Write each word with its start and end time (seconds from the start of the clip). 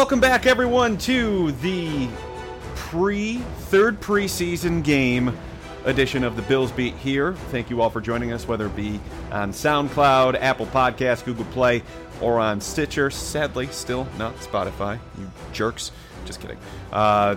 welcome 0.00 0.18
back, 0.18 0.46
everyone, 0.46 0.96
to 0.96 1.52
the 1.60 2.08
pre 2.74 3.36
third 3.36 4.00
preseason 4.00 4.82
game 4.82 5.36
edition 5.84 6.24
of 6.24 6.36
the 6.36 6.42
Bills 6.42 6.72
Beat 6.72 6.94
here. 6.94 7.34
Thank 7.50 7.68
you 7.68 7.82
all 7.82 7.90
for 7.90 8.00
joining 8.00 8.32
us, 8.32 8.48
whether 8.48 8.64
it 8.64 8.74
be 8.74 8.98
on 9.30 9.52
SoundCloud, 9.52 10.40
Apple 10.40 10.64
Podcasts, 10.64 11.22
Google 11.22 11.44
Play, 11.44 11.82
or 12.22 12.40
on 12.40 12.62
Stitcher. 12.62 13.10
Sadly, 13.10 13.66
still 13.66 14.08
not 14.16 14.34
Spotify. 14.36 14.98
You 15.18 15.30
jerks. 15.52 15.92
Just 16.24 16.40
kidding. 16.40 16.56
Uh, 16.90 17.36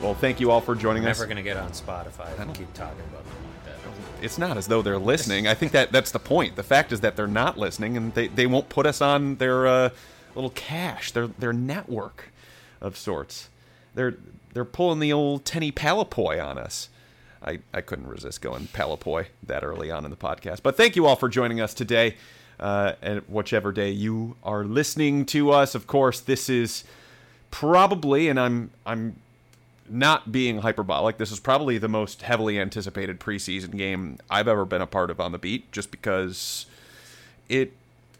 well, 0.00 0.14
thank 0.14 0.38
you 0.38 0.52
all 0.52 0.60
for 0.60 0.76
joining 0.76 1.04
us. 1.06 1.18
Never 1.18 1.26
gonna 1.26 1.42
get 1.42 1.56
on 1.56 1.72
Spotify 1.72 2.32
if 2.32 2.46
you 2.46 2.64
keep 2.64 2.74
talking 2.74 3.02
about 3.10 3.24
them 3.24 3.34
like 3.42 3.64
that. 3.64 4.24
It's 4.24 4.38
not 4.38 4.56
as 4.56 4.68
though 4.68 4.82
they're 4.82 5.00
listening. 5.00 5.48
I 5.48 5.54
think 5.54 5.72
that 5.72 5.90
that's 5.90 6.12
the 6.12 6.20
point. 6.20 6.54
The 6.54 6.62
fact 6.62 6.92
is 6.92 7.00
that 7.00 7.16
they're 7.16 7.26
not 7.26 7.58
listening, 7.58 7.96
and 7.96 8.14
they, 8.14 8.28
they 8.28 8.46
won't 8.46 8.68
put 8.68 8.86
us 8.86 9.00
on 9.00 9.34
their 9.34 9.66
uh, 9.66 9.90
little 10.34 10.50
cache, 10.50 11.12
their 11.12 11.26
their 11.26 11.52
network 11.52 12.30
of 12.80 12.96
sorts. 12.96 13.48
They're 13.94 14.16
they're 14.52 14.64
pulling 14.64 15.00
the 15.00 15.12
old 15.12 15.44
Tenny 15.44 15.72
Palepoi 15.72 16.44
on 16.44 16.58
us. 16.58 16.88
I, 17.42 17.58
I 17.74 17.82
couldn't 17.82 18.06
resist 18.06 18.40
going 18.40 18.68
Palepoi 18.68 19.26
that 19.46 19.62
early 19.62 19.90
on 19.90 20.04
in 20.04 20.10
the 20.10 20.16
podcast. 20.16 20.62
But 20.62 20.76
thank 20.76 20.96
you 20.96 21.06
all 21.06 21.16
for 21.16 21.28
joining 21.28 21.60
us 21.60 21.74
today. 21.74 22.16
Uh, 22.58 22.92
and 23.02 23.20
whichever 23.22 23.72
day 23.72 23.90
you 23.90 24.36
are 24.44 24.64
listening 24.64 25.26
to 25.26 25.50
us, 25.50 25.74
of 25.74 25.86
course, 25.86 26.20
this 26.20 26.48
is 26.48 26.84
probably, 27.50 28.28
and 28.28 28.38
I'm 28.38 28.70
I'm 28.86 29.16
not 29.88 30.32
being 30.32 30.58
hyperbolic, 30.58 31.18
this 31.18 31.32
is 31.32 31.40
probably 31.40 31.78
the 31.78 31.88
most 31.88 32.22
heavily 32.22 32.58
anticipated 32.58 33.20
preseason 33.20 33.76
game 33.76 34.18
I've 34.30 34.48
ever 34.48 34.64
been 34.64 34.80
a 34.80 34.86
part 34.86 35.10
of 35.10 35.20
on 35.20 35.32
the 35.32 35.38
beat, 35.38 35.70
just 35.72 35.90
because 35.90 36.66
it 37.48 37.72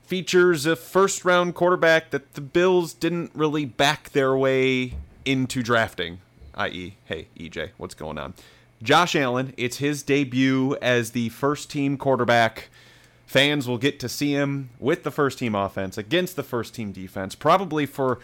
features 0.07 0.67
a 0.67 0.77
first 0.77 1.25
round 1.25 1.55
quarterback 1.55 2.11
that 2.11 2.35
the 2.35 2.41
Bills 2.41 2.93
didn't 2.93 3.31
really 3.35 3.65
back 3.65 4.11
their 4.11 4.37
way 4.37 4.95
into 5.25 5.63
drafting, 5.63 6.19
i.e., 6.55 6.95
hey, 7.07 7.29
EJ, 7.39 7.71
what's 7.77 7.95
going 7.95 8.19
on? 8.19 8.35
Josh 8.83 9.17
Allen, 9.17 9.55
it's 9.57 9.79
his 9.79 10.03
debut 10.03 10.77
as 10.83 11.13
the 11.13 11.31
first 11.31 11.71
team 11.71 11.97
quarterback. 11.97 12.69
Fans 13.27 13.67
will 13.67 13.79
get 13.79 13.99
to 14.01 14.09
see 14.09 14.33
him 14.33 14.69
with 14.79 15.03
the 15.03 15.11
first 15.11 15.39
team 15.39 15.55
offense 15.55 15.97
against 15.97 16.37
the 16.37 16.43
first 16.43 16.75
team 16.75 16.93
defense, 16.93 17.35
probably 17.35 17.87
for 17.87 18.19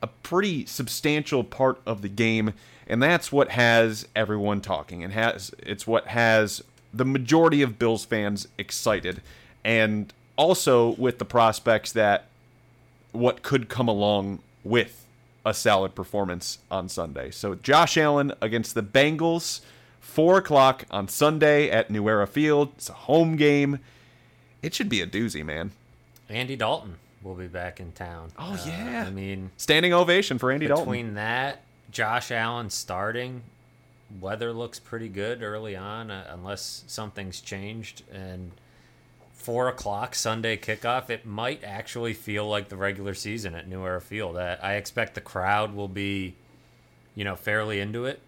a 0.00 0.06
pretty 0.06 0.64
substantial 0.64 1.44
part 1.44 1.80
of 1.86 2.00
the 2.02 2.08
game, 2.08 2.54
and 2.86 3.02
that's 3.02 3.30
what 3.30 3.50
has 3.50 4.08
everyone 4.16 4.60
talking 4.60 5.04
and 5.04 5.12
has 5.12 5.52
it's 5.58 5.86
what 5.86 6.08
has 6.08 6.62
the 6.92 7.04
majority 7.04 7.60
of 7.60 7.78
Bills 7.78 8.04
fans 8.04 8.48
excited 8.58 9.20
and 9.64 10.12
also 10.36 10.90
with 10.90 11.18
the 11.18 11.24
prospects 11.24 11.92
that 11.92 12.26
what 13.12 13.42
could 13.42 13.68
come 13.68 13.88
along 13.88 14.40
with 14.64 15.06
a 15.44 15.54
solid 15.54 15.94
performance 15.94 16.58
on 16.70 16.88
Sunday. 16.88 17.30
So 17.30 17.54
Josh 17.54 17.96
Allen 17.96 18.32
against 18.40 18.74
the 18.74 18.82
Bengals, 18.82 19.60
four 20.00 20.38
o'clock 20.38 20.84
on 20.90 21.08
Sunday 21.08 21.70
at 21.70 21.90
New 21.90 22.08
Era 22.08 22.26
Field. 22.26 22.72
It's 22.76 22.88
a 22.90 22.94
home 22.94 23.36
game. 23.36 23.78
It 24.62 24.74
should 24.74 24.88
be 24.88 25.00
a 25.00 25.06
doozy, 25.06 25.44
man. 25.44 25.70
Andy 26.28 26.56
Dalton 26.56 26.96
will 27.22 27.34
be 27.36 27.46
back 27.46 27.78
in 27.78 27.92
town. 27.92 28.32
Oh, 28.38 28.52
Uh, 28.54 28.58
yeah. 28.66 29.04
I 29.06 29.10
mean, 29.10 29.50
Standing 29.56 29.92
ovation 29.92 30.38
for 30.38 30.50
Andy 30.50 30.66
Dalton. 30.66 30.84
between 30.86 31.14
that, 31.14 31.62
Josh 31.92 32.30
Allen 32.32 32.68
starting, 32.70 33.42
weather 34.20 34.52
looks 34.52 34.80
pretty 34.80 35.08
good 35.08 35.42
early 35.42 35.76
on, 35.76 36.10
uh, 36.10 36.26
unless 36.30 36.82
something's 36.88 37.40
changed. 37.40 38.02
And 38.12 38.50
four 39.46 39.68
o'clock 39.68 40.16
Sunday 40.16 40.56
kickoff, 40.56 41.08
it 41.08 41.24
might 41.24 41.62
actually 41.62 42.12
feel 42.12 42.48
like 42.48 42.68
the 42.68 42.76
regular 42.76 43.14
season 43.14 43.54
at 43.54 43.68
New 43.68 43.84
Era 43.84 44.00
Field. 44.00 44.36
I, 44.36 44.58
I 44.60 44.72
expect 44.74 45.14
the 45.14 45.20
crowd 45.20 45.72
will 45.72 45.86
be, 45.86 46.34
you 47.14 47.22
know, 47.22 47.36
fairly 47.36 47.78
into 47.78 48.06
it, 48.06 48.20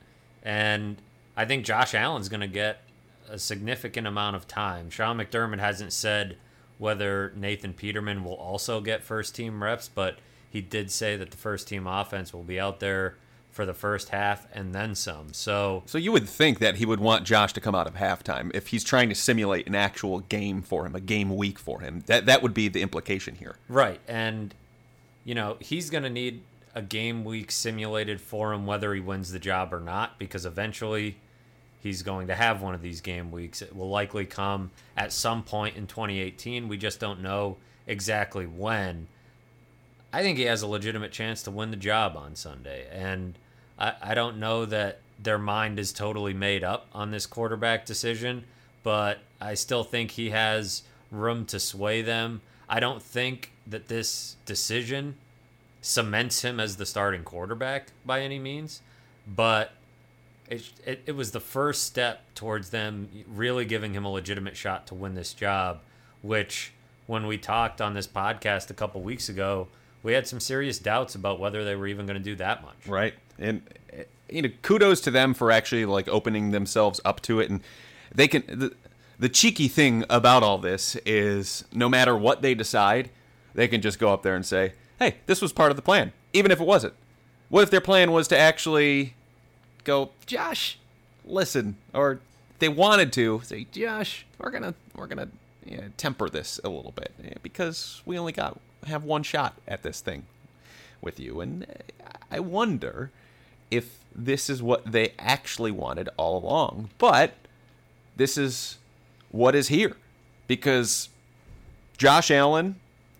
and 0.44 0.96
I 1.36 1.44
think 1.44 1.64
Josh 1.64 1.92
Allen's 1.92 2.28
going 2.28 2.42
to 2.42 2.46
get 2.46 2.82
a 3.28 3.36
significant 3.36 4.06
amount 4.06 4.36
of 4.36 4.46
time. 4.46 4.90
Sean 4.90 5.18
McDermott 5.18 5.58
hasn't 5.58 5.92
said 5.92 6.36
whether 6.78 7.32
Nathan 7.34 7.72
Peterman 7.72 8.22
will 8.22 8.36
also 8.36 8.80
get 8.80 9.02
first 9.02 9.34
team 9.34 9.60
reps, 9.60 9.90
but 9.92 10.18
he 10.48 10.60
did 10.60 10.88
say 10.88 11.16
that 11.16 11.32
the 11.32 11.36
first 11.36 11.66
team 11.66 11.88
offense 11.88 12.32
will 12.32 12.44
be 12.44 12.60
out 12.60 12.78
there 12.78 13.16
for 13.58 13.66
the 13.66 13.74
first 13.74 14.10
half 14.10 14.46
and 14.52 14.72
then 14.72 14.94
some. 14.94 15.32
So 15.32 15.82
So 15.84 15.98
you 15.98 16.12
would 16.12 16.28
think 16.28 16.60
that 16.60 16.76
he 16.76 16.86
would 16.86 17.00
want 17.00 17.24
Josh 17.24 17.52
to 17.54 17.60
come 17.60 17.74
out 17.74 17.88
of 17.88 17.94
halftime 17.94 18.52
if 18.54 18.68
he's 18.68 18.84
trying 18.84 19.08
to 19.08 19.16
simulate 19.16 19.66
an 19.66 19.74
actual 19.74 20.20
game 20.20 20.62
for 20.62 20.86
him, 20.86 20.94
a 20.94 21.00
game 21.00 21.34
week 21.36 21.58
for 21.58 21.80
him. 21.80 22.04
That 22.06 22.26
that 22.26 22.40
would 22.40 22.54
be 22.54 22.68
the 22.68 22.82
implication 22.82 23.34
here. 23.34 23.56
Right. 23.68 23.98
And, 24.06 24.54
you 25.24 25.34
know, 25.34 25.56
he's 25.58 25.90
going 25.90 26.04
to 26.04 26.08
need 26.08 26.42
a 26.76 26.80
game 26.80 27.24
week 27.24 27.50
simulated 27.50 28.20
for 28.20 28.52
him, 28.52 28.64
whether 28.64 28.94
he 28.94 29.00
wins 29.00 29.32
the 29.32 29.40
job 29.40 29.74
or 29.74 29.80
not, 29.80 30.20
because 30.20 30.46
eventually 30.46 31.16
he's 31.80 32.04
going 32.04 32.28
to 32.28 32.36
have 32.36 32.62
one 32.62 32.76
of 32.76 32.80
these 32.80 33.00
game 33.00 33.32
weeks. 33.32 33.60
It 33.60 33.74
will 33.74 33.90
likely 33.90 34.24
come 34.24 34.70
at 34.96 35.12
some 35.12 35.42
point 35.42 35.76
in 35.76 35.88
2018. 35.88 36.68
We 36.68 36.76
just 36.76 37.00
don't 37.00 37.22
know 37.22 37.56
exactly 37.88 38.46
when. 38.46 39.08
I 40.12 40.22
think 40.22 40.38
he 40.38 40.44
has 40.44 40.62
a 40.62 40.68
legitimate 40.68 41.10
chance 41.10 41.42
to 41.42 41.50
win 41.50 41.72
the 41.72 41.76
job 41.76 42.16
on 42.16 42.36
Sunday. 42.36 42.86
And 42.92 43.34
I, 43.78 43.94
I 44.02 44.14
don't 44.14 44.38
know 44.38 44.64
that 44.66 45.00
their 45.18 45.38
mind 45.38 45.78
is 45.78 45.92
totally 45.92 46.34
made 46.34 46.62
up 46.62 46.86
on 46.92 47.10
this 47.10 47.26
quarterback 47.26 47.84
decision, 47.84 48.44
but 48.82 49.18
I 49.40 49.54
still 49.54 49.84
think 49.84 50.12
he 50.12 50.30
has 50.30 50.82
room 51.10 51.44
to 51.46 51.58
sway 51.58 52.02
them. 52.02 52.40
I 52.68 52.80
don't 52.80 53.02
think 53.02 53.52
that 53.66 53.88
this 53.88 54.36
decision 54.46 55.16
cements 55.80 56.42
him 56.42 56.60
as 56.60 56.76
the 56.76 56.86
starting 56.86 57.24
quarterback 57.24 57.88
by 58.04 58.20
any 58.20 58.38
means, 58.38 58.82
but 59.26 59.72
it, 60.48 60.70
it, 60.84 61.02
it 61.06 61.12
was 61.12 61.32
the 61.32 61.40
first 61.40 61.84
step 61.84 62.22
towards 62.34 62.70
them 62.70 63.08
really 63.26 63.64
giving 63.64 63.94
him 63.94 64.04
a 64.04 64.10
legitimate 64.10 64.56
shot 64.56 64.86
to 64.88 64.94
win 64.94 65.14
this 65.14 65.32
job, 65.34 65.80
which 66.22 66.72
when 67.06 67.26
we 67.26 67.38
talked 67.38 67.80
on 67.80 67.94
this 67.94 68.06
podcast 68.06 68.70
a 68.70 68.74
couple 68.74 69.00
weeks 69.00 69.28
ago, 69.28 69.68
we 70.02 70.12
had 70.12 70.26
some 70.26 70.40
serious 70.40 70.78
doubts 70.78 71.14
about 71.14 71.40
whether 71.40 71.64
they 71.64 71.74
were 71.74 71.86
even 71.86 72.06
going 72.06 72.18
to 72.18 72.22
do 72.24 72.36
that 72.36 72.62
much. 72.62 72.86
Right. 72.86 73.14
And 73.38 73.62
you 74.30 74.42
know, 74.42 74.50
kudos 74.62 75.00
to 75.02 75.10
them 75.10 75.34
for 75.34 75.50
actually 75.50 75.84
like 75.84 76.08
opening 76.08 76.50
themselves 76.50 77.00
up 77.04 77.20
to 77.22 77.40
it 77.40 77.50
and 77.50 77.60
they 78.14 78.28
can 78.28 78.42
the, 78.46 78.74
the 79.18 79.28
cheeky 79.28 79.68
thing 79.68 80.04
about 80.08 80.42
all 80.42 80.58
this 80.58 80.96
is 81.04 81.64
no 81.72 81.88
matter 81.88 82.16
what 82.16 82.42
they 82.42 82.54
decide, 82.54 83.10
they 83.54 83.68
can 83.68 83.80
just 83.80 83.98
go 83.98 84.12
up 84.12 84.22
there 84.22 84.36
and 84.36 84.46
say, 84.46 84.72
"Hey, 84.98 85.16
this 85.26 85.42
was 85.42 85.52
part 85.52 85.70
of 85.70 85.76
the 85.76 85.82
plan," 85.82 86.12
even 86.32 86.50
if 86.50 86.60
it 86.60 86.66
wasn't. 86.66 86.94
What 87.48 87.62
if 87.62 87.70
their 87.70 87.80
plan 87.80 88.12
was 88.12 88.28
to 88.28 88.38
actually 88.38 89.14
go, 89.84 90.10
"Josh, 90.26 90.78
listen," 91.24 91.76
or 91.92 92.20
they 92.60 92.68
wanted 92.68 93.12
to 93.14 93.40
say, 93.44 93.66
"Josh, 93.72 94.24
we're 94.38 94.50
to 94.50 94.74
we're 94.94 95.08
to 95.08 95.28
yeah, 95.64 95.88
temper 95.96 96.28
this 96.28 96.60
a 96.62 96.68
little 96.68 96.92
bit 96.92 97.12
eh, 97.24 97.34
because 97.42 98.02
we 98.06 98.18
only 98.18 98.32
got 98.32 98.60
have 98.86 99.04
one 99.04 99.22
shot 99.22 99.54
at 99.66 99.82
this 99.82 100.00
thing 100.00 100.26
with 101.00 101.18
you." 101.18 101.40
And 101.40 101.64
uh, 101.64 102.10
I 102.30 102.38
wonder 102.38 103.10
if 103.70 103.98
this 104.14 104.50
is 104.50 104.62
what 104.62 104.90
they 104.90 105.12
actually 105.18 105.70
wanted 105.70 106.08
all 106.16 106.42
along. 106.42 106.90
But 106.98 107.34
this 108.16 108.36
is 108.36 108.78
what 109.30 109.54
is 109.54 109.68
here 109.68 109.96
because 110.46 111.08
Josh 111.96 112.30
Allen 112.30 112.76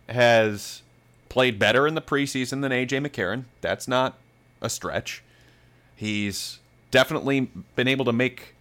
has 0.08 0.82
played 1.28 1.58
better 1.58 1.87
in 1.87 1.94
the 1.94 2.02
preseason 2.02 2.62
than 2.62 2.73
AJ 2.73 3.06
McCarron. 3.06 3.44
That's 3.61 3.87
not 3.87 4.19
a 4.61 4.70
stretch. 4.70 5.23
He's 5.94 6.58
definitely 6.90 7.50
been 7.76 7.88
able 7.88 8.05
to 8.06 8.12
make 8.12 8.55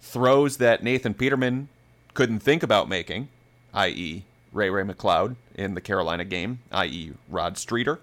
throws 0.00 0.58
that 0.58 0.82
Nathan 0.82 1.14
Peterman 1.14 1.68
couldn't 2.12 2.40
think 2.40 2.62
about 2.62 2.88
making, 2.88 3.28
i.e., 3.72 4.24
Ray 4.52 4.70
Ray 4.70 4.84
McCloud 4.84 5.34
in 5.56 5.74
the 5.74 5.80
Carolina 5.80 6.24
game, 6.24 6.60
i.e., 6.70 7.12
Rod 7.28 7.58
Streater 7.58 8.00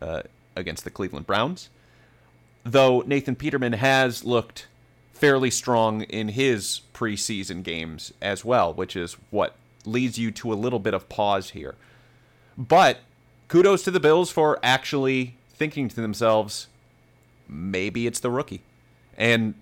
uh, 0.00 0.22
against 0.56 0.84
the 0.84 0.90
Cleveland 0.90 1.26
Browns. 1.26 1.68
Though 2.64 3.02
Nathan 3.06 3.36
Peterman 3.36 3.74
has 3.74 4.24
looked 4.24 4.66
fairly 5.12 5.50
strong 5.50 6.02
in 6.02 6.28
his 6.28 6.80
preseason 6.92 7.62
games 7.62 8.12
as 8.20 8.44
well, 8.44 8.72
which 8.74 8.96
is 8.96 9.16
what 9.30 9.54
leads 9.84 10.18
you 10.18 10.30
to 10.30 10.52
a 10.52 10.54
little 10.54 10.78
bit 10.78 10.94
of 10.94 11.08
pause 11.08 11.50
here. 11.50 11.74
But 12.56 12.98
kudos 13.48 13.82
to 13.84 13.90
the 13.90 14.00
Bills 14.00 14.30
for 14.30 14.58
actually 14.62 15.36
thinking 15.50 15.88
to 15.88 16.00
themselves, 16.00 16.68
maybe 17.48 18.06
it's 18.06 18.20
the 18.20 18.30
rookie. 18.30 18.62
And 19.16 19.54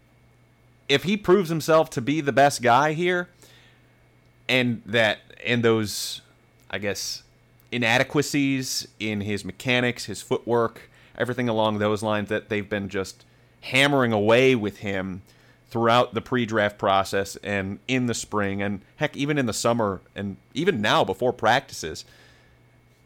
if 0.88 1.02
he 1.02 1.16
proves 1.16 1.48
himself 1.48 1.90
to 1.90 2.00
be 2.00 2.20
the 2.20 2.32
best 2.32 2.62
guy 2.62 2.92
here, 2.92 3.28
and 4.48 4.82
that 4.86 5.18
and 5.44 5.62
those, 5.62 6.20
I 6.70 6.78
guess, 6.78 7.22
inadequacies 7.70 8.86
in 8.98 9.22
his 9.22 9.44
mechanics, 9.44 10.04
his 10.04 10.22
footwork, 10.22 10.90
everything 11.16 11.48
along 11.48 11.78
those 11.78 12.02
lines 12.02 12.28
that 12.28 12.48
they've 12.48 12.68
been 12.68 12.88
just 12.88 13.24
hammering 13.62 14.12
away 14.12 14.54
with 14.54 14.78
him 14.78 15.22
throughout 15.68 16.14
the 16.14 16.20
pre-draft 16.20 16.78
process 16.78 17.36
and 17.36 17.78
in 17.88 18.06
the 18.06 18.14
spring 18.14 18.60
and 18.60 18.80
heck 18.96 19.16
even 19.16 19.38
in 19.38 19.46
the 19.46 19.52
summer 19.52 20.00
and 20.14 20.36
even 20.52 20.82
now 20.82 21.02
before 21.02 21.32
practices 21.32 22.04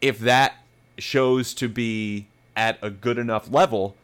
if 0.01 0.19
that 0.19 0.55
shows 0.97 1.53
to 1.55 1.67
be 1.67 2.27
at 2.55 2.77
a 2.81 2.89
good 2.89 3.17
enough 3.17 3.51
level, 3.51 3.95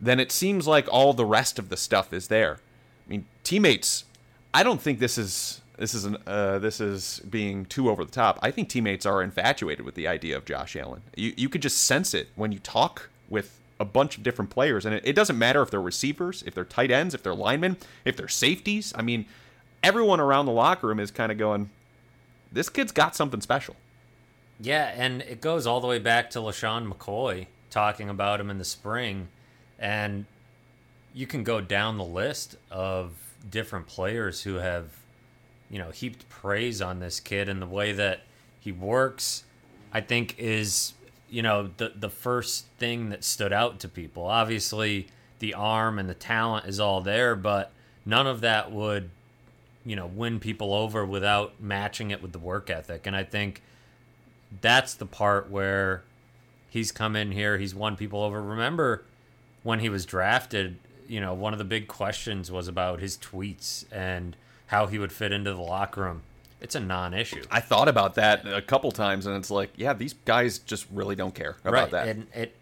then 0.00 0.20
it 0.20 0.32
seems 0.32 0.66
like 0.66 0.86
all 0.92 1.12
the 1.12 1.24
rest 1.24 1.58
of 1.58 1.68
the 1.68 1.76
stuff 1.76 2.12
is 2.12 2.28
there. 2.28 2.58
I 3.06 3.10
mean, 3.10 3.26
teammates. 3.44 4.04
I 4.52 4.62
don't 4.62 4.80
think 4.80 4.98
this 4.98 5.18
is 5.18 5.60
this 5.76 5.94
is 5.94 6.04
an, 6.04 6.16
uh, 6.26 6.58
this 6.58 6.80
is 6.80 7.20
being 7.30 7.64
too 7.64 7.88
over 7.88 8.04
the 8.04 8.10
top. 8.10 8.38
I 8.42 8.50
think 8.50 8.68
teammates 8.68 9.06
are 9.06 9.22
infatuated 9.22 9.84
with 9.84 9.94
the 9.94 10.08
idea 10.08 10.36
of 10.36 10.44
Josh 10.44 10.76
Allen. 10.76 11.02
You 11.16 11.32
you 11.36 11.48
could 11.48 11.62
just 11.62 11.84
sense 11.84 12.14
it 12.14 12.28
when 12.34 12.52
you 12.52 12.58
talk 12.58 13.08
with 13.28 13.58
a 13.80 13.84
bunch 13.84 14.16
of 14.16 14.22
different 14.22 14.50
players, 14.50 14.84
and 14.84 14.94
it, 14.94 15.02
it 15.04 15.12
doesn't 15.14 15.38
matter 15.38 15.62
if 15.62 15.70
they're 15.70 15.80
receivers, 15.80 16.42
if 16.46 16.54
they're 16.54 16.64
tight 16.64 16.90
ends, 16.90 17.14
if 17.14 17.22
they're 17.22 17.34
linemen, 17.34 17.76
if 18.04 18.16
they're 18.16 18.28
safeties. 18.28 18.92
I 18.96 19.02
mean, 19.02 19.26
everyone 19.82 20.20
around 20.20 20.46
the 20.46 20.52
locker 20.52 20.88
room 20.88 21.00
is 21.00 21.10
kind 21.10 21.30
of 21.30 21.38
going, 21.38 21.70
"This 22.50 22.68
kid's 22.68 22.92
got 22.92 23.14
something 23.14 23.40
special." 23.40 23.76
Yeah, 24.60 24.92
and 24.96 25.22
it 25.22 25.40
goes 25.40 25.66
all 25.66 25.80
the 25.80 25.86
way 25.86 26.00
back 26.00 26.30
to 26.30 26.40
LeSean 26.40 26.92
McCoy 26.92 27.46
talking 27.70 28.08
about 28.08 28.40
him 28.40 28.50
in 28.50 28.58
the 28.58 28.64
spring, 28.64 29.28
and 29.78 30.26
you 31.14 31.26
can 31.26 31.44
go 31.44 31.60
down 31.60 31.96
the 31.96 32.04
list 32.04 32.56
of 32.70 33.12
different 33.48 33.86
players 33.86 34.42
who 34.42 34.56
have, 34.56 34.86
you 35.70 35.78
know, 35.78 35.90
heaped 35.90 36.28
praise 36.28 36.82
on 36.82 36.98
this 36.98 37.20
kid 37.20 37.48
and 37.48 37.62
the 37.62 37.66
way 37.66 37.92
that 37.92 38.22
he 38.58 38.72
works. 38.72 39.44
I 39.92 40.00
think 40.00 40.34
is 40.38 40.92
you 41.30 41.42
know 41.42 41.70
the 41.76 41.92
the 41.94 42.10
first 42.10 42.66
thing 42.78 43.10
that 43.10 43.24
stood 43.24 43.52
out 43.52 43.80
to 43.80 43.88
people. 43.88 44.24
Obviously, 44.24 45.08
the 45.38 45.54
arm 45.54 45.98
and 45.98 46.08
the 46.08 46.14
talent 46.14 46.66
is 46.66 46.80
all 46.80 47.00
there, 47.00 47.34
but 47.34 47.72
none 48.04 48.26
of 48.26 48.40
that 48.40 48.72
would 48.72 49.10
you 49.84 49.96
know 49.96 50.06
win 50.06 50.40
people 50.40 50.74
over 50.74 51.04
without 51.04 51.60
matching 51.60 52.10
it 52.10 52.22
with 52.22 52.32
the 52.32 52.38
work 52.38 52.70
ethic. 52.70 53.06
And 53.06 53.14
I 53.14 53.24
think 53.24 53.62
that's 54.60 54.94
the 54.94 55.06
part 55.06 55.50
where 55.50 56.02
he's 56.70 56.92
come 56.92 57.16
in 57.16 57.32
here, 57.32 57.58
he's 57.58 57.74
won 57.74 57.96
people 57.96 58.22
over. 58.22 58.42
Remember 58.42 59.04
when 59.62 59.80
he 59.80 59.88
was 59.88 60.06
drafted, 60.06 60.76
you 61.06 61.20
know, 61.20 61.34
one 61.34 61.52
of 61.52 61.58
the 61.58 61.64
big 61.64 61.88
questions 61.88 62.50
was 62.50 62.68
about 62.68 63.00
his 63.00 63.16
tweets 63.16 63.84
and 63.92 64.36
how 64.68 64.86
he 64.86 64.98
would 64.98 65.12
fit 65.12 65.32
into 65.32 65.52
the 65.52 65.60
locker 65.60 66.02
room. 66.02 66.22
It's 66.60 66.74
a 66.74 66.80
non-issue. 66.80 67.44
I 67.50 67.60
thought 67.60 67.88
about 67.88 68.16
that 68.16 68.46
a 68.46 68.60
couple 68.60 68.90
times, 68.90 69.26
and 69.26 69.36
it's 69.36 69.50
like, 69.50 69.70
yeah, 69.76 69.92
these 69.92 70.14
guys 70.24 70.58
just 70.58 70.86
really 70.92 71.14
don't 71.14 71.34
care 71.34 71.56
about 71.64 71.72
right. 71.72 71.90
that. 71.92 72.08
And 72.08 72.26
it, 72.34 72.56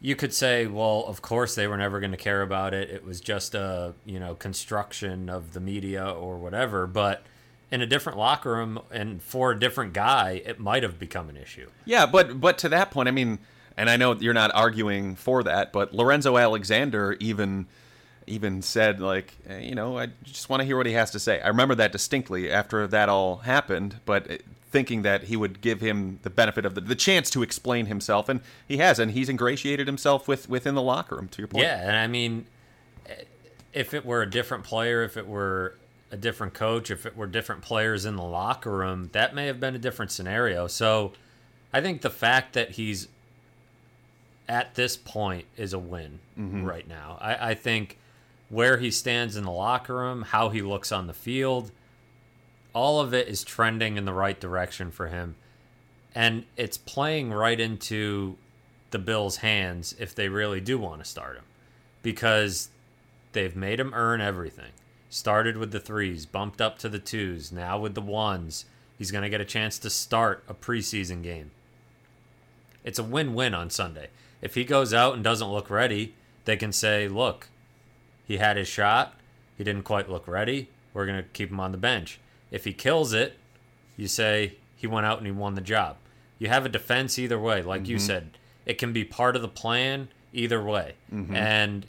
you 0.00 0.16
could 0.16 0.34
say, 0.34 0.66
well, 0.66 1.04
of 1.06 1.22
course 1.22 1.54
they 1.54 1.66
were 1.66 1.76
never 1.76 2.00
going 2.00 2.10
to 2.10 2.18
care 2.18 2.42
about 2.42 2.74
it. 2.74 2.90
It 2.90 3.04
was 3.04 3.20
just 3.20 3.54
a 3.54 3.94
you 4.04 4.20
know 4.20 4.34
construction 4.34 5.30
of 5.30 5.54
the 5.54 5.60
media 5.60 6.04
or 6.04 6.36
whatever. 6.36 6.86
But 6.86 7.22
in 7.70 7.80
a 7.80 7.86
different 7.86 8.18
locker 8.18 8.50
room 8.50 8.80
and 8.90 9.22
for 9.22 9.52
a 9.52 9.58
different 9.58 9.94
guy, 9.94 10.42
it 10.44 10.60
might 10.60 10.82
have 10.82 10.98
become 10.98 11.30
an 11.30 11.36
issue. 11.36 11.70
Yeah, 11.84 12.04
but 12.04 12.40
but 12.40 12.58
to 12.58 12.68
that 12.68 12.90
point, 12.90 13.08
I 13.08 13.12
mean, 13.12 13.38
and 13.76 13.88
I 13.88 13.96
know 13.96 14.14
you're 14.14 14.34
not 14.34 14.54
arguing 14.54 15.14
for 15.14 15.42
that, 15.44 15.72
but 15.72 15.94
Lorenzo 15.94 16.36
Alexander 16.36 17.16
even 17.18 17.66
even 18.26 18.62
said 18.62 19.00
like, 19.00 19.34
eh, 19.48 19.58
you 19.58 19.74
know, 19.74 19.98
I 19.98 20.08
just 20.22 20.48
want 20.48 20.60
to 20.60 20.66
hear 20.66 20.76
what 20.76 20.86
he 20.86 20.92
has 20.92 21.10
to 21.12 21.18
say. 21.18 21.40
I 21.40 21.48
remember 21.48 21.74
that 21.76 21.92
distinctly 21.92 22.50
after 22.50 22.86
that 22.86 23.08
all 23.08 23.38
happened, 23.38 23.96
but 24.04 24.30
eh, 24.30 24.38
thinking 24.70 25.02
that 25.02 25.24
he 25.24 25.36
would 25.36 25.60
give 25.60 25.80
him 25.80 26.18
the 26.22 26.30
benefit 26.30 26.64
of 26.64 26.74
the, 26.74 26.80
the 26.80 26.94
chance 26.94 27.28
to 27.30 27.42
explain 27.42 27.86
himself, 27.86 28.28
and 28.28 28.40
he 28.66 28.78
has, 28.78 28.98
and 28.98 29.12
he's 29.12 29.28
ingratiated 29.28 29.86
himself 29.86 30.26
with 30.26 30.48
within 30.48 30.74
the 30.74 30.82
locker 30.82 31.16
room. 31.16 31.28
To 31.28 31.38
your 31.38 31.48
point, 31.48 31.64
Yeah, 31.64 31.86
and 31.88 31.96
I 31.96 32.06
mean, 32.06 32.46
if 33.72 33.94
it 33.94 34.04
were 34.04 34.22
a 34.22 34.30
different 34.30 34.64
player, 34.64 35.02
if 35.02 35.16
it 35.16 35.26
were 35.26 35.76
a 36.10 36.16
different 36.16 36.52
coach, 36.54 36.90
if 36.90 37.06
it 37.06 37.16
were 37.16 37.26
different 37.26 37.62
players 37.62 38.04
in 38.04 38.16
the 38.16 38.22
locker 38.22 38.70
room, 38.70 39.08
that 39.12 39.34
may 39.34 39.46
have 39.46 39.58
been 39.60 39.74
a 39.74 39.78
different 39.78 40.10
scenario. 40.12 40.66
So 40.66 41.12
I 41.72 41.80
think 41.80 42.02
the 42.02 42.10
fact 42.10 42.52
that 42.52 42.72
he's 42.72 43.08
at 44.48 44.74
this 44.74 44.96
point 44.96 45.46
is 45.56 45.72
a 45.72 45.78
win 45.78 46.18
right 46.36 46.86
now. 46.86 47.16
I, 47.20 47.50
I 47.50 47.54
think 47.54 47.98
where 48.52 48.76
he 48.76 48.90
stands 48.90 49.34
in 49.34 49.44
the 49.44 49.50
locker 49.50 49.94
room, 49.94 50.20
how 50.20 50.50
he 50.50 50.60
looks 50.60 50.92
on 50.92 51.06
the 51.06 51.14
field, 51.14 51.72
all 52.74 53.00
of 53.00 53.14
it 53.14 53.26
is 53.26 53.42
trending 53.42 53.96
in 53.96 54.04
the 54.04 54.12
right 54.12 54.38
direction 54.38 54.90
for 54.90 55.08
him. 55.08 55.34
And 56.14 56.44
it's 56.54 56.76
playing 56.76 57.32
right 57.32 57.58
into 57.58 58.36
the 58.90 58.98
Bills' 58.98 59.38
hands 59.38 59.94
if 59.98 60.14
they 60.14 60.28
really 60.28 60.60
do 60.60 60.78
want 60.78 61.02
to 61.02 61.08
start 61.08 61.36
him. 61.36 61.44
Because 62.02 62.68
they've 63.32 63.56
made 63.56 63.80
him 63.80 63.94
earn 63.94 64.20
everything. 64.20 64.72
Started 65.08 65.56
with 65.56 65.72
the 65.72 65.80
threes, 65.80 66.26
bumped 66.26 66.60
up 66.60 66.78
to 66.80 66.90
the 66.90 66.98
twos, 66.98 67.52
now 67.52 67.78
with 67.78 67.94
the 67.94 68.02
ones. 68.02 68.66
He's 68.98 69.10
going 69.10 69.22
to 69.22 69.30
get 69.30 69.40
a 69.40 69.46
chance 69.46 69.78
to 69.78 69.88
start 69.88 70.44
a 70.46 70.52
preseason 70.52 71.22
game. 71.22 71.52
It's 72.84 72.98
a 72.98 73.02
win 73.02 73.32
win 73.32 73.54
on 73.54 73.70
Sunday. 73.70 74.08
If 74.42 74.56
he 74.56 74.64
goes 74.64 74.92
out 74.92 75.14
and 75.14 75.24
doesn't 75.24 75.50
look 75.50 75.70
ready, 75.70 76.12
they 76.44 76.58
can 76.58 76.72
say, 76.72 77.08
look, 77.08 77.48
he 78.24 78.38
had 78.38 78.56
his 78.56 78.68
shot. 78.68 79.14
He 79.56 79.64
didn't 79.64 79.82
quite 79.82 80.10
look 80.10 80.26
ready. 80.26 80.68
We're 80.94 81.06
going 81.06 81.22
to 81.22 81.28
keep 81.28 81.50
him 81.50 81.60
on 81.60 81.72
the 81.72 81.78
bench. 81.78 82.18
If 82.50 82.64
he 82.64 82.72
kills 82.72 83.12
it, 83.12 83.36
you 83.96 84.08
say 84.08 84.56
he 84.76 84.86
went 84.86 85.06
out 85.06 85.18
and 85.18 85.26
he 85.26 85.32
won 85.32 85.54
the 85.54 85.60
job. 85.60 85.96
You 86.38 86.48
have 86.48 86.66
a 86.66 86.68
defense 86.68 87.18
either 87.18 87.38
way. 87.38 87.62
Like 87.62 87.86
you 87.86 87.96
mm-hmm. 87.96 88.06
said, 88.06 88.30
it 88.66 88.78
can 88.78 88.92
be 88.92 89.04
part 89.04 89.36
of 89.36 89.42
the 89.42 89.48
plan 89.48 90.08
either 90.32 90.62
way. 90.62 90.94
Mm-hmm. 91.12 91.34
And 91.34 91.86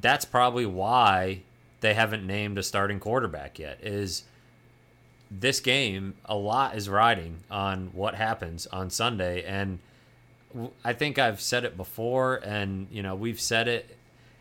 that's 0.00 0.24
probably 0.24 0.66
why 0.66 1.42
they 1.80 1.94
haven't 1.94 2.26
named 2.26 2.56
a 2.58 2.62
starting 2.62 2.98
quarterback 2.98 3.58
yet 3.58 3.78
is 3.82 4.24
this 5.30 5.60
game 5.60 6.14
a 6.24 6.34
lot 6.34 6.74
is 6.74 6.88
riding 6.88 7.40
on 7.50 7.90
what 7.92 8.14
happens 8.14 8.66
on 8.68 8.88
Sunday 8.88 9.44
and 9.44 9.78
I 10.84 10.92
think 10.92 11.18
I've 11.18 11.40
said 11.40 11.64
it 11.64 11.76
before 11.76 12.36
and 12.36 12.86
you 12.90 13.02
know 13.02 13.14
we've 13.14 13.40
said 13.40 13.68
it 13.68 13.93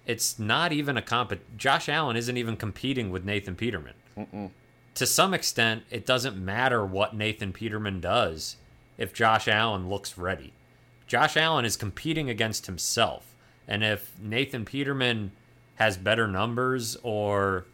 it's 0.05 0.37
not 0.37 0.71
even 0.73 0.97
a 0.97 1.01
comp 1.01 1.33
Josh 1.57 1.87
Allen 1.87 2.15
isn't 2.15 2.37
even 2.37 2.57
competing 2.57 3.09
with 3.09 3.23
Nathan 3.25 3.55
Peterman. 3.55 3.93
To 4.95 5.05
some 5.05 5.33
extent 5.33 5.83
it 5.89 6.05
doesn't 6.05 6.37
matter 6.37 6.85
what 6.85 7.15
Nathan 7.15 7.53
Peterman 7.53 7.99
does 7.99 8.57
if 8.97 9.13
Josh 9.13 9.47
Allen 9.47 9.89
looks 9.89 10.17
ready. 10.17 10.53
Josh 11.07 11.37
Allen 11.37 11.65
is 11.65 11.75
competing 11.77 12.29
against 12.29 12.65
himself. 12.65 13.33
And 13.67 13.83
if 13.83 14.13
Nathan 14.19 14.65
Peterman 14.65 15.31
has 15.75 15.97
better 15.97 16.27
numbers 16.27 16.97
or 17.01 17.65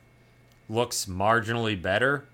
looks 0.69 1.05
marginally 1.05 1.79
better, 1.81 2.25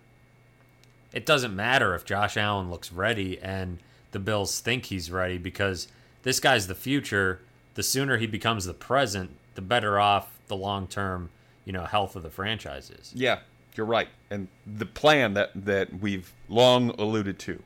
it 1.14 1.26
doesn't 1.26 1.56
matter 1.56 1.96
if 1.96 2.06
Josh 2.06 2.36
Allen 2.38 2.70
looks 2.70 2.92
ready 2.92 3.40
and 3.40 3.80
the 4.12 4.20
Bills 4.20 4.60
think 4.60 4.86
he's 4.86 5.10
ready 5.10 5.38
because 5.38 5.88
this 6.24 6.40
guy's 6.40 6.68
the 6.68 6.76
future. 6.76 7.40
The 7.76 7.84
sooner 7.84 8.18
he 8.18 8.28
becomes 8.28 8.66
the 8.66 8.74
present, 8.74 9.32
the 9.56 9.62
better 9.62 10.00
off 10.00 10.40
the 10.48 10.56
long 10.56 10.88
term, 10.88 11.30
you 11.66 11.74
know, 11.74 11.86
health 11.86 12.16
of 12.16 12.24
the 12.24 12.30
franchise 12.30 12.90
is. 12.90 13.12
Yeah, 13.16 13.40
you're 13.76 13.86
right. 13.86 14.10
And 14.30 14.48
the 14.66 14.86
plan 14.86 15.34
that 15.34 15.52
that 15.56 16.00
we've 16.00 16.32
long 16.48 16.90
alluded 16.92 17.40
to 17.40 17.62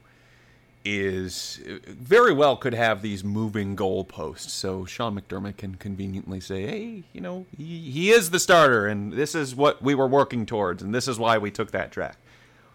is 0.85 1.59
uh, 1.67 1.77
very 1.87 2.33
well 2.33 2.55
could 2.55 2.73
have 2.73 3.01
these 3.01 3.23
moving 3.23 3.75
goalposts. 3.75 4.49
So 4.49 4.85
Sean 4.85 5.19
McDermott 5.19 5.57
can 5.57 5.75
conveniently 5.75 6.39
say, 6.39 6.65
"Hey, 6.65 7.03
you 7.13 7.21
know, 7.21 7.45
he, 7.57 7.91
he 7.91 8.11
is 8.11 8.29
the 8.29 8.39
starter, 8.39 8.87
and 8.87 9.13
this 9.13 9.35
is 9.35 9.55
what 9.55 9.81
we 9.81 9.93
were 9.93 10.07
working 10.07 10.45
towards, 10.45 10.81
and 10.81 10.93
this 10.95 11.07
is 11.07 11.19
why 11.19 11.37
we 11.37 11.51
took 11.51 11.71
that 11.71 11.91
track." 11.91 12.17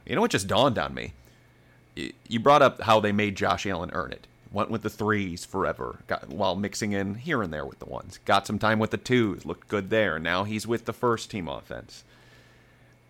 You 0.07 0.15
know 0.15 0.21
what 0.21 0.31
just 0.31 0.47
dawned 0.47 0.79
on 0.79 0.93
me? 0.95 1.15
You 2.29 2.41
brought 2.41 2.61
up 2.61 2.83
how 2.83 3.01
they 3.01 3.13
made 3.13 3.37
Josh 3.37 3.67
Allen 3.67 3.91
earn 3.95 4.13
it. 4.13 4.27
Went 4.55 4.71
with 4.71 4.83
the 4.83 4.91
threes 4.91 5.45
forever, 5.45 5.99
got, 6.07 6.29
while 6.29 6.55
mixing 6.55 6.93
in 6.93 7.17
here 7.17 7.43
and 7.43 7.53
there 7.53 7.67
with 7.67 7.81
the 7.81 7.87
ones. 7.87 8.21
Got 8.25 8.47
some 8.47 8.61
time 8.61 8.79
with 8.79 8.93
the 8.93 8.97
twos, 8.97 9.45
looked 9.45 9.67
good 9.67 9.91
there. 9.91 10.21
Now 10.21 10.45
he's 10.45 10.65
with 10.65 10.85
the 10.85 10.93
first 10.93 11.29
team 11.29 11.49
offense. 11.49 12.05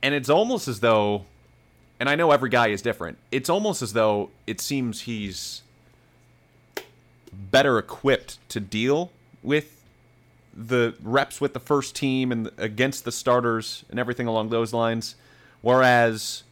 And 0.03 0.15
it's 0.15 0.31
almost 0.31 0.69
as 0.69 0.81
though, 0.81 1.27
and 2.01 2.09
I 2.09 2.15
know 2.15 2.31
every 2.31 2.49
guy 2.49 2.69
is 2.69 2.81
different, 2.81 3.19
it's 3.31 3.51
almost 3.51 3.83
as 3.83 3.93
though 3.93 4.31
it 4.47 4.59
seems 4.59 5.03
he's 5.03 5.61
better 7.31 7.79
equipped 7.79 8.39
to 8.49 8.59
deal 8.59 9.13
with 9.43 9.83
the 10.57 10.95
reps 11.03 11.43
with 11.43 11.53
the 11.53 11.61
first 11.61 11.95
team 11.95 12.33
and 12.33 12.51
against 12.57 13.05
the 13.05 13.13
starters 13.13 13.85
and 13.91 14.01
everything 14.01 14.27
along 14.27 14.49
those 14.49 14.73
lines. 14.73 15.15
Whereas 15.61 16.43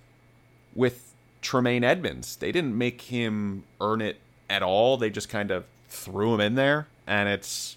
with 0.74 1.14
Tremaine 1.40 1.82
Edmunds, 1.82 2.36
they 2.36 2.52
didn't 2.52 2.76
make 2.76 3.02
him 3.02 3.64
earn 3.80 4.02
it 4.02 4.18
at 4.52 4.62
all. 4.62 4.96
They 4.96 5.10
just 5.10 5.28
kind 5.28 5.50
of 5.50 5.64
threw 5.88 6.34
him 6.34 6.40
in 6.40 6.54
there, 6.54 6.86
and 7.06 7.28
it's 7.28 7.76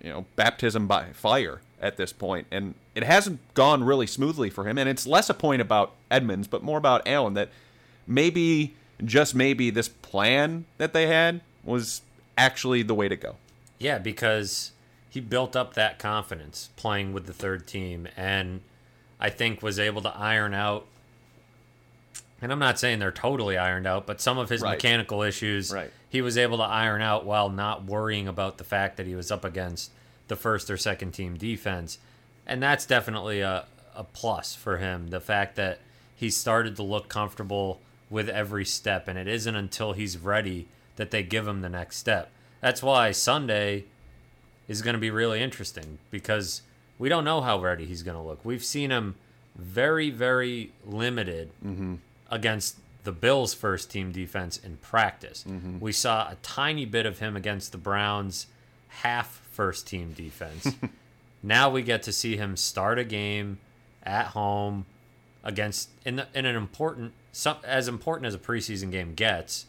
you 0.00 0.10
know 0.10 0.26
baptism 0.36 0.86
by 0.86 1.06
fire 1.12 1.60
at 1.80 1.96
this 1.96 2.12
point, 2.12 2.46
and 2.50 2.74
it 2.94 3.02
hasn't 3.02 3.40
gone 3.54 3.82
really 3.82 4.06
smoothly 4.06 4.50
for 4.50 4.68
him. 4.68 4.78
And 4.78 4.88
it's 4.88 5.06
less 5.06 5.28
a 5.28 5.34
point 5.34 5.60
about 5.60 5.92
Edmunds, 6.10 6.46
but 6.46 6.62
more 6.62 6.78
about 6.78 7.06
Allen 7.08 7.34
that 7.34 7.48
maybe 8.06 8.74
just 9.04 9.34
maybe 9.34 9.70
this 9.70 9.88
plan 9.88 10.66
that 10.78 10.92
they 10.92 11.06
had 11.06 11.40
was 11.64 12.02
actually 12.38 12.82
the 12.82 12.94
way 12.94 13.08
to 13.08 13.16
go. 13.16 13.36
Yeah, 13.78 13.98
because 13.98 14.72
he 15.10 15.20
built 15.20 15.56
up 15.56 15.74
that 15.74 15.98
confidence 15.98 16.70
playing 16.76 17.12
with 17.12 17.26
the 17.26 17.32
third 17.32 17.66
team 17.66 18.08
and 18.16 18.60
I 19.20 19.30
think 19.30 19.62
was 19.62 19.78
able 19.78 20.02
to 20.02 20.16
iron 20.16 20.54
out 20.54 20.86
and 22.44 22.52
I'm 22.52 22.58
not 22.58 22.78
saying 22.78 22.98
they're 22.98 23.10
totally 23.10 23.56
ironed 23.56 23.86
out, 23.86 24.06
but 24.06 24.20
some 24.20 24.36
of 24.36 24.50
his 24.50 24.60
Right. 24.60 24.72
mechanical 24.72 25.22
issues 25.22 25.72
Right. 25.72 25.90
he 26.10 26.20
was 26.20 26.36
able 26.36 26.58
to 26.58 26.62
iron 26.62 27.00
out 27.00 27.24
while 27.24 27.48
not 27.48 27.84
worrying 27.84 28.28
about 28.28 28.58
the 28.58 28.64
fact 28.64 28.98
that 28.98 29.06
he 29.06 29.14
was 29.14 29.30
up 29.30 29.46
against 29.46 29.90
the 30.28 30.36
first 30.36 30.70
or 30.70 30.76
second 30.76 31.12
team 31.12 31.38
defense. 31.38 31.96
And 32.46 32.62
that's 32.62 32.84
definitely 32.84 33.40
a, 33.40 33.64
a 33.96 34.04
plus 34.04 34.54
for 34.54 34.76
him. 34.76 35.08
The 35.08 35.20
fact 35.20 35.56
that 35.56 35.78
he 36.14 36.28
started 36.28 36.76
to 36.76 36.82
look 36.82 37.08
comfortable 37.08 37.80
with 38.10 38.28
every 38.28 38.66
step, 38.66 39.08
and 39.08 39.18
it 39.18 39.26
isn't 39.26 39.56
until 39.56 39.94
he's 39.94 40.18
ready 40.18 40.68
that 40.96 41.10
they 41.10 41.22
give 41.22 41.48
him 41.48 41.62
the 41.62 41.70
next 41.70 41.96
step. 41.96 42.30
That's 42.60 42.82
why 42.82 43.10
Sunday 43.12 43.84
is 44.68 44.82
going 44.82 44.94
to 44.94 45.00
be 45.00 45.10
really 45.10 45.40
interesting 45.42 45.96
because 46.10 46.60
we 46.98 47.08
don't 47.08 47.24
know 47.24 47.40
how 47.40 47.58
ready 47.58 47.86
he's 47.86 48.02
going 48.02 48.18
to 48.18 48.22
look. 48.22 48.44
We've 48.44 48.62
seen 48.62 48.90
him 48.90 49.14
very, 49.56 50.10
very 50.10 50.72
limited 50.84 51.50
mm-hmm. 51.64 51.94
Against 52.34 52.76
the 53.04 53.12
Bills' 53.12 53.54
first 53.54 53.90
team 53.90 54.10
defense 54.10 54.56
in 54.58 54.76
practice. 54.78 55.44
Mm-hmm. 55.48 55.78
We 55.78 55.92
saw 55.92 56.30
a 56.30 56.36
tiny 56.42 56.84
bit 56.84 57.06
of 57.06 57.20
him 57.20 57.36
against 57.36 57.70
the 57.70 57.78
Browns' 57.78 58.46
half 58.88 59.40
first 59.52 59.86
team 59.86 60.12
defense. 60.12 60.74
now 61.42 61.70
we 61.70 61.82
get 61.82 62.02
to 62.02 62.12
see 62.12 62.36
him 62.36 62.56
start 62.56 62.98
a 62.98 63.04
game 63.04 63.58
at 64.02 64.28
home 64.28 64.84
against 65.44 65.90
in 66.04 66.16
the, 66.16 66.26
in 66.34 66.44
an 66.44 66.56
important 66.56 67.12
some, 67.30 67.58
as 67.62 67.86
important 67.86 68.26
as 68.26 68.34
a 68.34 68.38
preseason 68.38 68.90
game 68.90 69.14
gets. 69.14 69.66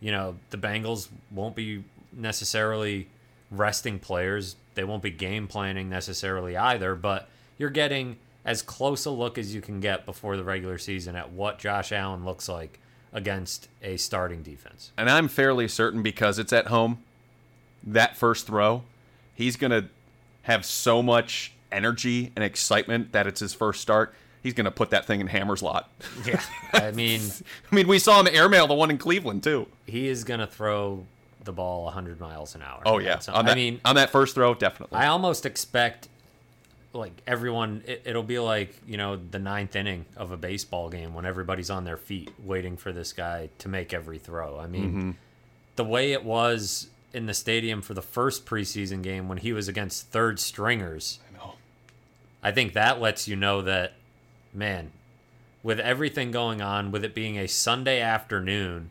You 0.00 0.12
know, 0.12 0.36
the 0.50 0.58
Bengals 0.58 1.08
won't 1.30 1.56
be 1.56 1.84
necessarily 2.12 3.08
resting 3.50 3.98
players. 4.00 4.56
They 4.74 4.84
won't 4.84 5.02
be 5.02 5.10
game 5.10 5.46
planning 5.46 5.88
necessarily 5.88 6.56
either, 6.58 6.94
but 6.94 7.28
you're 7.56 7.70
getting 7.70 8.18
as 8.44 8.62
close 8.62 9.04
a 9.04 9.10
look 9.10 9.38
as 9.38 9.54
you 9.54 9.60
can 9.60 9.80
get 9.80 10.04
before 10.04 10.36
the 10.36 10.44
regular 10.44 10.78
season 10.78 11.14
at 11.16 11.30
what 11.32 11.58
Josh 11.58 11.92
Allen 11.92 12.24
looks 12.24 12.48
like 12.48 12.78
against 13.12 13.68
a 13.82 13.96
starting 13.96 14.42
defense. 14.42 14.92
And 14.96 15.08
I'm 15.08 15.28
fairly 15.28 15.68
certain 15.68 16.02
because 16.02 16.38
it's 16.38 16.52
at 16.52 16.68
home, 16.68 17.02
that 17.84 18.16
first 18.16 18.46
throw, 18.46 18.82
he's 19.34 19.56
going 19.56 19.70
to 19.70 19.88
have 20.42 20.64
so 20.64 21.02
much 21.02 21.52
energy 21.70 22.32
and 22.34 22.44
excitement 22.44 23.12
that 23.12 23.26
it's 23.26 23.40
his 23.40 23.54
first 23.54 23.80
start. 23.80 24.14
He's 24.42 24.54
going 24.54 24.64
to 24.64 24.70
put 24.72 24.90
that 24.90 25.06
thing 25.06 25.20
in 25.20 25.28
Hammer's 25.28 25.62
lot. 25.62 25.88
Yeah. 26.26 26.40
I 26.72 26.90
mean, 26.90 27.20
I 27.70 27.74
mean, 27.74 27.86
we 27.86 27.98
saw 27.98 28.20
him 28.20 28.26
airmail 28.26 28.66
the 28.66 28.74
one 28.74 28.90
in 28.90 28.98
Cleveland 28.98 29.42
too. 29.42 29.68
he 29.86 30.08
is 30.08 30.24
going 30.24 30.40
to 30.40 30.46
throw 30.46 31.06
the 31.44 31.52
ball 31.52 31.84
100 31.84 32.20
miles 32.20 32.54
an 32.54 32.62
hour. 32.62 32.82
Oh 32.86 32.98
yeah, 32.98 33.16
that, 33.16 33.36
I 33.36 33.54
mean, 33.54 33.80
on 33.84 33.96
that 33.96 34.10
first 34.10 34.34
throw, 34.34 34.54
definitely. 34.54 34.96
I 34.98 35.08
almost 35.08 35.44
expect 35.44 36.08
like 36.94 37.12
everyone 37.26 37.82
it, 37.86 38.02
it'll 38.04 38.22
be 38.22 38.38
like 38.38 38.74
you 38.86 38.96
know 38.96 39.16
the 39.16 39.38
ninth 39.38 39.74
inning 39.76 40.04
of 40.16 40.30
a 40.30 40.36
baseball 40.36 40.88
game 40.90 41.14
when 41.14 41.24
everybody's 41.24 41.70
on 41.70 41.84
their 41.84 41.96
feet 41.96 42.30
waiting 42.44 42.76
for 42.76 42.92
this 42.92 43.12
guy 43.12 43.48
to 43.58 43.68
make 43.68 43.94
every 43.94 44.18
throw 44.18 44.58
i 44.58 44.66
mean 44.66 44.88
Mm-hmm. 44.92 45.10
the 45.76 45.84
way 45.84 46.12
it 46.12 46.24
was 46.24 46.88
in 47.14 47.26
the 47.26 47.34
stadium 47.34 47.80
for 47.82 47.94
the 47.94 48.02
first 48.02 48.44
preseason 48.46 49.02
game 49.02 49.28
when 49.28 49.38
he 49.38 49.52
was 49.52 49.68
against 49.68 50.08
third 50.10 50.38
stringers 50.38 51.18
I 51.32 51.36
know. 51.38 51.54
i 52.42 52.50
think 52.52 52.74
that 52.74 53.00
lets 53.00 53.26
you 53.26 53.36
know 53.36 53.62
that 53.62 53.94
man 54.52 54.92
with 55.62 55.80
everything 55.80 56.30
going 56.30 56.60
on 56.60 56.90
with 56.90 57.04
it 57.04 57.14
being 57.14 57.38
a 57.38 57.46
sunday 57.48 58.00
afternoon 58.00 58.90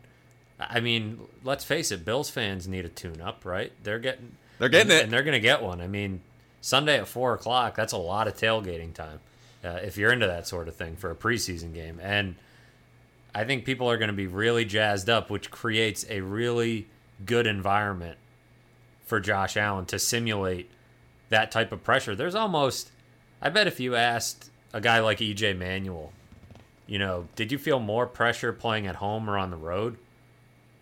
i 0.59 0.79
mean 0.79 1.19
let's 1.43 1.63
face 1.63 1.91
it 1.91 2.03
bills 2.03 2.29
fans 2.31 2.67
need 2.67 2.85
a 2.85 2.89
tune 2.89 3.21
up 3.21 3.45
right 3.45 3.71
they're 3.83 3.99
getting 3.99 4.31
They're 4.57 4.69
getting 4.69 4.91
and, 4.91 4.99
it. 4.99 5.03
and 5.03 5.11
they're 5.13 5.23
gonna 5.23 5.39
get 5.39 5.61
one. 5.63 5.81
I 5.81 5.87
mean, 5.87 6.21
Sunday 6.61 6.97
at 6.99 7.07
four 7.07 7.33
o'clock. 7.33 7.75
That's 7.75 7.93
a 7.93 7.97
lot 7.97 8.27
of 8.27 8.35
tailgating 8.35 8.93
time 8.93 9.19
uh, 9.63 9.79
if 9.83 9.97
you're 9.97 10.13
into 10.13 10.27
that 10.27 10.47
sort 10.47 10.67
of 10.67 10.75
thing 10.75 10.95
for 10.95 11.11
a 11.11 11.15
preseason 11.15 11.73
game. 11.73 11.99
And 12.01 12.35
I 13.33 13.43
think 13.43 13.65
people 13.65 13.89
are 13.89 13.97
going 13.97 14.09
to 14.09 14.13
be 14.13 14.27
really 14.27 14.65
jazzed 14.65 15.09
up, 15.09 15.29
which 15.29 15.51
creates 15.51 16.05
a 16.09 16.21
really 16.21 16.87
good 17.25 17.47
environment 17.47 18.17
for 19.05 19.19
Josh 19.19 19.57
Allen 19.57 19.85
to 19.87 19.99
simulate 19.99 20.69
that 21.29 21.51
type 21.51 21.71
of 21.71 21.83
pressure. 21.83 22.15
There's 22.15 22.35
almost, 22.35 22.91
I 23.41 23.49
bet, 23.49 23.67
if 23.67 23.79
you 23.79 23.95
asked 23.95 24.49
a 24.73 24.81
guy 24.81 24.99
like 24.99 25.19
EJ 25.19 25.57
Manuel, 25.57 26.11
you 26.87 26.99
know, 26.99 27.27
did 27.35 27.51
you 27.51 27.57
feel 27.57 27.79
more 27.79 28.05
pressure 28.05 28.51
playing 28.51 28.85
at 28.85 28.97
home 28.97 29.29
or 29.29 29.37
on 29.37 29.49
the 29.49 29.57
road? 29.57 29.97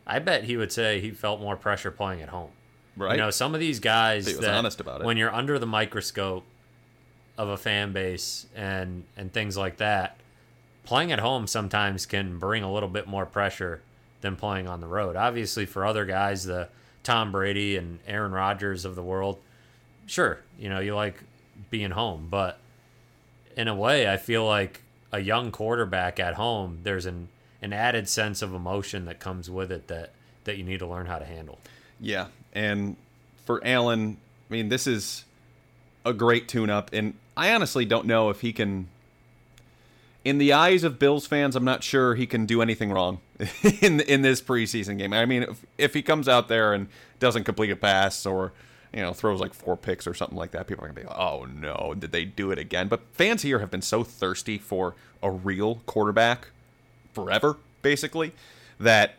I 0.08 0.20
bet 0.20 0.46
he 0.46 0.58
would 0.58 0.72
say 0.72 1.00
he 1.00 1.12
felt 1.12 1.40
more 1.40 1.56
pressure 1.56 1.92
playing 1.92 2.22
at 2.22 2.30
home. 2.30 2.50
Right? 3.00 3.14
You 3.14 3.18
know, 3.22 3.30
some 3.32 3.54
of 3.54 3.60
these 3.60 3.80
guys 3.80 4.28
He 4.28 4.34
was 4.34 4.42
that 4.46 4.54
honest 4.54 4.80
about 4.80 5.02
it. 5.02 5.06
when 5.06 5.18
you're 5.18 5.34
under 5.34 5.58
the 5.58 5.66
microscope 5.66 6.44
of 7.38 7.50
a 7.50 7.58
fan 7.58 7.94
base 7.94 8.46
and 8.56 9.04
and 9.18 9.32
things 9.32 9.58
like 9.58 9.78
that, 9.78 10.18
playing 10.84 11.12
at 11.12 11.20
home 11.20 11.48
sometimes 11.48 12.06
can 12.06 12.38
bring 12.40 12.64
a 12.64 12.72
little 12.72 12.90
bit 12.90 13.08
more 13.08 13.26
pressure 13.26 13.82
than 14.22 14.36
playing 14.36 14.68
on 14.68 14.82
the 14.82 14.88
road. 14.88 15.16
Obviously, 15.16 15.66
for 15.66 15.86
other 15.86 16.06
guys, 16.06 16.44
the 16.44 16.68
Tom 17.04 17.32
Brady 17.32 17.78
and 17.78 18.00
Aaron 18.06 18.32
Rodgers 18.34 18.84
of 18.86 18.96
the 18.96 19.02
world, 19.04 19.40
sure, 20.06 20.40
you 20.60 20.68
know, 20.70 20.80
you 20.80 20.94
like 20.94 21.24
being 21.70 21.92
home, 21.92 22.28
but 22.30 22.60
in 23.56 23.68
a 23.68 23.76
way, 23.76 24.10
I 24.12 24.18
feel 24.18 24.46
like 24.46 24.82
a 25.12 25.20
young 25.20 25.52
quarterback 25.52 26.20
at 26.20 26.36
home, 26.36 26.80
there's 26.84 27.06
an 27.06 27.30
an 27.62 27.74
added 27.74 28.08
sense 28.08 28.42
of 28.42 28.54
emotion 28.54 29.06
that 29.06 29.20
comes 29.20 29.50
with 29.50 29.72
it 29.72 29.88
that 29.88 30.12
that 30.46 30.58
you 30.58 30.64
need 30.64 30.80
to 30.80 30.88
learn 30.88 31.06
how 31.06 31.20
to 31.20 31.26
handle. 31.26 31.60
Yeah, 32.00 32.28
and 32.54 32.96
for 33.46 33.62
Allen, 33.64 34.18
I 34.50 34.54
mean, 34.54 34.70
this 34.70 34.88
is 34.88 35.26
a 36.06 36.14
great 36.14 36.48
tune-up, 36.48 36.92
and 36.94 37.14
I 37.36 37.54
honestly 37.54 37.86
don't 37.86 38.06
know 38.06 38.30
if 38.30 38.42
he 38.42 38.54
can. 38.54 38.88
In 40.26 40.38
the 40.38 40.52
eyes 40.54 40.84
of 40.84 41.00
Bills 41.00 41.26
fans, 41.26 41.56
I'm 41.56 41.64
not 41.64 41.84
sure 41.84 42.16
he 42.16 42.28
can 42.28 42.46
do 42.46 42.62
anything 42.62 42.92
wrong 42.92 43.20
in 43.82 44.02
in 44.02 44.22
this 44.22 44.42
preseason 44.42 44.98
game. 44.98 45.14
I 45.14 45.26
mean, 45.26 45.44
if, 45.44 45.66
if 45.78 45.94
he 45.94 46.02
comes 46.02 46.28
out 46.28 46.48
there 46.48 46.74
and 46.74 46.88
doesn't 47.20 47.46
complete 47.46 47.72
a 47.72 47.76
pass 47.76 48.26
or 48.26 48.52
you 48.94 49.02
know 49.02 49.14
throws 49.14 49.40
like 49.40 49.54
four 49.54 49.78
picks 49.78 50.06
or 50.08 50.14
something 50.14 50.38
like 50.38 50.52
that, 50.52 50.68
people 50.68 50.84
are 50.84 50.88
gonna 50.88 51.00
be 51.00 51.08
like, 51.08 51.18
"Oh 51.18 51.46
no, 51.46 51.96
did 51.98 52.12
they 52.12 52.26
do 52.26 52.52
it 52.52 52.60
again?" 52.60 52.88
But 52.88 53.02
fans 53.14 53.44
here 53.44 53.60
have 53.60 53.72
been 53.72 53.82
so 53.82 54.04
thirsty 54.04 54.58
for 54.58 54.96
a 55.24 55.32
real 55.32 55.76
quarterback 55.86 56.50
forever, 57.14 57.58
basically, 57.82 58.34
that 58.80 59.16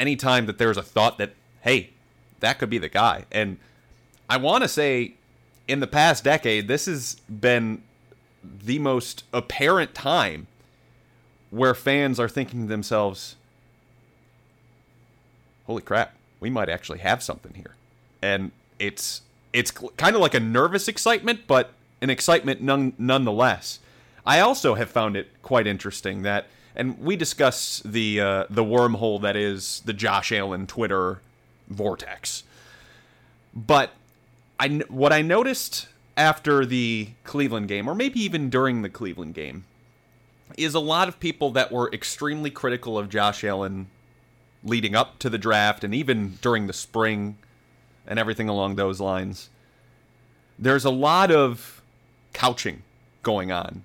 anytime 0.00 0.46
that 0.46 0.58
there's 0.58 0.76
a 0.76 0.82
thought 0.82 1.18
that, 1.18 1.34
hey, 1.62 1.90
that 2.42 2.58
could 2.58 2.68
be 2.70 2.78
the 2.78 2.88
guy. 2.88 3.24
And 3.32 3.58
I 4.28 4.36
want 4.36 4.62
to 4.62 4.68
say 4.68 5.14
in 5.66 5.80
the 5.80 5.86
past 5.86 6.22
decade, 6.22 6.68
this 6.68 6.86
has 6.86 7.16
been 7.28 7.82
the 8.44 8.78
most 8.78 9.24
apparent 9.32 9.94
time 9.94 10.46
where 11.50 11.74
fans 11.74 12.18
are 12.20 12.28
thinking 12.28 12.62
to 12.62 12.68
themselves, 12.68 13.36
holy 15.66 15.82
crap, 15.82 16.14
we 16.40 16.50
might 16.50 16.68
actually 16.68 16.98
have 16.98 17.22
something 17.22 17.54
here. 17.54 17.76
And 18.20 18.52
it's 18.78 19.22
it's 19.52 19.70
kind 19.70 20.16
of 20.16 20.22
like 20.22 20.34
a 20.34 20.40
nervous 20.40 20.88
excitement, 20.88 21.40
but 21.46 21.72
an 22.00 22.10
excitement 22.10 22.60
none, 22.62 22.94
nonetheless. 22.98 23.78
I 24.24 24.40
also 24.40 24.74
have 24.74 24.90
found 24.90 25.16
it 25.16 25.28
quite 25.42 25.66
interesting 25.66 26.22
that, 26.22 26.46
and 26.74 26.98
we 26.98 27.16
discuss 27.16 27.82
the 27.84 28.20
uh, 28.20 28.44
the 28.48 28.64
wormhole 28.64 29.20
that 29.22 29.36
is 29.36 29.82
the 29.84 29.92
Josh 29.92 30.32
Allen 30.32 30.66
Twitter 30.66 31.20
vortex. 31.72 32.44
But 33.54 33.92
I 34.58 34.68
what 34.88 35.12
I 35.12 35.22
noticed 35.22 35.88
after 36.16 36.64
the 36.64 37.08
Cleveland 37.24 37.68
game, 37.68 37.88
or 37.88 37.94
maybe 37.94 38.20
even 38.20 38.50
during 38.50 38.82
the 38.82 38.88
Cleveland 38.88 39.34
game, 39.34 39.64
is 40.56 40.74
a 40.74 40.80
lot 40.80 41.08
of 41.08 41.18
people 41.20 41.50
that 41.52 41.72
were 41.72 41.90
extremely 41.92 42.50
critical 42.50 42.98
of 42.98 43.08
Josh 43.08 43.44
Allen 43.44 43.88
leading 44.64 44.94
up 44.94 45.18
to 45.18 45.28
the 45.28 45.38
draft 45.38 45.82
and 45.82 45.94
even 45.94 46.38
during 46.40 46.66
the 46.66 46.72
spring 46.72 47.36
and 48.06 48.18
everything 48.18 48.48
along 48.48 48.76
those 48.76 49.00
lines. 49.00 49.50
There's 50.58 50.84
a 50.84 50.90
lot 50.90 51.30
of 51.30 51.82
couching 52.32 52.82
going 53.22 53.50
on, 53.50 53.82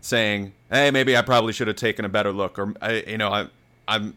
saying, 0.00 0.52
"Hey, 0.70 0.90
maybe 0.90 1.16
I 1.16 1.22
probably 1.22 1.52
should 1.52 1.68
have 1.68 1.76
taken 1.76 2.04
a 2.04 2.08
better 2.08 2.32
look," 2.32 2.58
or 2.58 2.74
you 3.06 3.18
know, 3.18 3.28
I, 3.30 3.46
I'm. 3.86 4.16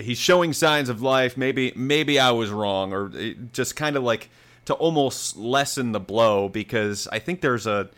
He's 0.00 0.18
showing 0.18 0.52
signs 0.52 0.88
of 0.88 1.02
life. 1.02 1.36
Maybe, 1.36 1.72
maybe 1.74 2.18
I 2.18 2.30
was 2.30 2.50
wrong, 2.50 2.92
or 2.92 3.10
just 3.52 3.76
kind 3.76 3.96
of 3.96 4.02
like 4.02 4.30
to 4.66 4.74
almost 4.74 5.36
lessen 5.36 5.92
the 5.92 6.00
blow 6.00 6.48
because 6.48 7.08
I 7.12 7.18
think 7.18 7.40
there's 7.40 7.66
a 7.66 7.88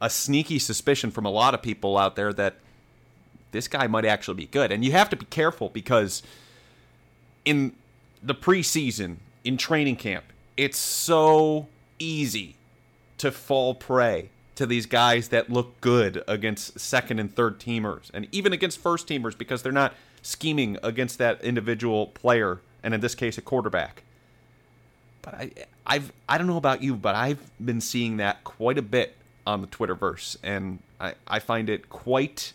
a 0.00 0.10
sneaky 0.10 0.58
suspicion 0.58 1.10
from 1.10 1.24
a 1.24 1.30
lot 1.30 1.54
of 1.54 1.62
people 1.62 1.96
out 1.96 2.16
there 2.16 2.32
that 2.32 2.56
this 3.52 3.66
guy 3.66 3.86
might 3.86 4.04
actually 4.04 4.34
be 4.34 4.46
good, 4.46 4.70
and 4.70 4.84
you 4.84 4.92
have 4.92 5.08
to 5.10 5.16
be 5.16 5.24
careful 5.26 5.68
because 5.70 6.22
in 7.44 7.72
the 8.22 8.34
preseason, 8.34 9.16
in 9.44 9.56
training 9.56 9.96
camp, 9.96 10.24
it's 10.56 10.78
so 10.78 11.68
easy 11.98 12.56
to 13.18 13.30
fall 13.30 13.74
prey 13.74 14.28
to 14.56 14.66
these 14.66 14.86
guys 14.86 15.28
that 15.28 15.50
look 15.50 15.80
good 15.80 16.22
against 16.26 16.78
second 16.80 17.18
and 17.18 17.34
third 17.34 17.60
teamers 17.60 18.10
and 18.12 18.26
even 18.32 18.52
against 18.52 18.78
first 18.78 19.06
teamers 19.06 19.36
because 19.36 19.62
they're 19.62 19.72
not 19.72 19.94
scheming 20.26 20.76
against 20.82 21.18
that 21.18 21.42
individual 21.42 22.08
player 22.08 22.60
and 22.82 22.92
in 22.92 23.00
this 23.00 23.14
case 23.14 23.38
a 23.38 23.42
quarterback. 23.42 24.02
But 25.22 25.34
I 25.34 25.50
I've 25.86 26.12
I 26.28 26.36
don't 26.38 26.46
know 26.46 26.56
about 26.56 26.82
you, 26.82 26.96
but 26.96 27.14
I've 27.14 27.50
been 27.64 27.80
seeing 27.80 28.16
that 28.16 28.42
quite 28.44 28.76
a 28.76 28.82
bit 28.82 29.14
on 29.46 29.60
the 29.60 29.68
Twitterverse 29.68 30.36
and 30.42 30.80
I, 31.00 31.14
I 31.28 31.38
find 31.38 31.70
it 31.70 31.88
quite 31.88 32.52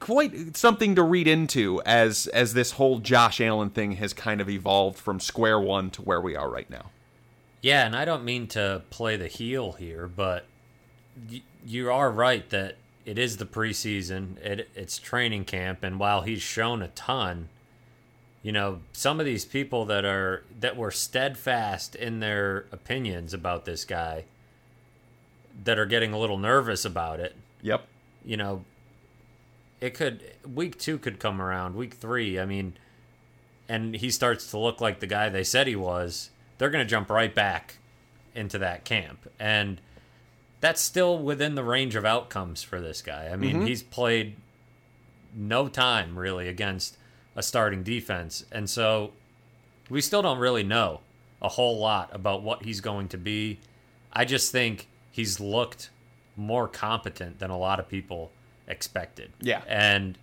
quite 0.00 0.56
something 0.56 0.96
to 0.96 1.02
read 1.02 1.28
into 1.28 1.80
as 1.86 2.26
as 2.28 2.54
this 2.54 2.72
whole 2.72 2.98
Josh 2.98 3.40
Allen 3.40 3.70
thing 3.70 3.92
has 3.92 4.12
kind 4.12 4.40
of 4.40 4.50
evolved 4.50 4.98
from 4.98 5.20
square 5.20 5.60
one 5.60 5.90
to 5.90 6.02
where 6.02 6.20
we 6.20 6.34
are 6.34 6.50
right 6.50 6.68
now. 6.68 6.90
Yeah, 7.62 7.86
and 7.86 7.96
I 7.96 8.04
don't 8.04 8.24
mean 8.24 8.48
to 8.48 8.82
play 8.90 9.16
the 9.16 9.28
heel 9.28 9.72
here, 9.72 10.08
but 10.08 10.46
you 11.64 11.90
are 11.90 12.10
right 12.10 12.48
that 12.50 12.76
it 13.04 13.18
is 13.18 13.36
the 13.36 13.46
preseason, 13.46 14.38
it, 14.38 14.68
it's 14.74 14.98
training 14.98 15.44
camp, 15.44 15.84
and 15.84 15.98
while 15.98 16.22
he's 16.22 16.42
shown 16.42 16.82
a 16.82 16.88
ton, 16.88 17.48
you 18.42 18.52
know, 18.52 18.80
some 18.92 19.20
of 19.20 19.26
these 19.26 19.44
people 19.44 19.84
that 19.86 20.04
are 20.04 20.44
that 20.60 20.76
were 20.76 20.90
steadfast 20.90 21.94
in 21.94 22.20
their 22.20 22.66
opinions 22.72 23.32
about 23.32 23.64
this 23.64 23.84
guy 23.84 24.24
that 25.64 25.78
are 25.78 25.86
getting 25.86 26.12
a 26.12 26.18
little 26.18 26.38
nervous 26.38 26.84
about 26.84 27.20
it. 27.20 27.34
Yep. 27.62 27.86
You 28.24 28.36
know, 28.36 28.64
it 29.80 29.94
could 29.94 30.22
week 30.46 30.78
2 30.78 30.98
could 30.98 31.18
come 31.18 31.40
around, 31.40 31.74
week 31.74 31.94
3, 31.94 32.38
I 32.38 32.44
mean, 32.44 32.74
and 33.68 33.94
he 33.96 34.10
starts 34.10 34.50
to 34.50 34.58
look 34.58 34.80
like 34.80 35.00
the 35.00 35.06
guy 35.06 35.28
they 35.28 35.44
said 35.44 35.66
he 35.66 35.76
was, 35.76 36.30
they're 36.58 36.70
going 36.70 36.84
to 36.84 36.90
jump 36.90 37.10
right 37.10 37.34
back 37.34 37.76
into 38.34 38.58
that 38.58 38.84
camp. 38.84 39.30
And 39.38 39.80
that's 40.64 40.80
still 40.80 41.18
within 41.18 41.56
the 41.56 41.62
range 41.62 41.94
of 41.94 42.06
outcomes 42.06 42.62
for 42.62 42.80
this 42.80 43.02
guy. 43.02 43.28
I 43.30 43.36
mean, 43.36 43.56
mm-hmm. 43.56 43.66
he's 43.66 43.82
played 43.82 44.36
no 45.34 45.68
time 45.68 46.18
really 46.18 46.48
against 46.48 46.96
a 47.36 47.42
starting 47.42 47.82
defense. 47.82 48.46
And 48.50 48.70
so 48.70 49.12
we 49.90 50.00
still 50.00 50.22
don't 50.22 50.38
really 50.38 50.62
know 50.62 51.00
a 51.42 51.50
whole 51.50 51.78
lot 51.78 52.08
about 52.14 52.42
what 52.42 52.64
he's 52.64 52.80
going 52.80 53.08
to 53.08 53.18
be. 53.18 53.60
I 54.10 54.24
just 54.24 54.52
think 54.52 54.88
he's 55.10 55.38
looked 55.38 55.90
more 56.34 56.66
competent 56.66 57.40
than 57.40 57.50
a 57.50 57.58
lot 57.58 57.78
of 57.78 57.86
people 57.86 58.30
expected. 58.66 59.32
Yeah. 59.42 59.60
And 59.68 60.16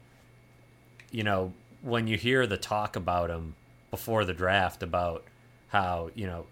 you 1.12 1.24
know, 1.24 1.54
when 1.84 2.08
you 2.08 2.18
hear 2.18 2.48
the 2.48 2.58
talk 2.58 2.96
about 2.96 3.30
him 3.30 3.54
before 3.92 4.26
the 4.26 4.34
draft 4.34 4.82
about 4.82 5.24
how, 5.68 6.10
you 6.16 6.26
know, 6.26 6.48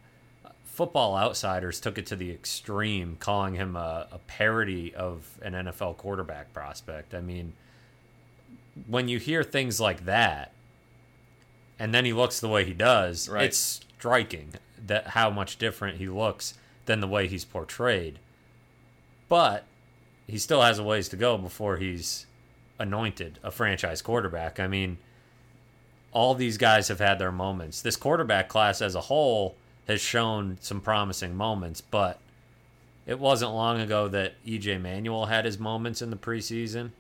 football 0.79 1.17
outsiders 1.17 1.81
took 1.81 1.97
it 1.97 2.05
to 2.05 2.15
the 2.15 2.31
extreme, 2.31 3.17
calling 3.19 3.55
him 3.55 3.75
a, 3.75 4.07
a 4.13 4.17
parody 4.27 4.95
of 4.95 5.37
an 5.41 5.51
NFL 5.51 5.97
quarterback 5.97 6.53
prospect. 6.53 7.13
I 7.13 7.19
mean, 7.19 7.51
when 8.87 9.09
you 9.09 9.19
hear 9.19 9.43
things 9.43 9.81
like 9.81 10.05
that, 10.05 10.53
and 11.77 11.93
then 11.93 12.05
he 12.05 12.13
looks 12.13 12.39
the 12.39 12.47
way 12.47 12.63
he 12.63 12.71
does, 12.71 13.27
Right. 13.27 13.43
it's 13.43 13.81
striking 13.97 14.53
that 14.87 15.07
how 15.07 15.29
much 15.29 15.57
different 15.57 15.97
he 15.97 16.07
looks 16.07 16.53
than 16.85 17.01
the 17.01 17.09
way 17.09 17.27
he's 17.27 17.43
portrayed. 17.43 18.17
But 19.27 19.65
he 20.27 20.37
still 20.37 20.61
has 20.61 20.79
a 20.79 20.83
ways 20.83 21.09
to 21.09 21.17
go 21.17 21.37
before 21.37 21.75
he's 21.75 22.25
anointed 22.79 23.37
a 23.43 23.51
franchise 23.51 24.01
quarterback. 24.01 24.61
I 24.61 24.67
mean, 24.67 24.97
all 26.13 26.35
these 26.35 26.57
guys 26.57 26.87
have 26.87 26.99
had 26.99 27.19
their 27.19 27.33
moments. 27.33 27.81
This 27.81 27.97
quarterback 27.97 28.47
class 28.47 28.81
as 28.81 28.95
a 28.95 29.01
whole 29.01 29.57
has 29.89 29.99
shown 29.99 30.57
some 30.61 30.79
promising 30.79 31.35
moments, 31.35 31.81
but 31.81 32.19
it 33.07 33.19
wasn't 33.19 33.51
long 33.51 33.81
ago 33.81 34.07
that 34.07 34.33
EJ 34.45 34.79
Manuel 34.79 35.25
had 35.25 35.45
his 35.45 35.57
moments 35.57 36.01
in 36.01 36.11
the 36.11 36.15
preseason. 36.15 36.91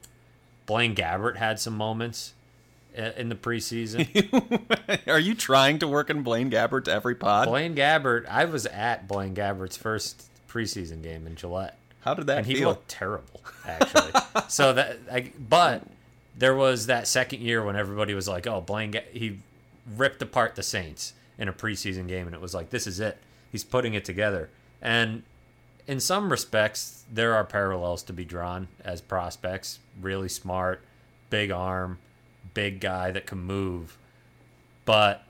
Blaine 0.65 0.95
Gabbert 0.95 1.37
had 1.37 1.59
some 1.59 1.77
moments 1.77 2.33
uh, 2.97 3.11
in 3.15 3.29
the 3.29 3.35
preseason. 3.35 4.07
Are 5.07 5.19
you 5.19 5.35
trying 5.35 5.77
to 5.79 5.87
work 5.87 6.09
in 6.09 6.23
Blaine 6.23 6.49
Gabbert 6.49 6.85
to 6.85 6.91
every 6.91 7.13
pod? 7.13 7.47
Blaine 7.47 7.75
Gabbert, 7.75 8.27
I 8.27 8.45
was 8.45 8.65
at 8.65 9.07
Blaine 9.07 9.35
Gabbert's 9.35 9.77
first 9.77 10.27
preseason 10.49 11.03
game 11.03 11.27
in 11.27 11.35
Gillette. 11.35 11.77
How 12.01 12.15
did 12.15 12.25
that 12.27 12.39
and 12.39 12.47
he 12.47 12.65
looked 12.65 12.89
terrible 12.89 13.41
actually. 13.67 14.11
so 14.47 14.73
that, 14.73 14.97
I, 15.11 15.31
but 15.37 15.83
there 16.35 16.55
was 16.55 16.87
that 16.87 17.07
second 17.07 17.41
year 17.41 17.63
when 17.63 17.75
everybody 17.75 18.15
was 18.15 18.27
like, 18.27 18.47
"Oh, 18.47 18.61
Blaine, 18.61 18.91
Ga- 18.91 19.05
he 19.11 19.39
ripped 19.95 20.21
apart 20.21 20.55
the 20.55 20.63
Saints 20.63 21.13
in 21.39 21.47
a 21.47 21.53
preseason 21.53 22.07
game," 22.07 22.27
and 22.27 22.35
it 22.35 22.41
was 22.41 22.53
like, 22.53 22.69
"This 22.69 22.85
is 22.85 22.99
it. 22.99 23.17
He's 23.51 23.63
putting 23.63 23.95
it 23.95 24.05
together." 24.05 24.51
And 24.81 25.23
in 25.87 25.99
some 25.99 26.29
respects, 26.29 27.03
there 27.11 27.33
are 27.33 27.43
parallels 27.43 28.03
to 28.03 28.13
be 28.13 28.23
drawn 28.23 28.67
as 28.85 29.01
prospects. 29.01 29.79
Really 29.99 30.29
smart, 30.29 30.83
big 31.31 31.49
arm, 31.49 31.97
big 32.53 32.79
guy 32.79 33.09
that 33.09 33.25
can 33.25 33.39
move, 33.39 33.97
but 34.85 35.23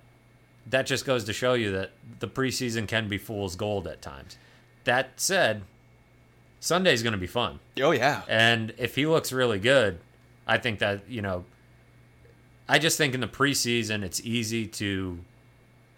that 0.68 0.86
just 0.86 1.06
goes 1.06 1.24
to 1.24 1.34
show 1.34 1.54
you 1.54 1.72
that 1.72 1.92
the 2.20 2.28
preseason 2.28 2.88
can 2.88 3.08
be 3.08 3.18
fool's 3.18 3.56
gold 3.56 3.88
at 3.88 4.02
times. 4.02 4.38
That 4.84 5.12
said, 5.16 5.64
Sunday's 6.60 7.02
going 7.02 7.14
to 7.14 7.20
be 7.20 7.28
fun. 7.28 7.60
oh 7.82 7.92
yeah. 7.92 8.24
And 8.28 8.74
if 8.78 8.96
he 8.96 9.06
looks 9.06 9.32
really 9.32 9.60
good, 9.60 10.00
I 10.46 10.58
think 10.58 10.80
that, 10.80 11.10
you 11.10 11.22
know, 11.22 11.46
I 12.68 12.80
just 12.80 12.98
think 12.98 13.14
in 13.14 13.22
the 13.22 13.28
preseason 13.28 14.04
it's 14.04 14.22
easy 14.22 14.68
to 14.68 15.20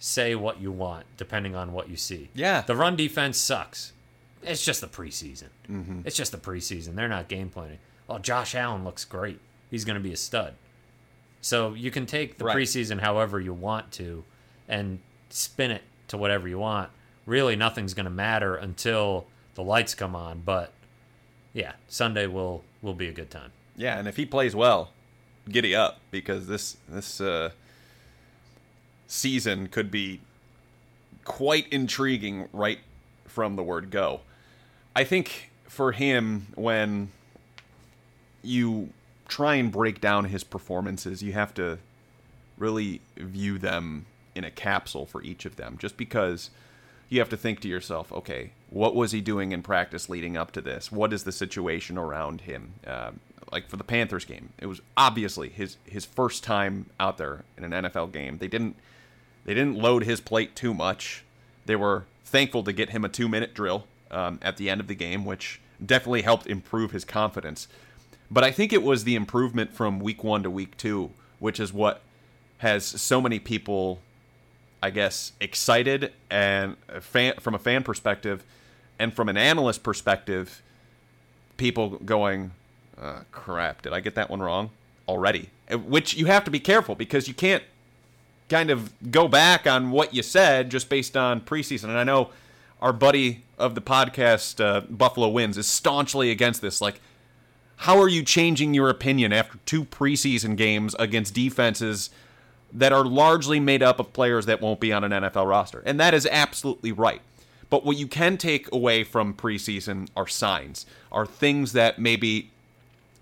say 0.04 0.34
what 0.34 0.60
you 0.60 0.72
want 0.72 1.06
depending 1.16 1.56
on 1.56 1.72
what 1.72 1.88
you 1.88 1.96
see. 1.96 2.28
Yeah. 2.34 2.62
The 2.62 2.76
run 2.76 2.96
defense 2.96 3.38
sucks. 3.38 3.94
It's 4.42 4.66
just 4.66 4.82
the 4.82 4.88
preseason. 4.88 5.50
Mm-hmm. 5.70 6.02
It's 6.06 6.16
just 6.18 6.32
the 6.32 6.40
preseason. 6.40 6.96
They're 6.96 7.08
not 7.08 7.28
game 7.28 7.50
planning. 7.50 7.78
Well, 8.08 8.18
Josh 8.18 8.56
Allen 8.56 8.84
looks 8.84 9.06
great. 9.06 9.40
He's 9.70 9.86
going 9.86 9.94
to 9.98 10.02
be 10.04 10.12
a 10.12 10.18
stud. 10.18 10.56
So 11.42 11.76
you 11.76 11.92
can 11.92 12.08
take 12.08 12.40
the 12.40 12.46
Right. 12.46 12.58
preseason 12.58 13.00
however 13.02 13.40
you 13.40 13.54
want 13.54 13.92
to 13.94 14.24
and 14.68 15.00
spin 15.30 15.70
it 15.70 15.84
to 16.08 16.18
whatever 16.18 16.48
you 16.48 16.58
want. 16.58 16.90
Really, 17.28 17.56
nothing's 17.56 17.94
going 17.94 18.06
to 18.06 18.10
matter 18.12 18.56
until 18.56 19.28
the 19.54 19.62
lights 19.64 19.94
come 19.94 20.16
on. 20.16 20.42
But 20.44 20.74
yeah, 21.54 21.74
Sunday 21.88 22.26
will 22.26 22.64
will 22.82 22.96
be 22.96 23.08
a 23.08 23.14
good 23.14 23.30
time. 23.30 23.52
Yeah, 23.78 24.00
and 24.00 24.08
if 24.08 24.18
he 24.18 24.26
plays 24.26 24.56
well, 24.56 24.90
giddy 25.48 25.76
up 25.76 26.00
because 26.10 26.48
this 26.48 26.78
this 26.90 27.22
uh, 27.22 27.52
season 29.12 29.68
could 29.68 29.92
be 29.92 30.22
quite 31.26 31.68
intriguing 31.68 32.48
right 32.54 32.80
from 33.28 33.58
the 33.58 33.64
word 33.64 33.92
go. 33.92 34.22
I 34.96 35.04
think 35.04 35.52
for 35.66 35.92
him, 35.92 36.48
when 36.56 37.12
you 38.42 38.90
try 39.28 39.56
and 39.56 39.72
break 39.72 40.00
down 40.00 40.26
his 40.26 40.46
performances, 40.46 41.22
you 41.22 41.34
have 41.34 41.54
to 41.56 41.80
really 42.58 43.02
view 43.18 43.58
them 43.58 44.06
in 44.34 44.46
a 44.46 44.52
capsule 44.52 45.06
for 45.06 45.22
each 45.24 45.46
of 45.46 45.58
them, 45.58 45.78
just 45.78 45.98
because 45.98 46.50
you 47.10 47.20
have 47.20 47.30
to 47.30 47.38
think 47.38 47.60
to 47.60 47.68
yourself, 47.68 48.14
okay, 48.14 48.52
what 48.70 48.96
was 48.96 49.12
he 49.12 49.20
doing 49.20 49.52
in 49.52 49.62
practice 49.62 50.08
leading 50.08 50.38
up 50.38 50.52
to 50.54 50.62
this? 50.62 50.90
What 50.90 51.12
is 51.12 51.26
the 51.26 51.34
situation 51.34 51.98
around 51.98 52.42
him? 52.42 52.74
Um, 52.88 53.20
like 53.52 53.68
for 53.68 53.76
the 53.76 53.84
Panthers 53.84 54.24
game, 54.24 54.54
it 54.58 54.68
was 54.68 54.80
obviously 54.96 55.50
his 55.50 55.76
his 55.86 56.06
first 56.06 56.46
time 56.46 56.86
out 56.98 57.18
there 57.18 57.44
in 57.58 57.66
an 57.66 57.84
NFL 57.84 58.14
game. 58.14 58.38
They 58.38 58.48
didn't 58.48 58.78
they 59.46 59.54
didn't 59.54 59.76
load 59.76 60.04
his 60.04 60.22
plate 60.22 60.56
too 60.56 60.74
much. 60.74 61.24
They 61.66 61.76
were 61.76 62.06
thankful 62.26 62.64
to 62.64 62.74
get 62.74 62.90
him 62.90 63.04
a 63.04 63.10
two 63.10 63.28
minute 63.28 63.54
drill 63.54 63.86
um, 64.10 64.40
at 64.42 64.58
the 64.58 64.70
end 64.70 64.82
of 64.82 64.88
the 64.88 64.96
game, 64.96 65.26
which 65.26 65.60
definitely 65.84 66.22
helped 66.22 66.48
improve 66.48 66.92
his 66.92 67.06
confidence. 67.06 67.68
But 68.30 68.44
I 68.44 68.52
think 68.52 68.72
it 68.72 68.84
was 68.84 69.04
the 69.04 69.16
improvement 69.16 69.74
from 69.74 70.00
week 70.00 70.24
one 70.24 70.44
to 70.44 70.50
week 70.50 70.78
two, 70.78 71.12
which 71.40 71.60
is 71.60 71.74
what 71.74 72.02
has 72.60 72.86
so 72.86 73.20
many 73.20 73.40
people, 73.40 74.00
I 74.82 74.90
guess, 74.92 75.34
excited 75.42 76.14
and 76.30 76.78
fan, 77.02 77.34
from 77.40 77.56
a 77.56 77.60
fan 77.60 77.84
perspective 77.84 78.44
and 79.00 79.14
from 79.14 79.28
an 79.30 79.36
analyst 79.38 79.82
perspective, 79.84 80.62
people 81.58 81.98
going, 82.06 82.52
uh, 83.02 83.22
crap, 83.32 83.82
did 83.82 83.94
I 83.94 84.00
get 84.00 84.16
that 84.16 84.30
one 84.30 84.40
wrong 84.40 84.70
already? 85.08 85.50
Uh, 85.70 85.80
Which 85.80 86.16
you 86.16 86.28
have 86.28 86.44
to 86.46 86.52
be 86.52 86.60
careful 86.60 86.94
because 86.94 87.28
you 87.28 87.34
can't 87.34 87.64
kind 88.52 88.70
of 88.70 88.94
go 89.10 89.28
back 89.28 89.66
on 89.66 89.92
what 89.92 90.14
you 90.14 90.22
said 90.22 90.70
just 90.70 90.90
based 90.90 91.16
on 91.16 91.40
preseason. 91.42 91.86
And 91.86 91.98
I 91.98 92.04
know 92.04 92.30
our 92.82 92.92
buddy 92.92 93.44
of 93.58 93.76
the 93.76 93.82
podcast, 93.82 94.64
uh, 94.64 94.82
Buffalo 94.82 95.30
Wins, 95.30 95.58
is 95.58 95.68
staunchly 95.68 96.32
against 96.32 96.62
this. 96.62 96.82
Like, 96.82 97.00
how 97.78 98.00
are 98.00 98.10
you 98.10 98.24
changing 98.24 98.74
your 98.74 98.90
opinion 98.90 99.32
after 99.32 99.58
two 99.66 99.86
preseason 99.86 100.58
games 100.58 100.96
against 101.00 101.34
defenses 101.34 102.10
that 102.74 102.92
are 102.92 103.06
largely 103.06 103.60
made 103.60 103.82
up 103.82 104.00
of 104.00 104.14
players 104.14 104.46
that 104.46 104.62
won't 104.62 104.82
be 104.82 104.92
on 104.92 105.04
an 105.06 105.12
NFL 105.12 105.48
roster? 105.48 105.82
And 105.86 106.00
that 106.00 106.14
is 106.14 106.28
absolutely 106.30 106.92
right. 106.92 107.22
But 107.70 107.86
what 107.86 107.98
you 107.98 108.06
can 108.06 108.38
take 108.38 108.70
away 108.74 109.06
from 109.06 109.34
preseason 109.34 110.10
are 110.16 110.28
signs, 110.28 110.86
are 111.10 111.26
things 111.26 111.72
that 111.72 112.00
maybe 112.00 112.52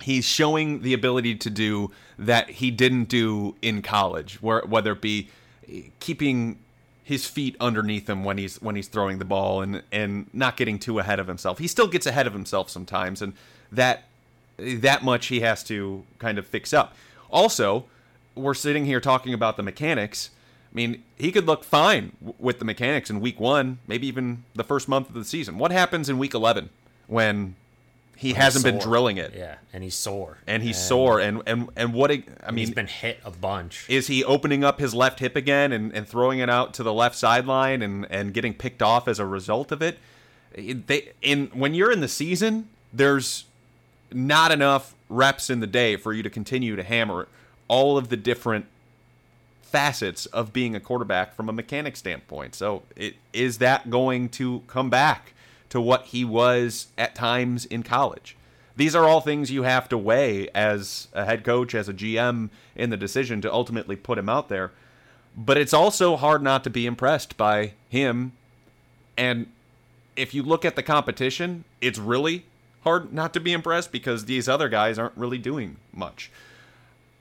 he's 0.01 0.25
showing 0.25 0.81
the 0.81 0.93
ability 0.93 1.35
to 1.35 1.49
do 1.49 1.91
that 2.17 2.49
he 2.49 2.71
didn't 2.71 3.05
do 3.05 3.55
in 3.61 3.81
college, 3.81 4.41
where 4.41 4.61
whether 4.61 4.93
it 4.93 5.01
be 5.01 5.29
keeping 5.99 6.59
his 7.03 7.25
feet 7.25 7.55
underneath 7.59 8.07
him 8.07 8.23
when 8.23 8.37
he's 8.37 8.61
when 8.61 8.75
he's 8.75 8.87
throwing 8.87 9.17
the 9.17 9.25
ball 9.25 9.61
and 9.61 9.81
and 9.91 10.27
not 10.33 10.57
getting 10.57 10.77
too 10.77 10.99
ahead 10.99 11.19
of 11.19 11.27
himself. 11.27 11.57
He 11.57 11.67
still 11.67 11.87
gets 11.87 12.05
ahead 12.05 12.27
of 12.27 12.33
himself 12.33 12.69
sometimes, 12.69 13.21
and 13.21 13.33
that 13.71 14.03
that 14.57 15.03
much 15.03 15.27
he 15.27 15.39
has 15.39 15.63
to 15.65 16.03
kind 16.19 16.37
of 16.37 16.45
fix 16.45 16.73
up. 16.73 16.93
Also, 17.31 17.85
we're 18.35 18.53
sitting 18.53 18.85
here 18.85 18.99
talking 18.99 19.33
about 19.33 19.57
the 19.57 19.63
mechanics. 19.63 20.29
I 20.71 20.75
mean, 20.75 21.03
he 21.17 21.31
could 21.31 21.47
look 21.47 21.63
fine 21.63 22.11
with 22.37 22.59
the 22.59 22.65
mechanics 22.65 23.09
in 23.09 23.19
week 23.21 23.39
one, 23.39 23.79
maybe 23.87 24.05
even 24.05 24.43
the 24.53 24.63
first 24.63 24.87
month 24.87 25.09
of 25.09 25.15
the 25.15 25.25
season. 25.25 25.57
What 25.57 25.71
happens 25.71 26.09
in 26.09 26.19
week 26.19 26.35
11 26.35 26.69
when 27.07 27.55
he 28.19 28.33
hasn't 28.33 28.65
been 28.65 28.77
drilling 28.79 29.15
it, 29.17 29.33
Yeah, 29.33 29.55
and 29.71 29.81
he's 29.83 29.95
sore. 29.95 30.39
and 30.45 30.61
he's 30.61 30.77
sore. 30.77 31.19
And 31.21 31.41
and 31.47 31.69
and 31.77 31.93
what? 31.93 32.11
it- 32.11 32.25
I 32.45 32.51
He's 32.51 32.67
mean, 32.67 32.73
been 32.75 32.87
hit 32.87 33.19
a 33.23 33.31
bunch. 33.31 33.85
is 33.87 34.07
he 34.07 34.23
opening 34.25 34.63
up 34.63 34.79
his 34.79 34.93
left 34.93 35.19
hip 35.21 35.35
again 35.37 35.71
and, 35.71 35.93
and 35.93 36.05
throwing 36.07 36.39
it 36.39 36.49
out 36.49 36.73
to 36.75 36.83
the 36.83 36.93
left 36.93 37.15
sideline 37.15 37.81
and, 37.81 38.05
and 38.11 38.33
getting 38.33 38.53
picked 38.53 38.81
off 38.81 39.07
as 39.07 39.19
a 39.19 39.25
result 39.25 39.71
of 39.71 39.81
it? 39.81 39.97
They 40.55 41.13
in 41.21 41.47
when 41.53 41.73
you're 41.73 41.91
in 41.93 42.01
the 42.01 42.07
season, 42.09 42.67
there's 42.91 43.45
not 44.11 44.51
enough 44.51 44.93
reps 45.07 45.49
in 45.49 45.59
the 45.61 45.67
day 45.67 45.95
for 45.95 46.11
you 46.11 46.21
to 46.23 46.29
continue 46.29 46.75
to 46.75 46.83
hammer 46.83 47.27
all 47.69 47.97
of 47.97 48.09
the 48.09 48.17
different 48.17 48.65
facets 49.61 50.25
of 50.27 50.51
being 50.51 50.75
a 50.75 50.79
quarterback 50.79 51.33
from 51.35 51.47
a 51.47 51.53
mechanic 51.53 51.95
standpoint. 51.95 52.55
So, 52.55 52.81
it, 52.95 53.15
is 53.33 53.59
that 53.59 53.89
going 53.89 54.29
to 54.29 54.63
come 54.67 54.89
back 54.89 55.33
to 55.69 55.79
what 55.79 56.05
he 56.05 56.25
was 56.25 56.87
at 56.97 57.15
times 57.15 57.65
in 57.65 57.83
college? 57.83 58.35
These 58.75 58.95
are 58.95 59.05
all 59.05 59.19
things 59.21 59.51
you 59.51 59.63
have 59.63 59.89
to 59.89 59.97
weigh 59.97 60.47
as 60.55 61.09
a 61.13 61.25
head 61.25 61.43
coach, 61.43 61.75
as 61.75 61.89
a 61.89 61.93
GM 61.93 62.49
in 62.75 62.89
the 62.89 62.97
decision 62.97 63.41
to 63.41 63.51
ultimately 63.51 63.95
put 63.95 64.17
him 64.17 64.29
out 64.29 64.47
there. 64.47 64.71
But 65.35 65.57
it's 65.57 65.73
also 65.73 66.15
hard 66.15 66.41
not 66.41 66.63
to 66.63 66.69
be 66.69 66.85
impressed 66.85 67.35
by 67.35 67.73
him. 67.89 68.31
And 69.17 69.47
if 70.15 70.33
you 70.33 70.43
look 70.43 70.63
at 70.63 70.75
the 70.75 70.83
competition, 70.83 71.65
it's 71.81 71.99
really 71.99 72.45
hard 72.83 73.11
not 73.13 73.33
to 73.33 73.39
be 73.39 73.51
impressed 73.51 73.91
because 73.91 74.25
these 74.25 74.47
other 74.47 74.69
guys 74.69 74.97
aren't 74.97 75.17
really 75.17 75.37
doing 75.37 75.77
much. 75.93 76.31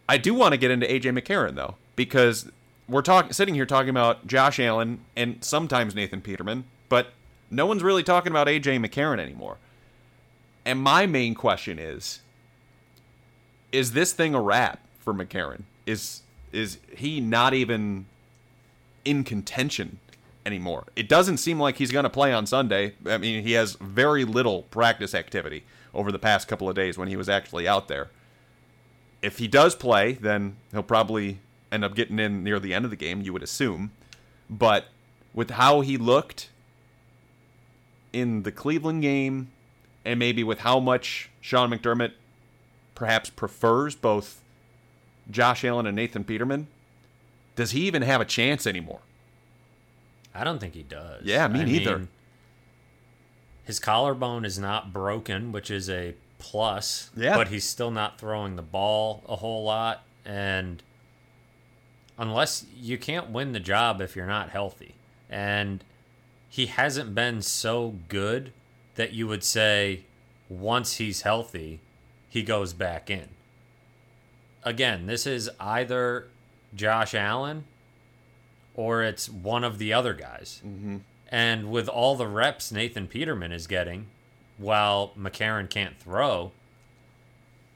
I 0.09 0.17
do 0.17 0.35
want 0.35 0.53
to 0.53 0.59
get 0.59 0.71
into 0.71 0.87
AJ 0.87 1.19
McCarron 1.19 1.55
though, 1.55 1.75
because 1.97 2.51
we're 2.89 3.03
talking 3.03 3.33
sitting 3.33 3.55
here 3.55 3.67
talking 3.67 3.91
about 3.91 4.27
Josh 4.27 4.59
Allen 4.59 5.01
and 5.17 5.45
sometimes 5.45 5.95
Nathan 5.95 6.21
Peterman, 6.21 6.65
but 6.89 7.13
no 7.51 7.67
one's 7.67 7.83
really 7.83 8.03
talking 8.03 8.31
about 8.31 8.47
AJ 8.47 8.85
McCarron 8.85 9.21
anymore. 9.21 9.57
And 10.65 10.81
my 10.81 11.07
main 11.07 11.35
question 11.35 11.79
is 11.79 12.21
is 13.71 13.93
this 13.93 14.13
thing 14.13 14.35
a 14.35 14.41
wrap 14.41 14.81
for 15.01 15.13
McCarron? 15.13 15.63
Is 15.87 16.23
is 16.53 16.79
he 16.97 17.21
not 17.21 17.55
even 17.55 18.07
in 19.05 19.25
contention 19.25 19.99
anymore? 20.47 20.85
It 20.97 21.09
doesn't 21.09 21.37
seem 21.39 21.61
like 21.61 21.77
he's 21.77 21.93
going 21.93 22.05
to 22.05 22.11
play 22.11 22.33
on 22.33 22.47
Sunday. 22.47 22.95
I 23.07 23.19
mean, 23.19 23.43
he 23.43 23.53
has 23.53 23.75
very 23.75 24.25
little 24.25 24.63
practice 24.65 25.15
activity 25.15 25.65
over 25.93 26.11
the 26.11 26.19
past 26.19 26.49
couple 26.49 26.69
of 26.69 26.75
days 26.75 26.97
when 26.97 27.09
he 27.09 27.17
was 27.17 27.29
actually 27.29 27.69
out 27.69 27.89
there 27.89 28.09
if 29.23 29.39
he 29.39 29.49
does 29.49 29.75
play, 29.75 30.13
then 30.13 30.57
he'll 30.71 30.83
probably 30.83 31.41
end 31.73 31.85
up 31.85 31.95
getting 31.95 32.19
in 32.19 32.45
near 32.45 32.59
the 32.61 32.73
end 32.73 32.85
of 32.85 32.91
the 32.91 32.97
game, 32.97 33.23
you 33.23 33.33
would 33.33 33.43
assume. 33.43 33.91
But 34.49 34.87
with 35.35 35.51
how 35.51 35.81
he 35.81 35.97
looked 35.97 36.51
in 38.13 38.43
the 38.43 38.53
Cleveland 38.53 39.03
game, 39.03 39.51
and 40.05 40.19
maybe 40.19 40.43
with 40.43 40.61
how 40.61 40.81
much 40.81 41.31
Sean 41.41 41.71
McDermott 41.71 42.13
perhaps 42.95 43.31
prefers 43.31 43.95
both 43.95 44.43
Josh 45.31 45.65
Allen 45.65 45.87
and 45.87 45.97
Nathan 45.97 46.25
Peterman, 46.25 46.69
does 47.57 47.73
he 47.73 47.87
even 47.87 48.03
have 48.03 48.21
a 48.21 48.25
chance 48.25 48.67
anymore? 48.67 49.01
I 50.35 50.45
don't 50.45 50.59
think 50.59 50.75
he 50.75 50.83
does. 50.83 51.25
Yeah, 51.25 51.49
me 51.49 51.61
I 51.61 51.65
neither. 51.65 51.99
mean, 51.99 52.09
his 53.65 53.79
collarbone 53.79 54.45
is 54.45 54.59
not 54.59 54.93
broken, 54.93 55.53
which 55.53 55.71
is 55.71 55.91
a 55.91 56.15
plus. 56.39 57.11
Yeah. 57.17 57.37
But 57.37 57.49
he's 57.49 57.65
still 57.65 57.91
not 57.91 58.19
throwing 58.19 58.57
the 58.57 58.63
ball 58.63 59.23
a 59.29 59.37
whole 59.37 59.65
lot. 59.65 60.05
And 60.25 60.83
unless 62.17 62.65
you 62.77 62.97
can't 62.97 63.31
win 63.31 63.53
the 63.53 63.61
job 63.61 64.01
if 64.01 64.17
you're 64.17 64.27
not 64.27 64.51
healthy. 64.51 64.95
And 65.29 65.85
he 66.49 66.67
hasn't 66.67 67.15
been 67.15 67.43
so 67.43 67.97
good 68.09 68.53
that 68.95 69.13
you 69.13 69.27
would 69.29 69.45
say 69.45 70.03
once 70.49 70.97
he's 70.97 71.23
healthy, 71.23 71.81
he 72.29 72.43
goes 72.43 72.73
back 72.73 73.11
in. 73.11 73.29
Again, 74.65 75.07
this 75.07 75.27
is 75.27 75.51
either 75.61 76.29
Josh 76.75 77.15
Allen 77.15 77.65
or 78.75 79.03
it's 79.03 79.29
one 79.29 79.65
of 79.65 79.79
the 79.79 79.93
other 79.93 80.15
guys. 80.15 80.63
Mm-hmm. 80.67 80.99
And 81.31 81.71
with 81.71 81.89
all 81.89 82.17
the 82.17 82.27
reps 82.27 82.73
Nathan 82.73 83.07
Peterman 83.07 83.53
is 83.53 83.67
getting, 83.67 84.07
while 84.57 85.13
McCarron 85.19 85.69
can't 85.69 85.99
throw, 85.99 86.53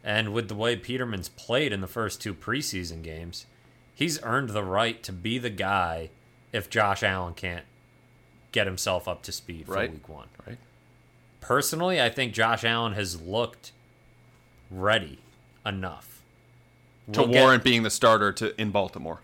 and 0.03 0.33
with 0.33 0.49
the 0.49 0.55
way 0.55 0.77
Peterman's 0.77 1.29
played 1.29 1.73
in 1.73 1.81
the 1.81 1.87
first 1.87 2.21
two 2.21 2.35
preseason 2.35 3.03
games, 3.03 3.47
he's 3.95 4.23
earned 4.23 4.51
the 4.51 4.65
right 4.65 5.03
to 5.03 5.13
be 5.13 5.39
the 5.39 5.51
guy 5.51 6.11
if 6.53 6.71
Josh 6.71 7.03
Allen 7.03 7.35
can't 7.35 7.65
get 8.53 8.67
himself 8.67 9.09
up 9.09 9.23
to 9.23 9.33
speed 9.33 9.67
for 9.67 9.73
Right. 9.73 9.91
week 9.91 10.09
one. 10.09 10.29
Right? 10.47 10.59
Personally, 11.41 12.01
I 12.01 12.09
think 12.09 12.33
Josh 12.35 12.63
Allen 12.65 12.93
has 12.93 13.21
looked 13.21 13.73
ready 14.71 15.19
enough 15.67 16.23
To 17.13 17.21
We'll 17.23 17.31
get- 17.33 17.41
warrant 17.43 17.65
being 17.65 17.83
the 17.83 17.91
starter 17.91 18.33
to 18.33 18.61
in 18.61 18.71
Baltimore. 18.71 19.21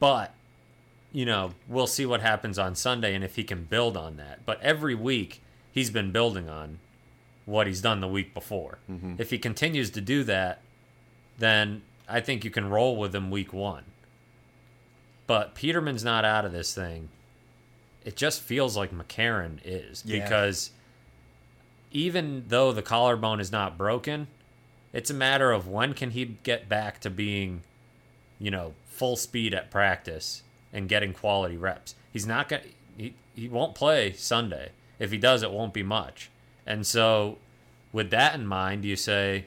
but 0.00 0.34
you 1.12 1.24
know 1.24 1.52
we'll 1.68 1.86
see 1.86 2.04
what 2.04 2.20
happens 2.20 2.58
on 2.58 2.74
sunday 2.74 3.14
and 3.14 3.22
if 3.22 3.36
he 3.36 3.44
can 3.44 3.62
build 3.64 3.96
on 3.96 4.16
that 4.16 4.44
but 4.44 4.60
every 4.60 4.94
week 4.96 5.40
he's 5.70 5.88
been 5.88 6.10
building 6.10 6.48
on 6.48 6.78
what 7.46 7.68
he's 7.68 7.80
done 7.80 8.00
the 8.00 8.08
week 8.08 8.34
before 8.34 8.78
mm-hmm. 8.90 9.14
if 9.18 9.30
he 9.30 9.38
continues 9.38 9.90
to 9.90 10.00
do 10.00 10.24
that 10.24 10.60
then 11.38 11.80
i 12.08 12.18
think 12.20 12.44
you 12.44 12.50
can 12.50 12.68
roll 12.68 12.96
with 12.96 13.14
him 13.14 13.30
week 13.30 13.52
one 13.52 13.84
but 15.28 15.54
peterman's 15.54 16.02
not 16.04 16.24
out 16.24 16.44
of 16.44 16.50
this 16.52 16.74
thing 16.74 17.08
it 18.04 18.16
just 18.16 18.40
feels 18.42 18.76
like 18.76 18.90
mccarron 18.92 19.58
is 19.64 20.02
Yeah. 20.06 20.22
because 20.22 20.70
even 21.92 22.44
though 22.48 22.72
the 22.72 22.82
collarbone 22.82 23.40
is 23.40 23.50
not 23.52 23.78
broken 23.78 24.26
it's 24.92 25.10
a 25.10 25.14
matter 25.14 25.50
of 25.52 25.66
when 25.68 25.92
can 25.94 26.10
he 26.10 26.24
get 26.42 26.68
back 26.68 27.00
to 27.00 27.10
being 27.10 27.62
you 28.38 28.50
know, 28.50 28.74
full 28.86 29.16
speed 29.16 29.54
at 29.54 29.70
practice 29.70 30.42
and 30.72 30.88
getting 30.88 31.12
quality 31.12 31.56
reps. 31.56 31.94
He's 32.12 32.26
not 32.26 32.48
going 32.48 32.62
to 32.62 32.68
he, 32.96 33.14
he 33.34 33.48
won't 33.48 33.74
play 33.74 34.12
Sunday. 34.12 34.70
If 34.98 35.10
he 35.10 35.18
does, 35.18 35.42
it 35.42 35.50
won't 35.50 35.72
be 35.72 35.82
much. 35.82 36.30
And 36.66 36.86
so 36.86 37.38
with 37.92 38.10
that 38.10 38.34
in 38.34 38.46
mind, 38.46 38.84
you 38.84 38.96
say 38.96 39.46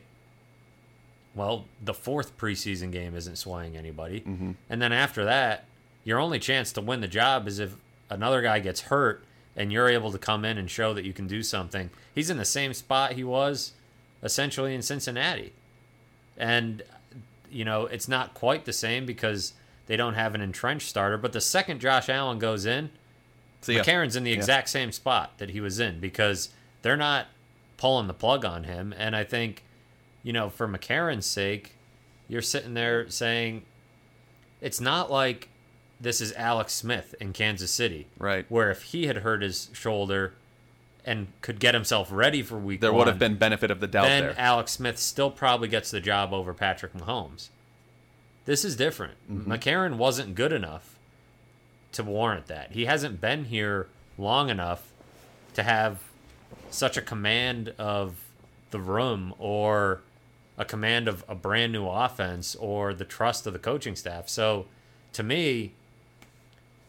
well, 1.35 1.65
the 1.83 1.93
fourth 1.93 2.35
preseason 2.37 2.91
game 2.91 3.15
isn't 3.15 3.35
swaying 3.35 3.77
anybody. 3.77 4.21
Mm-hmm. 4.21 4.51
And 4.69 4.81
then 4.81 4.91
after 4.91 5.23
that, 5.25 5.65
your 6.03 6.19
only 6.19 6.39
chance 6.39 6.71
to 6.73 6.81
win 6.81 7.01
the 7.01 7.07
job 7.07 7.47
is 7.47 7.59
if 7.59 7.75
another 8.09 8.41
guy 8.41 8.59
gets 8.59 8.81
hurt 8.81 9.23
and 9.55 9.71
you're 9.71 9.89
able 9.89 10.11
to 10.11 10.17
come 10.17 10.45
in 10.45 10.57
and 10.57 10.69
show 10.69 10.93
that 10.93 11.03
you 11.03 11.13
can 11.13 11.27
do 11.27 11.41
something. 11.41 11.89
He's 12.13 12.29
in 12.29 12.37
the 12.37 12.45
same 12.45 12.73
spot 12.73 13.13
he 13.13 13.23
was 13.23 13.73
essentially 14.23 14.75
in 14.75 14.81
Cincinnati. 14.81 15.53
And 16.37 16.83
you 17.49 17.65
know, 17.65 17.85
it's 17.85 18.07
not 18.07 18.33
quite 18.33 18.65
the 18.65 18.73
same 18.73 19.05
because 19.05 19.53
they 19.87 19.95
don't 19.95 20.15
have 20.15 20.35
an 20.35 20.41
entrenched 20.41 20.89
starter, 20.89 21.17
but 21.17 21.33
the 21.33 21.41
second 21.41 21.79
Josh 21.79 22.09
Allen 22.09 22.39
goes 22.39 22.65
in, 22.65 22.91
yeah. 23.65 23.81
McCarron's 23.81 24.15
in 24.15 24.23
the 24.23 24.33
exact 24.33 24.69
same 24.69 24.91
spot 24.91 25.37
that 25.37 25.49
he 25.49 25.61
was 25.61 25.79
in 25.79 25.99
because 25.99 26.49
they're 26.81 26.97
not 26.97 27.27
pulling 27.77 28.07
the 28.07 28.13
plug 28.13 28.45
on 28.45 28.65
him. 28.65 28.93
And 28.97 29.15
I 29.15 29.23
think, 29.23 29.63
you 30.23 30.33
know, 30.33 30.49
for 30.49 30.67
McCarron's 30.67 31.25
sake, 31.25 31.73
you're 32.27 32.41
sitting 32.41 32.73
there 32.73 33.09
saying 33.09 33.63
it's 34.61 34.81
not 34.81 35.09
like 35.11 35.49
this 35.99 36.21
is 36.21 36.33
Alex 36.33 36.73
Smith 36.73 37.15
in 37.19 37.33
Kansas 37.33 37.71
City, 37.71 38.07
Right. 38.17 38.45
Where 38.49 38.69
if 38.69 38.83
he 38.83 39.07
had 39.07 39.17
hurt 39.17 39.41
his 39.41 39.69
shoulder 39.73 40.33
and 41.05 41.27
could 41.41 41.59
get 41.59 41.73
himself 41.73 42.09
ready 42.11 42.43
for 42.43 42.57
week 42.57 42.79
one, 42.79 42.81
There 42.81 42.91
one, 42.91 42.99
would 42.99 43.07
have 43.07 43.19
been 43.19 43.37
benefit 43.37 43.71
of 43.71 43.79
the 43.79 43.87
doubt 43.87 44.03
then 44.05 44.23
there. 44.23 44.35
Alex 44.37 44.73
Smith 44.73 44.99
still 44.99 45.31
probably 45.31 45.67
gets 45.67 45.89
the 45.89 45.99
job 46.01 46.33
over 46.33 46.53
Patrick 46.53 46.93
Mahomes. 46.93 47.49
This 48.45 48.63
is 48.63 48.75
different. 48.75 49.13
Mm-hmm. 49.31 49.51
McCarron 49.51 49.97
wasn't 49.97 50.35
good 50.35 50.53
enough 50.53 50.97
to 51.93 52.03
warrant 52.03 52.47
that. 52.47 52.71
He 52.71 52.85
hasn't 52.85 53.19
been 53.19 53.45
here 53.45 53.87
long 54.17 54.49
enough 54.49 54.91
to 55.53 55.63
have 55.63 55.99
such 56.69 56.97
a 56.97 57.01
command 57.01 57.73
of 57.77 58.23
the 58.71 58.79
room 58.79 59.33
or 59.39 60.01
a 60.57 60.65
command 60.65 61.07
of 61.07 61.23
a 61.27 61.35
brand 61.35 61.71
new 61.71 61.87
offense 61.87 62.55
or 62.55 62.93
the 62.93 63.05
trust 63.05 63.47
of 63.47 63.53
the 63.53 63.59
coaching 63.59 63.95
staff. 63.95 64.27
So 64.27 64.65
to 65.13 65.23
me, 65.23 65.73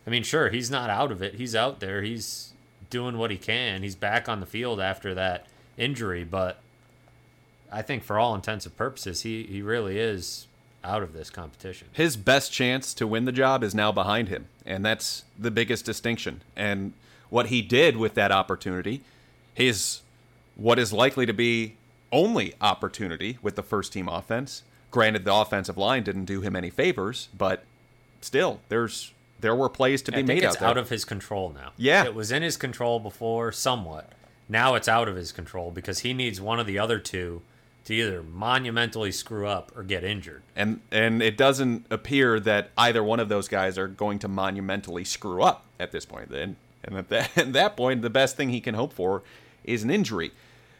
I 0.08 0.10
mean, 0.10 0.22
sure, 0.22 0.48
he's 0.48 0.70
not 0.70 0.88
out 0.88 1.12
of 1.12 1.20
it. 1.20 1.34
He's 1.34 1.54
out 1.54 1.80
there. 1.80 2.00
He's 2.00 2.54
doing 2.88 3.18
what 3.18 3.30
he 3.30 3.36
can. 3.36 3.82
He's 3.82 3.94
back 3.94 4.26
on 4.26 4.40
the 4.40 4.46
field 4.46 4.80
after 4.80 5.14
that 5.14 5.44
injury, 5.76 6.24
but 6.24 6.60
I 7.70 7.82
think 7.82 8.02
for 8.02 8.18
all 8.18 8.34
intents 8.34 8.64
and 8.64 8.74
purposes, 8.74 9.20
he, 9.20 9.42
he 9.42 9.60
really 9.60 9.98
is 9.98 10.46
out 10.82 11.02
of 11.02 11.12
this 11.12 11.28
competition. 11.28 11.88
his 11.92 12.16
best 12.16 12.50
chance 12.50 12.94
to 12.94 13.06
win 13.06 13.26
the 13.26 13.32
job 13.32 13.62
is 13.62 13.74
now 13.74 13.92
behind 13.92 14.30
him, 14.30 14.46
and 14.64 14.82
that's 14.82 15.24
the 15.38 15.50
biggest 15.50 15.84
distinction. 15.84 16.40
And 16.56 16.94
what 17.28 17.48
he 17.48 17.60
did 17.60 17.98
with 17.98 18.14
that 18.14 18.32
opportunity, 18.32 19.02
his 19.52 20.00
what 20.56 20.78
is 20.78 20.90
likely 20.90 21.26
to 21.26 21.34
be 21.34 21.74
only 22.12 22.54
opportunity 22.62 23.36
with 23.42 23.56
the 23.56 23.62
first 23.62 23.92
team 23.92 24.08
offense. 24.08 24.62
Granted, 24.90 25.26
the 25.26 25.34
offensive 25.34 25.76
line 25.76 26.02
didn't 26.02 26.24
do 26.24 26.40
him 26.40 26.56
any 26.56 26.70
favors, 26.70 27.28
but 27.36 27.64
still, 28.22 28.60
there's 28.70 29.12
there 29.40 29.54
were 29.54 29.68
plays 29.68 30.02
to 30.02 30.12
be 30.12 30.22
made 30.22 30.38
it's 30.42 30.56
out 30.56 30.60
there. 30.60 30.68
out 30.68 30.76
of 30.76 30.88
his 30.88 31.04
control 31.04 31.50
now. 31.54 31.72
Yeah. 31.76 32.04
It 32.04 32.14
was 32.14 32.32
in 32.32 32.42
his 32.42 32.56
control 32.56 32.98
before, 32.98 33.52
somewhat. 33.52 34.12
Now 34.48 34.74
it's 34.74 34.88
out 34.88 35.08
of 35.08 35.16
his 35.16 35.32
control 35.32 35.70
because 35.70 36.00
he 36.00 36.12
needs 36.12 36.40
one 36.40 36.58
of 36.58 36.66
the 36.66 36.78
other 36.78 36.98
two 36.98 37.42
to 37.84 37.94
either 37.94 38.22
monumentally 38.22 39.12
screw 39.12 39.46
up 39.46 39.72
or 39.76 39.82
get 39.82 40.04
injured. 40.04 40.42
And 40.56 40.80
and 40.90 41.22
it 41.22 41.36
doesn't 41.36 41.86
appear 41.90 42.40
that 42.40 42.70
either 42.76 43.02
one 43.02 43.20
of 43.20 43.28
those 43.28 43.48
guys 43.48 43.78
are 43.78 43.88
going 43.88 44.18
to 44.20 44.28
monumentally 44.28 45.04
screw 45.04 45.42
up 45.42 45.64
at 45.78 45.92
this 45.92 46.04
point. 46.04 46.30
And 46.30 46.56
and 46.84 46.96
at 46.96 47.08
that, 47.08 47.30
at 47.38 47.52
that 47.52 47.76
point, 47.76 48.02
the 48.02 48.10
best 48.10 48.36
thing 48.36 48.50
he 48.50 48.60
can 48.60 48.74
hope 48.74 48.92
for 48.92 49.22
is 49.64 49.82
an 49.82 49.90
injury, 49.90 50.32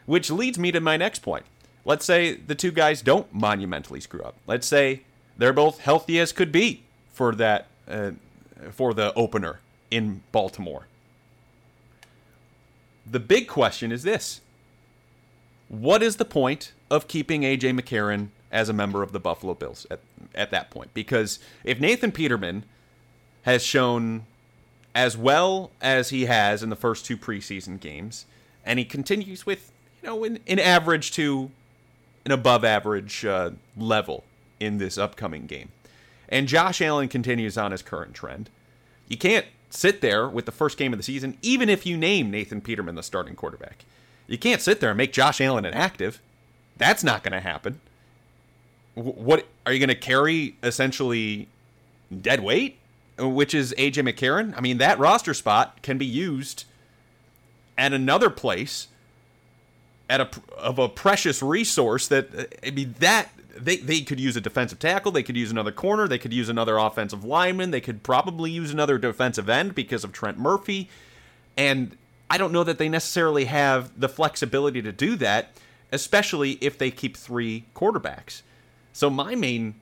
which 0.05 0.29
leads 0.29 0.59
me 0.59 0.71
to 0.71 0.79
my 0.79 0.97
next 0.97 1.19
point. 1.19 1.45
Let's 1.85 2.05
say 2.05 2.35
the 2.35 2.55
two 2.55 2.71
guys 2.71 3.01
don't 3.01 3.33
monumentally 3.33 4.01
screw 4.01 4.21
up. 4.21 4.35
Let's 4.45 4.67
say 4.67 5.01
they're 5.37 5.53
both 5.53 5.79
healthy 5.79 6.19
as 6.19 6.31
could 6.31 6.51
be 6.51 6.83
for 7.11 7.33
that 7.35 7.67
uh, 7.87 8.11
for 8.71 8.93
the 8.93 9.13
opener 9.13 9.59
in 9.91 10.21
Baltimore. 10.31 10.87
The 13.09 13.19
big 13.19 13.47
question 13.47 13.91
is 13.91 14.03
this: 14.03 14.41
What 15.67 16.03
is 16.03 16.17
the 16.17 16.25
point 16.25 16.73
of 16.89 17.07
keeping 17.07 17.41
AJ 17.41 17.79
McCarron 17.79 18.29
as 18.51 18.69
a 18.69 18.73
member 18.73 19.03
of 19.03 19.11
the 19.11 19.19
Buffalo 19.19 19.53
Bills 19.53 19.87
at 19.89 19.99
at 20.35 20.51
that 20.51 20.69
point? 20.69 20.93
Because 20.93 21.39
if 21.63 21.79
Nathan 21.79 22.11
Peterman 22.11 22.63
has 23.43 23.63
shown 23.63 24.25
as 24.93 25.17
well 25.17 25.71
as 25.81 26.09
he 26.09 26.25
has 26.25 26.61
in 26.61 26.69
the 26.69 26.75
first 26.75 27.05
two 27.05 27.17
preseason 27.17 27.79
games, 27.79 28.25
and 28.65 28.79
he 28.79 28.85
continues 28.85 29.45
with 29.45 29.71
you 30.01 30.07
know 30.07 30.23
an, 30.23 30.39
an 30.47 30.59
average 30.59 31.11
to 31.11 31.49
an 32.25 32.31
above 32.31 32.63
average 32.63 33.25
uh, 33.25 33.51
level 33.77 34.23
in 34.59 34.77
this 34.77 34.97
upcoming 34.97 35.47
game, 35.47 35.69
and 36.29 36.47
Josh 36.47 36.81
Allen 36.81 37.09
continues 37.09 37.57
on 37.57 37.71
his 37.71 37.81
current 37.81 38.13
trend, 38.13 38.49
you 39.07 39.17
can't 39.17 39.45
sit 39.69 40.01
there 40.01 40.27
with 40.27 40.45
the 40.45 40.51
first 40.51 40.77
game 40.77 40.93
of 40.93 40.99
the 40.99 41.03
season, 41.03 41.37
even 41.41 41.69
if 41.69 41.85
you 41.85 41.97
name 41.97 42.31
Nathan 42.31 42.61
Peterman 42.61 42.95
the 42.95 43.03
starting 43.03 43.35
quarterback. 43.35 43.85
You 44.27 44.37
can't 44.37 44.61
sit 44.61 44.79
there 44.79 44.91
and 44.91 44.97
make 44.97 45.11
Josh 45.11 45.41
Allen 45.41 45.65
inactive. 45.65 46.21
That's 46.77 47.03
not 47.03 47.23
going 47.23 47.33
to 47.33 47.39
happen. 47.39 47.81
What 48.93 49.47
are 49.65 49.73
you 49.73 49.79
going 49.79 49.89
to 49.89 49.95
carry 49.95 50.55
essentially 50.63 51.47
dead 52.21 52.41
weight, 52.41 52.77
which 53.17 53.53
is 53.53 53.73
AJ 53.77 54.07
McCarron? 54.07 54.53
I 54.55 54.61
mean, 54.61 54.77
that 54.77 54.99
roster 54.99 55.33
spot 55.33 55.81
can 55.81 55.97
be 55.97 56.05
used 56.05 56.65
at 57.77 57.93
another 57.93 58.29
place 58.29 58.87
at 60.09 60.19
a 60.19 60.29
of 60.57 60.79
a 60.79 60.89
precious 60.89 61.41
resource 61.41 62.07
that 62.07 62.29
I 62.65 62.71
mean 62.71 62.95
that 62.99 63.29
they 63.63 63.77
they 63.77 64.01
could 64.01 64.19
use 64.19 64.35
a 64.35 64.41
defensive 64.41 64.79
tackle, 64.79 65.11
they 65.11 65.23
could 65.23 65.37
use 65.37 65.51
another 65.51 65.71
corner, 65.71 66.07
they 66.07 66.17
could 66.17 66.33
use 66.33 66.49
another 66.49 66.77
offensive 66.77 67.23
lineman, 67.23 67.71
they 67.71 67.81
could 67.81 68.03
probably 68.03 68.51
use 68.51 68.71
another 68.71 68.97
defensive 68.97 69.49
end 69.49 69.75
because 69.75 70.03
of 70.03 70.11
Trent 70.11 70.37
Murphy. 70.37 70.89
And 71.57 71.97
I 72.29 72.37
don't 72.37 72.51
know 72.51 72.63
that 72.63 72.77
they 72.77 72.89
necessarily 72.89 73.45
have 73.45 73.99
the 73.99 74.09
flexibility 74.09 74.81
to 74.81 74.91
do 74.91 75.15
that, 75.17 75.51
especially 75.91 76.53
if 76.61 76.77
they 76.77 76.91
keep 76.91 77.17
three 77.17 77.65
quarterbacks. 77.75 78.41
So 78.93 79.09
my 79.09 79.35
main 79.35 79.75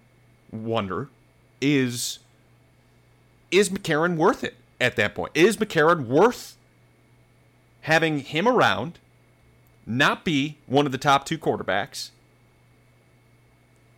wonder 0.52 1.10
is 1.62 2.20
is 3.52 3.70
McCarron 3.70 4.18
worth 4.18 4.44
it 4.44 4.56
at 4.80 4.96
that 4.96 5.16
point? 5.16 5.32
Is 5.34 5.58
McCarron 5.58 6.08
worth 6.08 6.58
having 7.82 8.20
him 8.20 8.48
around, 8.48 9.00
not 9.86 10.26
be 10.26 10.58
one 10.66 10.86
of 10.86 10.92
the 10.92 10.98
top 10.98 11.26
two 11.26 11.38
quarterbacks, 11.38 12.10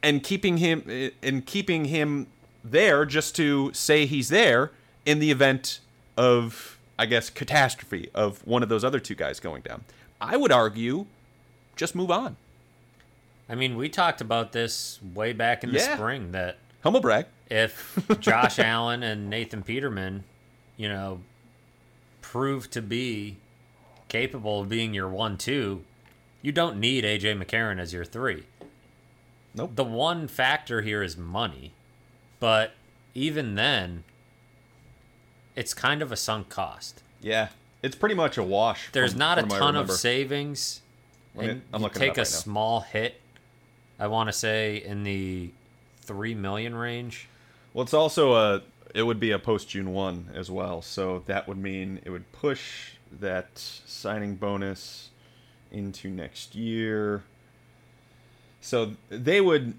and 0.03 0.23
keeping 0.23 0.57
him 0.57 1.11
and 1.21 1.45
keeping 1.45 1.85
him 1.85 2.27
there 2.63 3.05
just 3.05 3.35
to 3.37 3.71
say 3.73 4.05
he's 4.05 4.29
there 4.29 4.71
in 5.05 5.19
the 5.19 5.31
event 5.31 5.79
of 6.17 6.77
I 6.97 7.05
guess 7.05 7.29
catastrophe 7.29 8.09
of 8.13 8.45
one 8.45 8.61
of 8.63 8.69
those 8.69 8.83
other 8.83 8.99
two 8.99 9.15
guys 9.15 9.39
going 9.39 9.61
down. 9.61 9.83
I 10.19 10.35
would 10.37 10.51
argue 10.51 11.05
just 11.75 11.95
move 11.95 12.11
on. 12.11 12.35
I 13.47 13.55
mean, 13.55 13.77
we 13.77 13.87
talked 13.89 14.19
about 14.21 14.51
this 14.51 14.99
way 15.15 15.31
back 15.33 15.63
in 15.63 15.71
the 15.71 15.79
Yeah. 15.79 15.95
spring 15.95 16.33
that 16.33 16.57
Humble 16.83 16.99
brag. 17.01 17.25
if 17.49 17.97
Josh 18.19 18.59
Allen 18.59 19.01
and 19.01 19.29
Nathan 19.29 19.63
Peterman, 19.63 20.23
you 20.77 20.87
know, 20.89 21.21
prove 22.21 22.69
to 22.71 22.81
be 22.81 23.37
capable 24.07 24.61
of 24.61 24.69
being 24.69 24.93
your 24.93 25.07
one 25.07 25.37
two, 25.37 25.83
you 26.41 26.51
don't 26.51 26.79
need 26.79 27.03
AJ 27.05 27.41
McCarron 27.41 27.79
as 27.79 27.93
your 27.93 28.05
three. 28.05 28.43
Nope. 29.59 29.75
The 29.75 29.83
one 29.83 30.29
factor 30.29 30.81
here 30.81 31.03
is 31.03 31.17
money, 31.17 31.73
but 32.39 32.71
even 33.13 33.55
then, 33.55 34.05
it's 35.53 35.73
kind 35.73 36.01
of 36.01 36.13
a 36.13 36.15
sunk 36.15 36.47
cost. 36.47 37.03
Yeah, 37.19 37.49
it's 37.83 37.97
pretty 37.97 38.15
much 38.15 38.37
a 38.37 38.43
wash. 38.43 38.89
There's 38.93 39.11
from- 39.11 39.19
not 39.19 39.37
a 39.37 39.41
from 39.41 39.51
I 39.51 39.59
ton 39.59 39.75
of 39.75 39.91
savings. 39.91 40.81
Me- 41.35 41.49
and 41.49 41.61
I'm 41.73 41.81
you 41.81 41.89
take 41.89 42.17
a 42.17 42.21
right 42.21 42.27
small 42.27 42.79
hit. 42.79 43.19
I 43.99 44.07
want 44.07 44.29
to 44.29 44.33
say 44.33 44.77
in 44.77 45.03
the 45.03 45.51
three 46.03 46.35
million 46.35 46.73
range. 46.73 47.27
Well, 47.73 47.83
it's 47.83 47.93
also 47.93 48.35
a. 48.35 48.61
It 48.95 49.03
would 49.03 49.19
be 49.19 49.31
a 49.31 49.39
post 49.39 49.67
June 49.67 49.91
one 49.91 50.29
as 50.33 50.49
well, 50.49 50.81
so 50.81 51.21
that 51.25 51.49
would 51.49 51.57
mean 51.57 51.99
it 52.05 52.11
would 52.11 52.31
push 52.31 52.91
that 53.11 53.49
signing 53.55 54.35
bonus 54.35 55.09
into 55.69 56.09
next 56.09 56.55
year. 56.55 57.23
So 58.61 58.93
they 59.09 59.41
would, 59.41 59.73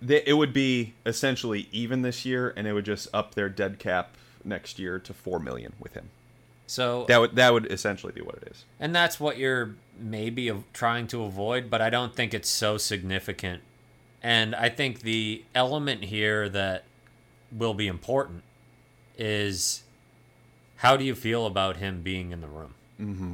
they, 0.00 0.22
it 0.26 0.34
would 0.34 0.52
be 0.52 0.94
essentially 1.04 1.68
even 1.72 2.02
this 2.02 2.24
year, 2.24 2.52
and 2.56 2.66
it 2.66 2.72
would 2.72 2.84
just 2.84 3.08
up 3.12 3.34
their 3.34 3.48
dead 3.48 3.78
cap 3.78 4.16
next 4.44 4.78
year 4.78 4.98
to 4.98 5.14
four 5.14 5.38
million 5.38 5.72
with 5.78 5.94
him. 5.94 6.10
So 6.66 7.04
That 7.06 7.20
would 7.20 7.36
that 7.36 7.52
would 7.52 7.70
essentially 7.70 8.12
be 8.12 8.22
what 8.22 8.36
it 8.36 8.48
is. 8.50 8.64
And 8.80 8.94
that's 8.94 9.20
what 9.20 9.36
you're 9.36 9.74
maybe 9.98 10.50
trying 10.72 11.06
to 11.08 11.22
avoid, 11.24 11.68
but 11.68 11.82
I 11.82 11.90
don't 11.90 12.14
think 12.14 12.32
it's 12.32 12.48
so 12.48 12.78
significant. 12.78 13.62
And 14.22 14.54
I 14.54 14.68
think 14.68 15.00
the 15.00 15.44
element 15.54 16.04
here 16.04 16.48
that 16.48 16.84
will 17.50 17.74
be 17.74 17.88
important 17.88 18.42
is 19.18 19.82
how 20.76 20.96
do 20.96 21.04
you 21.04 21.14
feel 21.14 21.44
about 21.46 21.76
him 21.76 22.02
being 22.02 22.32
in 22.32 22.40
the 22.40 22.46
room? 22.46 22.74
Mm-hmm. 23.00 23.32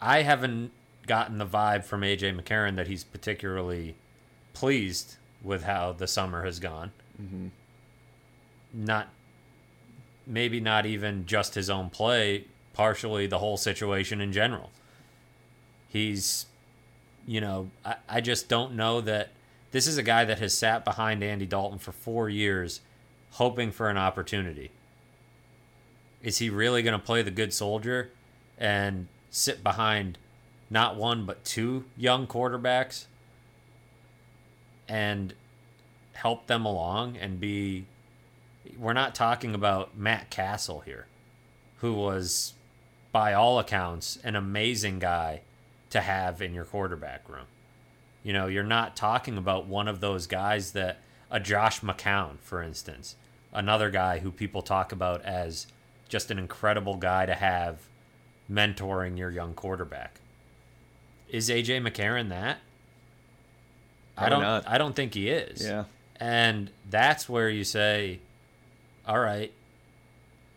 I 0.00 0.22
haven't 0.22 0.70
gotten 1.06 1.38
the 1.38 1.46
vibe 1.46 1.84
from 1.84 2.02
AJ 2.02 2.40
McCarron 2.40 2.76
that 2.76 2.88
he's 2.88 3.04
particularly 3.04 3.94
pleased 4.52 5.16
with 5.42 5.64
how 5.64 5.92
the 5.92 6.06
summer 6.06 6.44
has 6.44 6.58
gone. 6.58 6.92
Mm-hmm. 7.20 7.48
Not 8.74 9.08
maybe 10.26 10.60
not 10.60 10.84
even 10.84 11.24
just 11.24 11.54
his 11.54 11.70
own 11.70 11.88
play, 11.88 12.44
partially 12.72 13.26
the 13.26 13.38
whole 13.38 13.56
situation 13.56 14.20
in 14.20 14.32
general. 14.32 14.70
He's, 15.88 16.46
you 17.26 17.40
know, 17.40 17.70
I, 17.84 17.96
I 18.08 18.20
just 18.20 18.48
don't 18.48 18.74
know 18.74 19.00
that 19.02 19.30
this 19.70 19.86
is 19.86 19.98
a 19.98 20.02
guy 20.02 20.24
that 20.24 20.40
has 20.40 20.56
sat 20.56 20.84
behind 20.84 21.22
Andy 21.22 21.46
Dalton 21.46 21.78
for 21.78 21.92
four 21.92 22.28
years, 22.28 22.80
hoping 23.32 23.70
for 23.70 23.88
an 23.88 23.96
opportunity. 23.96 24.70
Is 26.22 26.38
he 26.38 26.50
really 26.50 26.82
going 26.82 26.98
to 26.98 27.04
play 27.04 27.22
the 27.22 27.30
good 27.30 27.52
soldier 27.52 28.10
and 28.58 29.06
sit 29.30 29.62
behind 29.62 30.18
not 30.70 30.96
one 30.96 31.24
but 31.26 31.44
two 31.44 31.84
young 31.96 32.26
quarterbacks 32.26 33.06
and 34.88 35.34
help 36.14 36.46
them 36.46 36.64
along 36.64 37.16
and 37.16 37.38
be 37.38 37.86
we're 38.78 38.92
not 38.92 39.14
talking 39.14 39.54
about 39.54 39.96
Matt 39.96 40.30
Cassel 40.30 40.80
here, 40.80 41.06
who 41.78 41.92
was, 41.94 42.54
by 43.12 43.32
all 43.32 43.58
accounts, 43.58 44.18
an 44.24 44.36
amazing 44.36 44.98
guy 44.98 45.42
to 45.90 46.00
have 46.00 46.42
in 46.42 46.52
your 46.52 46.64
quarterback 46.64 47.28
room. 47.28 47.46
You 48.22 48.32
know, 48.32 48.46
you're 48.46 48.64
not 48.64 48.96
talking 48.96 49.38
about 49.38 49.66
one 49.66 49.88
of 49.88 50.00
those 50.00 50.26
guys 50.26 50.72
that 50.72 50.98
a 51.30 51.38
Josh 51.38 51.80
McCown, 51.80 52.38
for 52.40 52.62
instance, 52.62 53.16
another 53.52 53.90
guy 53.90 54.18
who 54.18 54.30
people 54.30 54.62
talk 54.62 54.92
about 54.92 55.22
as 55.22 55.66
just 56.08 56.30
an 56.30 56.38
incredible 56.38 56.96
guy 56.96 57.26
to 57.26 57.34
have 57.34 57.88
mentoring 58.50 59.16
your 59.16 59.30
young 59.30 59.54
quarterback. 59.54 60.20
Is 61.30 61.48
AJ 61.50 61.80
McCarron 61.86 62.28
that? 62.30 62.58
I 64.16 64.28
don't 64.28 64.40
not. 64.42 64.64
I 64.66 64.78
don't 64.78 64.94
think 64.96 65.14
he 65.14 65.28
is. 65.28 65.64
Yeah. 65.64 65.84
And 66.18 66.70
that's 66.88 67.28
where 67.28 67.48
you 67.50 67.64
say, 67.64 68.20
all 69.06 69.18
right, 69.18 69.52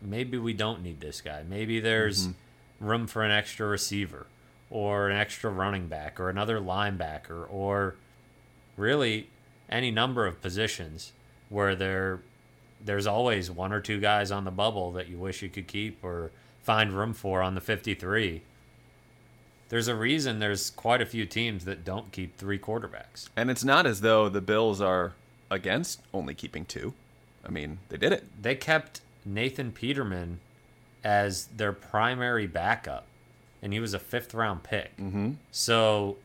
maybe 0.00 0.38
we 0.38 0.52
don't 0.54 0.82
need 0.82 1.00
this 1.00 1.20
guy. 1.20 1.42
Maybe 1.48 1.80
there's 1.80 2.28
Mm-hmm. 2.28 2.86
room 2.86 3.06
for 3.06 3.22
an 3.22 3.30
extra 3.30 3.66
receiver 3.66 4.26
or 4.70 5.08
an 5.10 5.16
extra 5.16 5.50
running 5.50 5.88
back 5.88 6.18
or 6.18 6.30
another 6.30 6.58
linebacker 6.60 7.46
or 7.52 7.96
really 8.78 9.28
any 9.68 9.90
number 9.90 10.26
of 10.26 10.40
positions 10.40 11.12
where 11.50 11.74
there 11.74 12.20
there's 12.82 13.06
always 13.06 13.50
one 13.50 13.72
or 13.74 13.80
two 13.80 14.00
guys 14.00 14.30
on 14.30 14.44
the 14.44 14.50
bubble 14.50 14.90
that 14.92 15.08
you 15.08 15.18
wish 15.18 15.42
you 15.42 15.50
could 15.50 15.66
keep 15.66 16.02
or 16.02 16.30
find 16.62 16.94
room 16.94 17.12
for 17.12 17.42
on 17.42 17.54
the 17.54 17.60
53. 17.60 18.40
There's 19.70 19.88
a 19.88 19.94
reason 19.94 20.38
there's 20.40 20.70
quite 20.70 21.00
a 21.00 21.06
few 21.06 21.24
teams 21.26 21.64
that 21.64 21.84
don't 21.84 22.12
keep 22.12 22.36
three 22.36 22.58
quarterbacks. 22.58 23.28
And 23.36 23.50
it's 23.50 23.64
not 23.64 23.86
as 23.86 24.02
though 24.02 24.28
the 24.28 24.40
Bills 24.42 24.80
are 24.80 25.14
against 25.50 26.02
only 26.12 26.34
keeping 26.34 26.64
two. 26.66 26.92
I 27.44 27.50
mean, 27.50 27.78
they 27.88 27.96
did 27.96 28.12
it. 28.12 28.24
they 28.42 28.54
kept 28.54 29.00
Nathan 29.24 29.72
Peterman 29.72 30.40
as 31.02 31.46
their 31.46 31.72
primary 31.72 32.46
backup 32.46 33.06
and 33.62 33.72
he 33.72 33.80
was 33.80 33.94
a 33.94 33.98
fifth 33.98 34.34
round 34.34 34.62
pick. 34.62 34.96
Mm-hmm. 34.98 35.32
So 35.50 36.16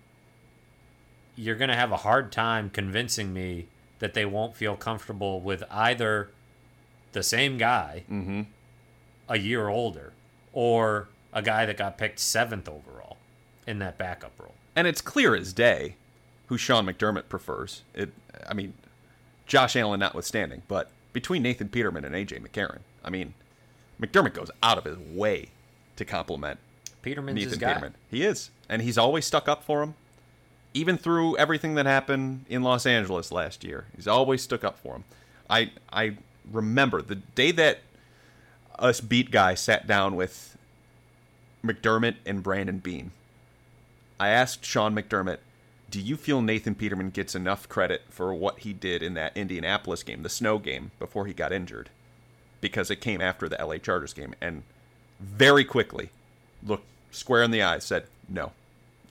you're 1.35 1.55
going 1.55 1.69
to 1.69 1.75
have 1.75 1.91
a 1.91 1.97
hard 1.97 2.31
time 2.31 2.69
convincing 2.69 3.33
me 3.33 3.67
that 3.99 4.13
they 4.13 4.25
won't 4.25 4.55
feel 4.55 4.75
comfortable 4.75 5.39
with 5.41 5.63
either 5.71 6.29
the 7.13 7.23
same 7.23 7.57
guy 7.57 8.03
Mm-hmm. 8.11 8.41
a 9.29 9.37
year 9.37 9.67
older 9.67 10.13
or 10.53 11.07
a 11.33 11.41
guy 11.41 11.65
that 11.65 11.77
got 11.77 11.97
picked 11.97 12.19
seventh 12.19 12.67
overall 12.69 13.14
in 13.67 13.79
that 13.79 13.97
backup 13.97 14.31
role. 14.39 14.53
And 14.75 14.87
it's 14.87 15.01
clear 15.01 15.35
as 15.35 15.53
day 15.53 15.95
who 16.47 16.57
Sean 16.57 16.85
McDermott 16.85 17.29
prefers. 17.29 17.81
It, 17.93 18.11
I 18.47 18.53
mean, 18.53 18.73
Josh 19.47 19.75
Allen 19.75 19.99
notwithstanding, 19.99 20.63
but 20.67 20.89
between 21.13 21.43
Nathan 21.43 21.69
Peterman 21.69 22.05
and 22.05 22.13
AJ 22.13 22.45
McCarron, 22.45 22.79
I 23.03 23.09
mean, 23.09 23.33
McDermott 24.01 24.33
goes 24.33 24.51
out 24.61 24.77
of 24.77 24.83
his 24.83 24.97
way 24.97 25.49
to 25.95 26.05
compliment 26.05 26.59
Peterman's 27.01 27.35
Nathan 27.35 27.59
guy. 27.59 27.73
Peterman. 27.73 27.95
He 28.09 28.23
is, 28.23 28.49
and 28.67 28.81
he's 28.81 28.97
always 28.97 29.25
stuck 29.25 29.47
up 29.47 29.63
for 29.63 29.81
him, 29.81 29.95
even 30.73 30.97
through 30.97 31.37
everything 31.37 31.75
that 31.75 31.85
happened 31.85 32.45
in 32.49 32.63
Los 32.63 32.85
Angeles 32.85 33.31
last 33.31 33.63
year. 33.63 33.85
He's 33.95 34.07
always 34.07 34.41
stuck 34.41 34.63
up 34.63 34.77
for 34.79 34.95
him. 34.95 35.03
I 35.49 35.71
I 35.91 36.17
remember 36.51 37.01
the 37.01 37.15
day 37.15 37.51
that 37.51 37.79
us 38.77 38.99
beat 39.01 39.31
guy 39.31 39.55
sat 39.55 39.87
down 39.87 40.15
with 40.15 40.57
McDermott 41.63 42.15
and 42.25 42.43
Brandon 42.43 42.79
Beane. 42.79 43.11
I 44.19 44.29
asked 44.29 44.65
Sean 44.65 44.95
McDermott, 44.95 45.39
"Do 45.89 45.99
you 45.99 46.17
feel 46.17 46.41
Nathan 46.41 46.75
Peterman 46.75 47.09
gets 47.09 47.35
enough 47.35 47.67
credit 47.69 48.03
for 48.09 48.33
what 48.33 48.59
he 48.59 48.73
did 48.73 49.03
in 49.03 49.13
that 49.15 49.35
Indianapolis 49.35 50.03
game, 50.03 50.23
the 50.23 50.29
snow 50.29 50.57
game, 50.57 50.91
before 50.99 51.27
he 51.27 51.33
got 51.33 51.51
injured?" 51.51 51.89
Because 52.61 52.89
it 52.89 53.01
came 53.01 53.21
after 53.21 53.47
the 53.47 53.59
LA 53.59 53.77
Chargers 53.77 54.13
game, 54.13 54.33
and 54.41 54.63
very 55.19 55.65
quickly 55.65 56.09
looked 56.63 56.87
square 57.11 57.43
in 57.43 57.51
the 57.51 57.61
eyes, 57.61 57.83
said, 57.83 58.07
"No, 58.27 58.53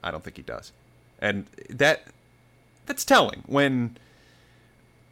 I 0.02 0.10
don't 0.10 0.24
think 0.24 0.36
he 0.36 0.42
does," 0.42 0.72
and 1.18 1.46
that 1.68 2.06
that's 2.86 3.04
telling 3.04 3.44
when 3.46 3.96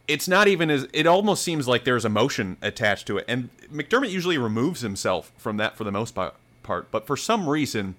it's 0.08 0.28
not 0.28 0.48
even 0.48 0.70
as 0.70 0.86
it 0.92 1.06
almost 1.06 1.42
seems 1.42 1.68
like 1.68 1.84
there's 1.84 2.04
emotion 2.04 2.56
attached 2.60 3.06
to 3.06 3.18
it, 3.18 3.24
and 3.28 3.50
McDermott 3.72 4.10
usually 4.10 4.36
removes 4.36 4.80
himself 4.80 5.32
from 5.38 5.56
that 5.58 5.76
for 5.76 5.84
the 5.84 5.92
most 5.92 6.14
part, 6.14 6.90
but 6.90 7.06
for 7.06 7.16
some 7.16 7.48
reason, 7.48 7.94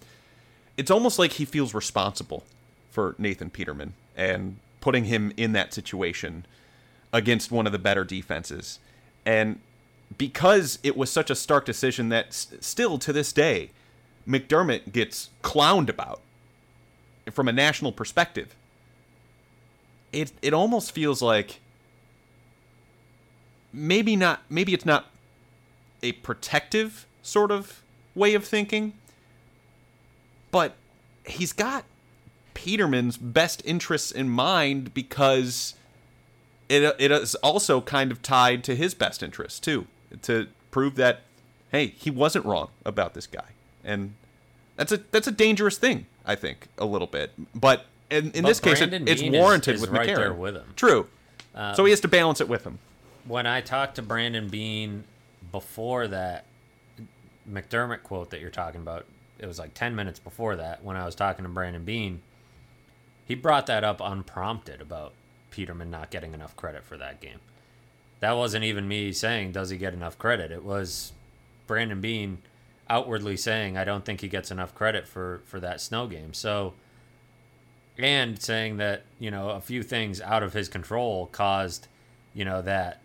it's 0.78 0.92
almost 0.92 1.20
like 1.20 1.34
he 1.34 1.46
feels 1.46 1.74
responsible 1.74 2.44
for 2.92 3.16
Nathan 3.18 3.50
Peterman 3.50 3.94
and 4.16 4.58
putting 4.82 5.06
him 5.06 5.32
in 5.38 5.54
that 5.54 5.74
situation 5.74 6.46
against 7.12 7.52
one 7.52 7.66
of 7.66 7.72
the 7.72 7.80
better 7.80 8.04
defenses, 8.04 8.80
and 9.26 9.60
because 10.18 10.80
it 10.84 10.96
was 10.98 11.12
such 11.12 11.30
a 11.30 11.36
stark 11.36 11.66
decision 11.66 12.10
that 12.10 12.28
s- 12.28 12.48
still 12.60 12.98
to 13.00 13.12
this 13.14 13.32
day 13.34 13.70
McDermott 14.28 14.92
gets 14.92 15.30
clowned 15.44 15.90
about 15.90 16.22
from 17.32 17.48
a 17.48 17.52
national 17.54 17.92
perspective. 17.92 18.56
It 20.12 20.32
it 20.42 20.54
almost 20.54 20.92
feels 20.92 21.22
like 21.22 21.60
maybe 23.72 24.16
not 24.16 24.42
maybe 24.50 24.74
it's 24.74 24.86
not 24.86 25.08
a 26.02 26.12
protective 26.14 27.06
sort 27.22 27.52
of 27.52 27.82
way 28.16 28.34
of 28.34 28.46
thinking, 28.46 28.94
but 30.54 30.76
he's 31.26 31.52
got 31.52 31.84
Peterman's 32.54 33.18
best 33.18 33.62
interests 33.66 34.12
in 34.12 34.30
mind 34.30 34.94
because 34.94 35.74
it 36.70 36.96
it 37.00 37.12
is 37.12 37.36
also 37.36 37.82
kind 37.82 38.12
of 38.12 38.22
tied 38.22 38.64
to 38.66 38.76
his 38.76 38.94
best 38.94 39.22
interests 39.24 39.60
too 39.60 39.88
to 40.22 40.48
prove 40.72 40.96
that 40.96 41.22
hey 41.72 41.88
he 41.98 42.10
wasn't 42.10 42.46
wrong 42.46 42.70
about 42.86 43.14
this 43.16 43.28
guy. 43.28 43.48
And 43.84 44.14
that's 44.78 44.92
a 44.94 44.98
that's 45.12 45.28
a 45.28 45.32
dangerous 45.32 45.78
thing 45.78 46.06
I 46.26 46.36
think 46.36 46.68
a 46.78 46.86
little 46.86 47.08
bit. 47.08 47.32
But 47.54 47.86
in, 48.12 48.32
in 48.32 48.44
But 48.44 48.50
this 48.50 48.60
case 48.60 48.80
it, 48.82 48.94
it's 48.94 49.22
Beane 49.22 49.34
is- 49.34 49.40
warranted 49.42 49.76
is 49.76 49.82
with 49.82 49.90
right 49.90 50.08
McCarron. 50.08 50.16
there 50.16 50.34
with 50.34 50.56
him. 50.56 50.74
true. 50.76 51.08
Uh, 51.56 51.74
so 51.74 51.84
he 51.86 51.92
has 51.92 52.00
to 52.02 52.08
balance 52.08 52.40
it 52.42 52.48
with 52.48 52.64
him. 52.64 52.80
when 53.28 53.46
I 53.48 53.62
talked 53.62 53.96
to 53.96 54.02
Brandon 54.02 54.48
Beane 54.50 55.04
before 55.52 56.08
that 56.08 56.46
McDermott 57.52 58.04
quote 58.04 58.30
that 58.32 58.40
you're 58.42 58.50
talking 58.50 58.82
about, 58.82 59.06
it 59.44 59.48
was 59.48 59.60
like 59.60 59.74
10 59.74 59.94
minutes 59.94 60.20
before 60.20 60.56
that 60.56 60.86
when 60.86 60.96
I 60.96 61.06
was 61.06 61.16
talking 61.16 61.44
to 61.44 61.50
Brandon 61.50 61.84
Beane. 61.84 62.22
He 63.26 63.36
brought 63.36 63.68
that 63.68 63.84
up 63.84 64.00
unprompted 64.00 64.80
about 64.80 65.12
Peterman 65.52 65.92
not 65.92 66.10
getting 66.10 66.34
enough 66.34 66.56
credit 66.56 66.86
for 66.86 66.96
that 66.98 67.20
game. 67.20 67.40
That 68.22 68.38
wasn't 68.38 68.64
even 68.64 68.88
me 68.88 69.12
saying, 69.12 69.52
does 69.52 69.70
he 69.70 69.78
get 69.78 69.94
enough 69.94 70.18
credit? 70.18 70.50
It 70.50 70.64
was 70.64 71.12
Brandon 71.68 72.00
Beane 72.00 72.38
outwardly 72.90 73.36
saying, 73.36 73.78
I 73.78 73.84
don't 73.84 74.06
think 74.06 74.22
he 74.22 74.30
gets 74.30 74.50
enough 74.50 74.74
credit 74.74 75.10
for, 75.10 75.42
for 75.44 75.60
that 75.60 75.82
snow 75.82 76.08
game. 76.08 76.34
So, 76.34 76.74
and 77.98 78.42
saying 78.42 78.78
that, 78.78 79.04
you 79.20 79.30
know, 79.30 79.50
a 79.50 79.60
few 79.60 79.84
things 79.84 80.22
out 80.22 80.42
of 80.42 80.54
his 80.54 80.70
control 80.70 81.26
caused, 81.26 81.90
you 82.34 82.46
know, 82.46 82.62
that, 82.62 83.02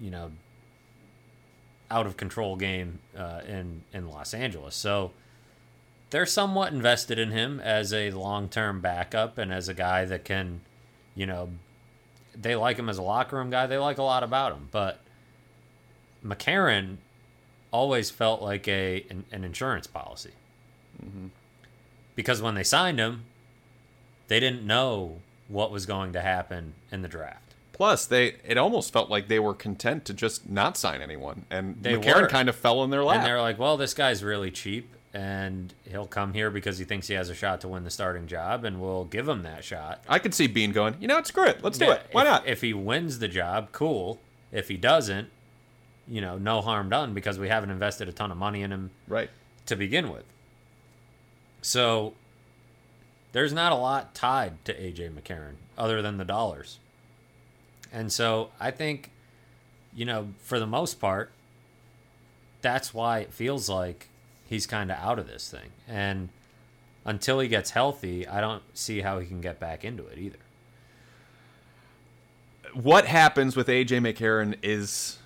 you 0.00 0.10
know, 0.10 0.32
out 1.92 2.06
of 2.06 2.16
control 2.16 2.56
game 2.56 2.98
uh, 3.16 3.42
in 3.46 3.82
in 3.92 4.08
Los 4.08 4.34
Angeles. 4.34 4.74
So 4.74 5.12
they're 6.10 6.26
somewhat 6.26 6.72
invested 6.72 7.18
in 7.18 7.30
him 7.30 7.60
as 7.60 7.92
a 7.92 8.10
long 8.10 8.48
term 8.48 8.80
backup 8.80 9.38
and 9.38 9.52
as 9.52 9.68
a 9.68 9.74
guy 9.74 10.04
that 10.04 10.24
can, 10.24 10.60
you 11.14 11.26
know, 11.26 11.50
they 12.34 12.54
like 12.54 12.76
him 12.78 12.88
as 12.88 12.98
a 12.98 13.02
locker 13.02 13.36
room 13.36 13.50
guy. 13.50 13.66
They 13.66 13.78
like 13.78 13.98
a 13.98 14.02
lot 14.02 14.22
about 14.22 14.52
him, 14.52 14.68
but 14.70 15.00
McCarron 16.24 16.96
always 17.70 18.10
felt 18.10 18.40
like 18.40 18.66
a 18.68 19.04
an, 19.10 19.24
an 19.32 19.44
insurance 19.44 19.86
policy 19.86 20.32
mm-hmm. 21.04 21.26
because 22.14 22.40
when 22.40 22.54
they 22.54 22.62
signed 22.62 22.98
him, 22.98 23.24
they 24.28 24.40
didn't 24.40 24.66
know 24.66 25.20
what 25.48 25.70
was 25.70 25.86
going 25.86 26.12
to 26.12 26.20
happen 26.20 26.74
in 26.90 27.02
the 27.02 27.08
draft. 27.08 27.54
Plus, 27.72 28.06
they 28.06 28.36
it 28.46 28.56
almost 28.56 28.92
felt 28.92 29.10
like 29.10 29.28
they 29.28 29.38
were 29.38 29.52
content 29.54 30.04
to 30.06 30.14
just 30.14 30.48
not 30.48 30.76
sign 30.76 31.02
anyone, 31.02 31.44
and 31.50 31.76
They 31.82 31.94
McCarron 31.94 32.22
were. 32.22 32.28
kind 32.28 32.48
of 32.48 32.56
fell 32.56 32.82
in 32.84 32.90
their 32.90 33.04
lap. 33.04 33.18
And 33.18 33.26
they're 33.26 33.40
like, 33.40 33.58
well, 33.58 33.76
this 33.76 33.92
guy's 33.92 34.24
really 34.24 34.50
cheap, 34.50 34.95
and 35.16 35.72
he'll 35.88 36.06
come 36.06 36.34
here 36.34 36.50
because 36.50 36.76
he 36.76 36.84
thinks 36.84 37.06
he 37.08 37.14
has 37.14 37.30
a 37.30 37.34
shot 37.34 37.62
to 37.62 37.68
win 37.68 37.84
the 37.84 37.90
starting 37.90 38.26
job, 38.26 38.66
and 38.66 38.82
we'll 38.82 39.06
give 39.06 39.26
him 39.26 39.44
that 39.44 39.64
shot. 39.64 40.04
I 40.06 40.18
could 40.18 40.34
see 40.34 40.46
Beane 40.46 40.72
going, 40.72 40.94
you 41.00 41.08
know, 41.08 41.16
it's 41.16 41.30
great. 41.30 41.64
Let's 41.64 41.78
do 41.78 41.86
Yeah, 41.86 41.94
it. 41.94 42.02
Why 42.12 42.20
if- 42.20 42.26
not? 42.26 42.46
If 42.46 42.60
he 42.60 42.74
wins 42.74 43.18
the 43.18 43.26
job, 43.28 43.72
cool. 43.72 44.20
If 44.52 44.68
he 44.68 44.76
doesn't, 44.76 45.30
you 46.06 46.20
know, 46.20 46.36
no 46.36 46.60
harm 46.60 46.90
done 46.90 47.14
because 47.14 47.38
we 47.38 47.48
haven't 47.48 47.70
invested 47.70 48.10
a 48.10 48.12
ton 48.12 48.30
of 48.30 48.36
money 48.36 48.60
in 48.60 48.70
him 48.70 48.90
right. 49.08 49.30
to 49.64 49.74
begin 49.74 50.10
with. 50.12 50.24
So 51.62 52.12
there's 53.32 53.54
not 53.54 53.72
a 53.72 53.76
lot 53.76 54.14
tied 54.14 54.62
to 54.66 54.74
AJ 54.74 55.14
McCarron 55.14 55.54
other 55.78 56.02
than 56.02 56.18
the 56.18 56.26
dollars. 56.26 56.78
And 57.90 58.12
so 58.12 58.50
I 58.60 58.70
think, 58.70 59.12
you 59.94 60.04
know, 60.04 60.28
for 60.40 60.58
the 60.60 60.66
most 60.66 61.00
part, 61.00 61.32
that's 62.60 62.92
why 62.92 63.20
it 63.20 63.32
feels 63.32 63.70
like 63.70 64.08
he's 64.48 64.66
kind 64.66 64.90
of 64.90 64.98
out 64.98 65.18
of 65.18 65.26
this 65.26 65.50
thing. 65.50 65.70
And 65.88 66.28
until 67.04 67.40
he 67.40 67.48
gets 67.48 67.70
healthy, 67.70 68.26
I 68.26 68.40
don't 68.40 68.62
see 68.76 69.00
how 69.00 69.18
he 69.18 69.26
can 69.26 69.40
get 69.40 69.58
back 69.60 69.84
into 69.84 70.06
it 70.06 70.18
either. 70.18 70.38
What 72.74 73.06
happens 73.06 73.56
with 73.56 73.68
AJ 73.68 74.00
McCarron 74.00 74.56
is 74.62 75.18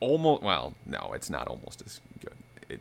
almost 0.00 0.42
well, 0.42 0.74
no, 0.84 1.12
it's 1.14 1.30
not 1.30 1.48
almost 1.48 1.82
as 1.84 2.00
good. 2.20 2.34
It, 2.68 2.80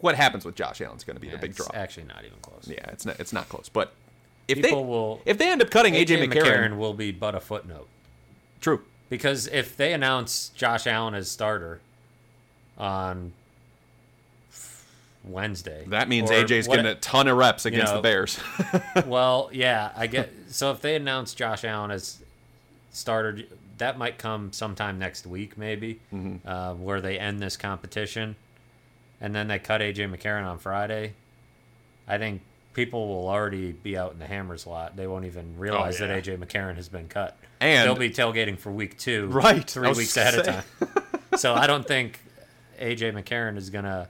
what 0.00 0.14
happens 0.14 0.44
with 0.44 0.54
Josh 0.54 0.80
Allen 0.80 0.96
is 0.96 1.04
going 1.04 1.16
to 1.16 1.20
be 1.20 1.28
the 1.30 1.38
big 1.38 1.50
It's 1.50 1.56
draw. 1.66 1.68
actually 1.74 2.04
not 2.06 2.24
even 2.24 2.38
close. 2.40 2.68
yeah, 2.68 2.84
it's 2.90 3.04
not. 3.06 3.18
It's 3.18 3.32
not 3.32 3.48
close. 3.48 3.68
But 3.68 3.92
if 4.46 4.56
People 4.62 4.82
they 4.82 4.88
will- 4.88 5.20
if 5.24 5.38
they 5.38 5.50
end 5.50 5.62
up 5.62 5.70
cutting 5.70 5.94
AJ, 5.94 6.06
AJ 6.18 6.28
McCarron, 6.28 6.42
McCarron 6.44 6.76
will 6.76 6.94
be 6.94 7.10
but 7.10 7.34
a 7.34 7.40
footnote. 7.40 7.88
true. 8.60 8.82
Because 9.10 9.46
if 9.48 9.76
they 9.76 9.92
announce 9.92 10.48
Josh 10.50 10.86
Allen 10.86 11.14
as 11.14 11.30
starter 11.30 11.80
on 12.78 13.32
Wednesday, 15.24 15.84
That 15.88 16.08
means 16.08 16.30
or 16.30 16.34
AJ's 16.34 16.68
what- 16.68 16.76
getting 16.76 16.90
a 16.90 16.96
ton 16.96 17.28
of 17.28 17.36
reps 17.36 17.64
against 17.66 17.92
know, 17.92 17.96
the 17.98 18.02
Bears. 18.02 18.38
well, 19.06 19.48
yeah, 19.52 19.90
I 19.96 20.06
get. 20.06 20.30
So 20.48 20.70
if 20.70 20.80
they 20.80 20.96
announce 20.96 21.34
Josh 21.34 21.64
Allen 21.64 21.90
as 21.90 22.18
starter, 22.92 23.42
that 23.78 23.98
might 23.98 24.18
come 24.18 24.52
sometime 24.52 24.98
next 24.98 25.26
week, 25.26 25.56
maybe, 25.58 26.00
Mm-hmm. 26.12 26.46
uh, 26.48 26.74
where 26.74 27.00
they 27.00 27.18
end 27.18 27.40
this 27.40 27.56
competition, 27.56 28.36
and 29.20 29.34
then 29.34 29.48
they 29.48 29.58
cut 29.58 29.80
AJ 29.80 30.14
McCarron 30.14 30.44
on 30.44 30.58
Friday. 30.58 31.14
I 32.06 32.18
think 32.18 32.42
people 32.74 33.08
will 33.08 33.28
already 33.28 33.72
be 33.72 33.96
out 33.96 34.12
in 34.12 34.18
the 34.18 34.26
Hammers 34.26 34.66
lot. 34.66 34.96
They 34.96 35.06
won't 35.06 35.24
even 35.24 35.58
realize 35.58 36.00
Oh, 36.00 36.04
yeah. 36.06 36.14
that 36.20 36.24
AJ 36.24 36.38
McCarron 36.38 36.76
has 36.76 36.88
been 36.88 37.08
cut. 37.08 37.36
And- 37.60 37.88
they'll 37.88 37.96
be 37.96 38.10
tailgating 38.10 38.58
for 38.58 38.70
week 38.70 38.98
two, 38.98 39.28
Right, 39.28 39.68
Three 39.68 39.88
weeks 39.92 40.16
ahead 40.16 40.34
of 40.34 40.44
time. 40.46 40.64
so 41.38 41.54
I 41.54 41.66
don't 41.66 41.86
think 41.86 42.20
AJ 42.78 43.12
McCarron 43.14 43.56
is 43.56 43.70
gonna 43.70 44.08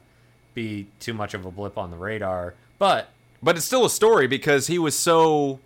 be 0.55 0.87
too 1.01 1.13
much 1.15 1.35
of 1.35 1.45
a 1.45 1.51
blip 1.51 1.77
on 1.79 1.91
the 1.91 1.97
radar, 1.97 2.55
but 2.79 3.09
but 3.43 3.57
it's 3.57 3.67
still 3.67 3.85
a 3.85 3.91
story 3.91 4.27
because 4.27 4.67
he 4.69 4.79
was 4.79 4.99
so 4.99 5.61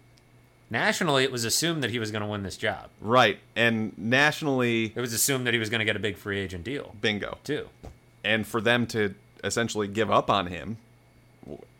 Nationally, 0.70 1.24
it 1.24 1.32
was 1.32 1.44
assumed 1.44 1.82
that 1.82 1.90
he 1.90 1.98
was 1.98 2.10
going 2.10 2.20
to 2.20 2.28
win 2.28 2.42
this 2.42 2.56
job. 2.56 2.88
right 3.00 3.38
and 3.56 3.96
nationally 3.96 4.92
It 4.94 5.00
was 5.00 5.12
assumed 5.14 5.46
that 5.46 5.54
he 5.54 5.58
was 5.60 5.70
going 5.70 5.78
to 5.78 5.84
get 5.86 5.96
a 5.96 6.00
big 6.00 6.16
free 6.16 6.38
agent 6.38 6.64
deal 6.64 6.94
bingo. 7.00 7.38
too. 7.44 7.68
and 8.24 8.46
for 8.46 8.60
them 8.60 8.86
to 8.88 9.14
essentially 9.44 9.88
give 9.88 10.10
up 10.10 10.28
on 10.28 10.48
him 10.48 10.76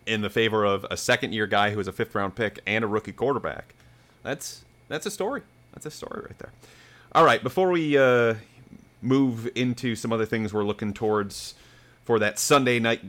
in 0.07 0.23
the 0.23 0.31
favor 0.31 0.65
of 0.65 0.87
a 0.91 0.97
second 0.97 1.33
year 1.35 1.47
guy 1.47 1.71
who 1.71 1.77
was 1.77 1.87
a 1.89 1.93
fifth 1.93 2.15
round 2.15 2.35
pick 2.35 2.61
and 2.67 2.83
a 2.83 2.87
rookie 2.87 3.13
quarterback. 3.13 3.75
That's 4.23 4.65
that's 4.89 5.05
a 5.05 5.11
story. 5.11 5.43
That's 5.75 5.85
a 5.85 5.91
story 5.91 6.23
right 6.23 6.39
there. 6.39 6.51
All 7.13 7.25
right, 7.27 7.43
before 7.43 7.71
we 7.71 7.99
uh, 7.99 8.35
move 9.03 9.51
into 9.55 9.95
some 9.97 10.13
other 10.15 10.25
things 10.25 10.55
we're 10.55 10.65
looking 10.65 10.95
towards 10.95 11.55
for 12.09 12.19
that 12.19 12.39
Sunday 12.39 12.79
night, 12.79 13.05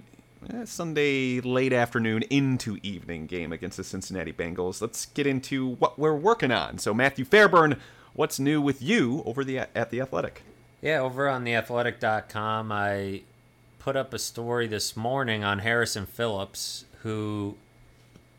eh, 0.54 0.66
Sunday 0.66 1.40
late 1.40 1.72
afternoon 1.72 2.22
into 2.24 2.78
evening 2.84 3.28
game 3.28 3.54
against 3.54 3.78
the 3.78 3.84
Cincinnati 3.86 4.34
Bengals, 4.34 4.82
let's 4.82 5.06
get 5.06 5.26
into 5.26 5.76
what 5.76 5.98
we're 5.98 6.18
working 6.18 6.52
on. 6.52 6.80
So, 6.80 6.94
Matthew 6.94 7.24
Fairburn, 7.24 7.80
what's 8.14 8.42
new 8.42 8.60
with 8.60 8.82
you 8.82 9.24
over 9.26 9.46
the 9.46 9.60
at 9.60 9.90
the 9.90 10.02
Athletic? 10.02 10.44
Yeah, 10.82 11.00
over 11.00 11.30
on 11.30 11.46
the 11.46 11.54
theathletic.com, 11.54 12.74
I 12.74 13.22
put 13.80 13.96
up 13.96 14.14
a 14.14 14.20
story 14.20 14.68
this 14.68 14.98
morning 14.98 15.46
on 15.46 15.60
Harrison 15.60 16.06
Phillips, 16.06 16.84
who 17.04 17.56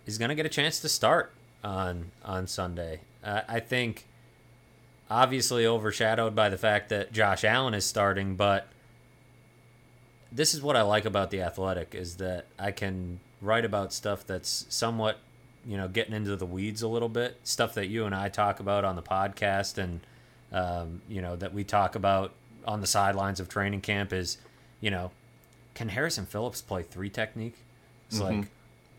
is 0.05 0.19
going 0.19 0.29
to 0.29 0.35
get 0.35 0.45
a 0.45 0.51
chance 0.51 0.79
to 0.81 0.91
start 0.91 1.33
on 1.65 2.11
on 2.23 2.47
Sunday. 2.47 3.01
Uh, 3.25 3.41
I 3.49 3.61
think 3.61 4.05
obviously 5.11 5.65
overshadowed 5.65 6.37
by 6.37 6.51
the 6.51 6.59
fact 6.59 6.91
that 6.91 7.15
Josh 7.15 7.45
Allen 7.45 7.73
is 7.73 7.87
starting, 7.87 8.37
but 8.37 8.69
this 10.33 10.55
is 10.55 10.63
what 10.63 10.77
I 10.77 10.83
like 10.83 11.05
about 11.05 11.31
the 11.31 11.43
Athletic 11.43 11.95
is 11.95 12.17
that 12.17 12.47
I 12.59 12.71
can 12.71 13.21
write 13.41 13.65
about 13.65 13.93
stuff 13.93 14.27
that's 14.27 14.67
somewhat, 14.69 15.19
you 15.67 15.77
know, 15.77 15.89
getting 15.89 16.15
into 16.15 16.37
the 16.37 16.47
weeds 16.47 16.83
a 16.83 16.89
little 16.89 17.09
bit, 17.09 17.39
stuff 17.45 17.75
that 17.75 17.87
you 17.89 18.05
and 18.05 18.15
I 18.15 18.29
talk 18.29 18.61
about 18.61 18.85
on 18.85 18.97
the 18.97 19.03
podcast 19.03 19.79
and 19.79 20.01
um, 20.53 21.01
you 21.09 21.23
know, 21.23 21.37
that 21.37 21.55
we 21.55 21.63
talk 21.65 21.95
about 21.95 22.33
on 22.67 22.81
the 22.81 22.87
sidelines 22.87 23.39
of 23.41 23.49
training 23.49 23.81
camp 23.81 24.13
is, 24.13 24.39
you 24.81 24.91
know, 24.91 25.11
can 25.75 25.89
Harrison 25.89 26.27
Phillips 26.27 26.61
play 26.61 26.83
three 26.83 27.09
technique? 27.11 27.57
It's 28.09 28.19
Mm-hmm. 28.19 28.41
like 28.41 28.49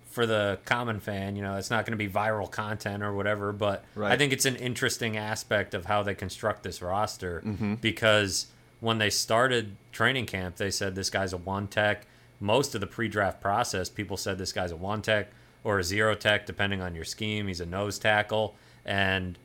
for 0.10 0.26
the 0.26 0.60
common 0.66 1.00
fan, 1.00 1.36
you 1.38 1.42
know, 1.42 1.56
it's 1.58 1.70
not 1.70 1.86
going 1.86 1.98
to 1.98 2.04
be 2.06 2.10
viral 2.12 2.50
content 2.52 3.02
or 3.04 3.14
whatever, 3.14 3.52
but 3.54 3.84
Right. 3.96 4.12
I 4.12 4.18
think 4.18 4.34
it's 4.34 4.46
an 4.46 4.56
interesting 4.58 5.16
aspect 5.18 5.74
of 5.74 5.86
how 5.86 6.04
they 6.04 6.16
construct 6.16 6.64
this 6.64 6.82
roster 6.82 7.42
Mm-hmm. 7.46 7.76
because 7.76 8.48
when 8.82 8.98
they 8.98 9.10
started 9.10 9.78
training 9.94 10.26
camp, 10.26 10.58
they 10.58 10.72
said 10.72 10.96
this 10.96 11.10
guy's 11.10 11.32
a 11.32 11.38
one 11.38 11.68
tech. 11.68 12.06
Most 12.42 12.76
of 12.76 12.82
the 12.82 12.88
pre-draft 12.88 13.40
process, 13.40 13.88
people 13.88 14.18
said 14.18 14.38
this 14.38 14.52
guy's 14.52 14.72
a 14.72 14.76
one 14.76 15.02
tech 15.02 15.30
or 15.64 15.80
a 15.80 15.84
zero 15.84 16.16
tech, 16.16 16.46
depending 16.46 16.82
on 16.82 16.96
your 16.96 17.06
scheme. 17.06 17.48
He's 17.48 17.62
a 17.62 17.66
nose 17.66 18.00
tackle, 18.00 18.56
and 18.84 19.38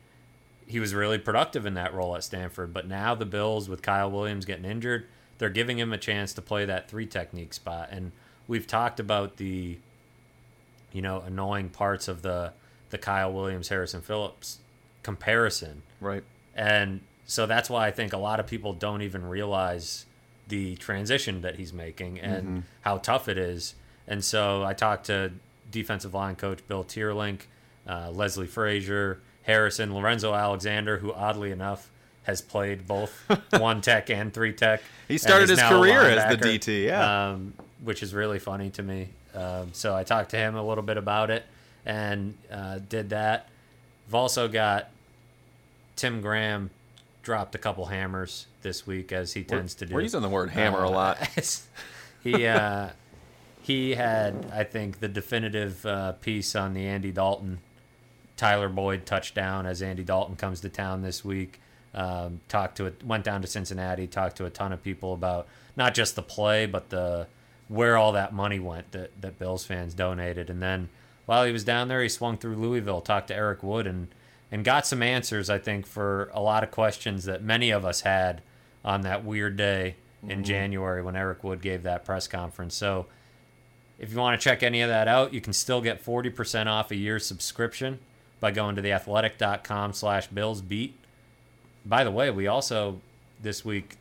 he 0.67 0.81
was 0.81 0.95
really 0.95 1.19
productive 1.19 1.67
in 1.67 1.75
that 1.75 1.95
role 1.95 2.17
at 2.17 2.25
Stanford. 2.25 2.73
But 2.73 2.89
now 2.89 3.15
the 3.15 3.27
Bills, 3.27 3.69
with 3.69 3.83
Kyle 3.83 4.11
Williams 4.11 4.47
getting 4.47 4.65
injured, 4.65 5.07
they're 5.39 5.51
giving 5.51 5.79
him 5.79 5.93
a 5.93 5.99
chance 5.99 6.33
to 6.33 6.43
play 6.43 6.65
that 6.65 6.89
three 6.89 7.07
technique 7.07 7.53
spot. 7.53 7.91
And 7.93 8.13
we've 8.49 8.67
talked 8.67 8.99
about 8.99 9.37
the, 9.37 9.79
you 10.93 11.03
know, 11.03 11.21
annoying 11.21 11.69
parts 11.69 12.09
of 12.09 12.23
the 12.23 12.53
the 12.89 12.99
Kyle 12.99 13.33
Williams 13.33 13.69
Harrison 13.69 14.01
Phillips 14.01 14.59
comparison. 15.03 15.83
Right. 16.01 16.25
And 16.55 17.01
so 17.27 17.47
that's 17.47 17.69
why 17.69 17.87
I 17.87 17.91
think 17.91 18.13
a 18.13 18.19
lot 18.19 18.41
of 18.41 18.47
people 18.47 18.73
don't 18.73 19.03
even 19.03 19.27
realize 19.29 20.07
the 20.49 20.77
transition 20.77 21.41
that 21.43 21.57
he's 21.57 21.73
making 21.73 22.21
and 22.21 22.63
how 22.83 22.99
tough 22.99 23.29
it 23.29 23.37
is. 23.37 23.75
And 24.07 24.25
so 24.25 24.63
I 24.63 24.73
talked 24.73 25.07
to 25.07 25.33
defensive 25.71 26.15
line 26.15 26.37
coach 26.37 26.61
Bill 26.69 26.85
Teerlinck, 26.85 27.43
uh, 27.89 28.11
Leslie 28.13 28.47
Frazier, 28.47 29.19
Harrison, 29.43 29.93
Lorenzo 29.93 30.35
Alexander, 30.35 30.99
who 30.99 31.13
oddly 31.13 31.51
enough 31.51 31.91
has 32.23 32.41
played 32.41 32.87
both 32.87 33.25
one 33.59 33.81
tech 33.81 34.09
and 34.09 34.33
three 34.33 34.53
tech. 34.53 34.83
He 35.09 35.19
started 35.19 35.49
his 35.49 35.61
career 35.61 36.01
as 36.03 36.39
the 36.39 36.49
DT, 36.49 36.87
yeah. 36.87 37.31
um, 37.31 37.55
which 37.83 38.03
is 38.03 38.15
really 38.15 38.39
funny 38.39 38.71
to 38.71 38.83
me. 38.83 39.09
Um, 39.35 39.71
so 39.73 39.95
I 39.95 40.05
talked 40.05 40.31
to 40.31 40.37
him 40.37 40.55
a 40.55 40.67
little 40.67 40.83
bit 40.83 40.97
about 40.97 41.31
it 41.31 41.45
and 41.85 42.35
uh, 42.51 42.79
did 42.89 43.11
that. 43.11 43.49
I've 44.09 44.15
also 44.15 44.49
got 44.49 44.91
Tim 45.97 46.21
Graham 46.21 46.71
dropped 47.27 47.57
a 47.57 47.59
couple 47.59 47.87
hammers 47.87 48.47
this 48.63 48.87
week 48.87 49.11
as 49.11 49.33
he 49.33 49.43
tends 49.43 49.75
to 49.75 49.85
do. 49.85 49.93
We're 49.93 50.03
using 50.03 50.23
the 50.23 50.29
word 50.29 50.49
hammer 50.51 50.85
a 50.85 50.89
Uh, 50.89 50.93
lot. 50.93 51.19
he 52.23 52.47
uh, 52.47 52.91
he 53.63 53.97
had, 53.97 54.47
I 54.55 54.63
think, 54.63 55.01
the 55.01 55.09
definitive 55.09 55.85
uh, 55.85 56.13
piece 56.13 56.55
on 56.55 56.73
the 56.73 56.87
Andy 56.87 57.11
Dalton, 57.11 57.59
Tyler 58.37 58.69
Boyd 58.69 59.07
touchdown 59.07 59.67
as 59.67 59.83
Andy 59.83 60.05
Dalton 60.05 60.37
comes 60.37 60.61
to 60.61 60.69
town 60.69 61.03
this 61.03 61.25
week. 61.25 61.61
Um, 61.95 62.43
talked 62.47 62.77
to 62.77 62.87
it, 62.87 63.03
went 63.03 63.25
down 63.25 63.43
to 63.43 63.49
Cincinnati, 63.49 64.07
talked 64.07 64.37
to 64.37 64.45
a 64.45 64.51
ton 64.51 64.73
of 64.73 64.81
people 64.85 65.13
about 65.13 65.49
not 65.77 65.95
just 65.95 66.15
the 66.15 66.23
play, 66.23 66.65
but 66.67 66.91
the 66.91 67.27
where 67.67 67.97
all 67.97 68.13
that 68.13 68.33
money 68.33 68.61
went 68.61 68.93
that 68.93 69.21
that 69.21 69.37
Bills 69.41 69.65
fans 69.67 69.95
donated. 69.95 70.49
And 70.49 70.63
then 70.63 70.91
while 71.25 71.45
he 71.45 71.51
was 71.51 71.65
down 71.65 71.89
there, 71.89 72.03
he 72.05 72.09
swung 72.09 72.37
through 72.39 72.55
Louisville, 72.55 73.01
talked 73.01 73.27
to 73.29 73.35
Eric 73.35 73.65
Wood, 73.65 73.89
and 73.89 74.07
and 74.51 74.65
got 74.65 74.87
some 74.87 75.03
answers. 75.03 75.51
I 75.51 75.59
think 75.59 75.87
for 75.87 76.31
a 76.33 76.41
lot 76.41 76.63
of 76.63 76.71
questions 76.71 77.25
that 77.25 77.43
many 77.43 77.71
of 77.71 77.85
us 77.85 78.03
had 78.03 78.43
on 78.85 79.03
that 79.03 79.25
weird 79.25 79.57
day 79.57 79.97
in 80.23 80.29
mm-hmm. 80.29 80.43
January 80.43 81.03
when 81.03 81.17
Eric 81.17 81.43
Wood 81.45 81.61
gave 81.61 81.83
that 81.83 82.05
press 82.05 82.29
conference. 82.29 82.75
So 82.75 83.07
if 83.99 84.13
you 84.13 84.19
want 84.19 84.41
to 84.41 84.45
check 84.45 84.63
any 84.63 84.83
of 84.83 84.89
that 84.89 85.09
out, 85.09 85.33
you 85.33 85.41
can 85.41 85.53
still 85.53 85.81
get 85.81 86.05
40% 86.05 86.67
off 86.67 86.91
a 86.91 86.97
year's 86.97 87.27
subscription 87.27 87.99
by 88.41 88.51
going 88.51 88.77
to 88.77 88.83
theathletic.com 88.83 89.93
slash 89.93 90.29
billsbeat. 90.29 90.93
By 91.85 92.05
the 92.05 92.11
way, 92.11 92.31
we 92.31 92.47
also 92.47 93.01
this 93.43 93.65
week 93.65 93.97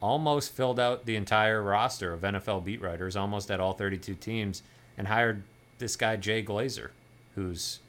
almost 0.00 0.52
filled 0.52 0.78
out 0.78 1.06
the 1.06 1.16
entire 1.16 1.62
roster 1.62 2.12
of 2.12 2.20
NFL 2.20 2.64
beat 2.64 2.82
writers, 2.82 3.16
almost 3.16 3.50
at 3.50 3.60
all 3.60 3.72
32 3.72 4.14
teams, 4.14 4.62
and 4.98 5.08
hired 5.08 5.42
this 5.78 5.96
guy, 5.96 6.16
Jay 6.16 6.42
Glazer, 6.42 6.90
who's 7.34 7.80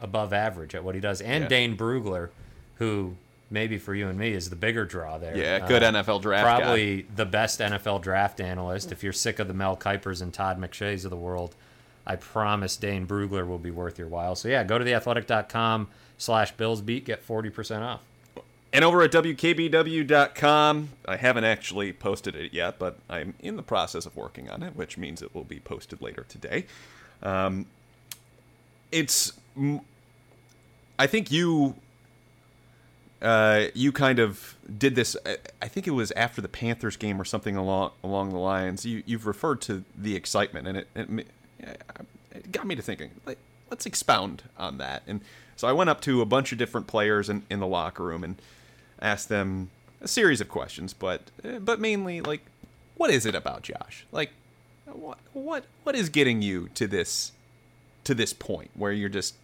above 0.00 0.32
average 0.32 0.74
at 0.74 0.84
what 0.84 0.94
he 0.94 1.00
does, 1.00 1.20
and 1.20 1.44
Yeah. 1.44 1.48
Dane 1.48 1.76
Brugler, 1.76 2.30
who 2.76 3.16
maybe 3.50 3.78
for 3.78 3.94
you 3.94 4.08
and 4.08 4.18
me 4.18 4.32
is 4.32 4.50
the 4.50 4.56
bigger 4.56 4.84
draw 4.84 5.18
there. 5.18 5.36
Yeah, 5.36 5.66
good 5.68 5.82
Uh, 5.82 5.92
NFL 5.92 6.20
draft 6.20 6.44
guy. 6.44 6.58
Probably 6.60 7.02
the 7.14 7.24
best 7.26 7.60
NFL 7.60 8.00
draft 8.02 8.40
analyst. 8.40 8.90
If 8.92 9.02
you're 9.04 9.12
sick 9.12 9.38
of 9.38 9.46
the 9.48 9.54
Mel 9.54 9.76
Kipers 9.76 10.20
and 10.20 10.34
Todd 10.34 10.60
McShays 10.60 11.04
of 11.04 11.10
the 11.10 11.16
world, 11.16 11.54
I 12.06 12.16
promise 12.16 12.76
Dane 12.76 13.06
Brugler 13.06 13.46
will 13.46 13.58
be 13.58 13.70
worth 13.70 13.98
your 13.98 14.08
while. 14.08 14.34
So 14.34 14.48
yeah, 14.48 14.64
go 14.64 14.78
to 14.78 14.84
theathletic.com 14.84 15.88
slash 16.18 16.54
billsbeat, 16.56 17.04
get 17.04 17.26
40% 17.26 17.82
off. 17.82 18.00
And 18.72 18.84
over 18.84 19.00
at 19.02 19.12
WKBW.com, 19.12 20.90
I 21.06 21.16
haven't 21.16 21.44
actually 21.44 21.92
posted 21.92 22.34
it 22.34 22.52
yet, 22.52 22.78
but 22.78 22.98
I'm 23.08 23.34
in 23.40 23.56
the 23.56 23.62
process 23.62 24.06
of 24.06 24.16
working 24.16 24.50
on 24.50 24.62
it, 24.62 24.76
which 24.76 24.98
means 24.98 25.22
it 25.22 25.34
will 25.34 25.44
be 25.44 25.60
posted 25.60 26.02
later 26.02 26.26
today. 26.28 26.66
Um, 27.22 27.66
it's, 28.92 29.32
I 30.98 31.06
think 31.06 31.30
you, 31.30 31.74
uh, 33.22 33.66
you 33.74 33.92
kind 33.92 34.18
of 34.18 34.56
did 34.78 34.94
this. 34.94 35.16
I- 35.24 35.38
I 35.62 35.68
think 35.68 35.86
it 35.86 35.92
was 35.92 36.10
after 36.12 36.40
the 36.40 36.48
Panthers 36.48 36.96
game 36.96 37.20
or 37.20 37.24
something 37.24 37.56
along 37.56 37.92
along 38.04 38.30
the 38.30 38.38
lines. 38.38 38.84
You 38.84 39.02
you've 39.06 39.26
referred 39.26 39.60
to 39.62 39.84
the 39.96 40.14
excitement, 40.16 40.66
and 40.68 40.78
it 40.78 40.88
it, 40.94 41.26
it 42.32 42.52
got 42.52 42.66
me 42.66 42.74
to 42.74 42.82
thinking. 42.82 43.10
Like, 43.24 43.38
let's 43.70 43.86
expound 43.86 44.44
on 44.58 44.78
that. 44.78 45.02
And 45.06 45.20
so 45.56 45.66
I 45.66 45.72
went 45.72 45.90
up 45.90 46.00
to 46.02 46.20
a 46.20 46.26
bunch 46.26 46.52
of 46.52 46.58
different 46.58 46.86
players 46.86 47.28
in, 47.30 47.44
in 47.50 47.60
the 47.60 47.66
locker 47.66 48.04
room 48.04 48.22
and 48.22 48.36
asked 49.00 49.28
them 49.28 49.70
a 50.00 50.08
series 50.08 50.40
of 50.40 50.48
questions, 50.48 50.92
but 50.92 51.30
uh, 51.44 51.58
but 51.58 51.80
mainly 51.80 52.20
like, 52.20 52.42
what 52.96 53.10
is 53.10 53.24
it 53.26 53.34
about 53.34 53.62
Josh? 53.62 54.06
Like, 54.12 54.30
what 54.84 55.18
what 55.32 55.64
what 55.84 55.94
is 55.96 56.08
getting 56.10 56.42
you 56.42 56.68
to 56.74 56.86
this 56.86 57.32
to 58.04 58.14
this 58.14 58.32
point 58.32 58.70
where 58.74 58.92
you're 58.92 59.08
just 59.08 59.34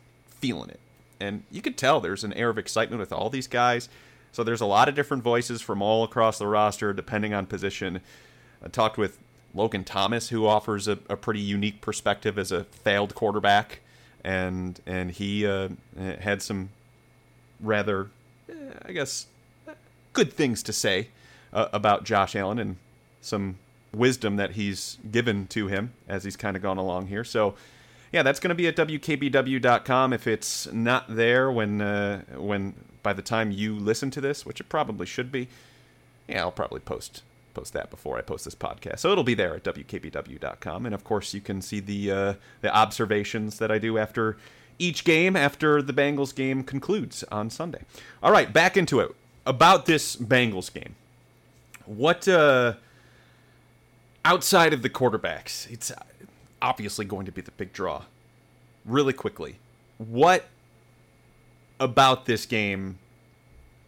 feeling 0.42 0.68
it? 0.68 0.80
And 1.18 1.44
you 1.50 1.62
could 1.62 1.78
tell 1.78 2.00
there's 2.00 2.24
an 2.24 2.34
air 2.34 2.50
of 2.50 2.58
excitement 2.58 3.00
with 3.00 3.12
all 3.12 3.30
these 3.30 3.46
guys. 3.46 3.88
So 4.32 4.42
there's 4.42 4.60
a 4.60 4.66
lot 4.66 4.88
of 4.88 4.94
different 4.94 5.22
voices 5.22 5.62
from 5.62 5.80
all 5.80 6.04
across 6.04 6.38
the 6.38 6.46
roster, 6.46 6.92
depending 6.92 7.32
on 7.32 7.46
position. 7.46 8.00
I 8.62 8.68
talked 8.68 8.98
with 8.98 9.18
Logan 9.54 9.84
Thomas, 9.84 10.30
who 10.30 10.46
offers 10.46 10.88
a, 10.88 10.98
a 11.08 11.16
pretty 11.16 11.40
unique 11.40 11.80
perspective 11.80 12.38
as 12.38 12.52
a 12.52 12.64
failed 12.64 13.14
quarterback, 13.14 13.80
and 14.24 14.80
and 14.86 15.10
he 15.10 15.46
uh, 15.46 15.68
had 16.20 16.42
some 16.42 16.70
rather, 17.60 18.08
eh, 18.48 18.54
I 18.86 18.92
guess, 18.92 19.26
good 20.12 20.32
things 20.32 20.62
to 20.64 20.72
say 20.72 21.08
uh, 21.52 21.68
about 21.72 22.04
Josh 22.04 22.34
Allen 22.34 22.58
and 22.58 22.76
some 23.20 23.58
wisdom 23.94 24.36
that 24.36 24.52
he's 24.52 24.98
given 25.10 25.46
to 25.48 25.68
him 25.68 25.92
as 26.08 26.24
he's 26.24 26.36
kind 26.36 26.56
of 26.56 26.62
gone 26.62 26.78
along 26.78 27.08
here. 27.08 27.24
So, 27.24 27.54
yeah, 28.12 28.22
that's 28.22 28.40
going 28.40 28.50
to 28.50 28.54
be 28.54 28.66
at 28.66 28.76
wkbw.com. 28.76 30.12
If 30.12 30.26
it's 30.26 30.70
not 30.72 31.14
there 31.14 31.50
when 31.50 31.80
uh, 31.80 32.22
when 32.36 32.74
by 33.02 33.12
the 33.12 33.22
time 33.22 33.50
you 33.50 33.74
listen 33.74 34.10
to 34.12 34.20
this, 34.20 34.46
which 34.46 34.60
it 34.60 34.68
probably 34.68 35.06
should 35.06 35.32
be, 35.32 35.48
yeah, 36.28 36.40
I'll 36.40 36.52
probably 36.52 36.80
post 36.80 37.22
post 37.54 37.72
that 37.72 37.90
before 37.90 38.18
I 38.18 38.22
post 38.22 38.44
this 38.44 38.54
podcast. 38.54 39.00
So 39.00 39.12
it'll 39.12 39.24
be 39.24 39.34
there 39.34 39.54
at 39.54 39.64
wkbw.com, 39.64 40.86
and 40.86 40.94
of 40.94 41.04
course 41.04 41.34
you 41.34 41.40
can 41.40 41.62
see 41.62 41.80
the 41.80 42.10
uh, 42.10 42.34
the 42.60 42.74
observations 42.74 43.58
that 43.58 43.70
I 43.70 43.78
do 43.78 43.96
after 43.98 44.36
each 44.78 45.04
game 45.04 45.34
after 45.34 45.80
the 45.80 45.92
Bengals 45.92 46.34
game 46.34 46.62
concludes 46.62 47.24
on 47.24 47.48
Sunday. 47.50 47.82
All 48.22 48.32
right, 48.32 48.52
back 48.52 48.76
into 48.76 49.00
it 49.00 49.14
about 49.46 49.86
this 49.86 50.16
Bengals 50.16 50.72
game. 50.72 50.96
What 51.86 52.28
uh, 52.28 52.74
outside 54.24 54.72
of 54.72 54.82
the 54.82 54.90
quarterbacks, 54.90 55.70
it's 55.70 55.92
obviously 56.62 57.04
going 57.04 57.26
to 57.26 57.32
be 57.32 57.42
the 57.42 57.50
big 57.50 57.74
draw. 57.74 58.04
Really 58.86 59.12
quickly, 59.12 59.56
what 59.98 60.46
about 61.78 62.24
this 62.24 62.46
game 62.46 62.98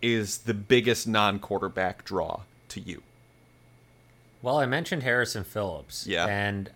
is 0.02 0.38
the 0.38 0.52
biggest 0.52 1.08
non-quarterback 1.08 2.04
draw 2.04 2.40
to 2.68 2.80
you? 2.80 3.02
Well, 4.42 4.58
I 4.58 4.66
mentioned 4.66 5.02
Harrison 5.02 5.42
Phillips. 5.42 6.06
Yeah. 6.06 6.26
And 6.26 6.70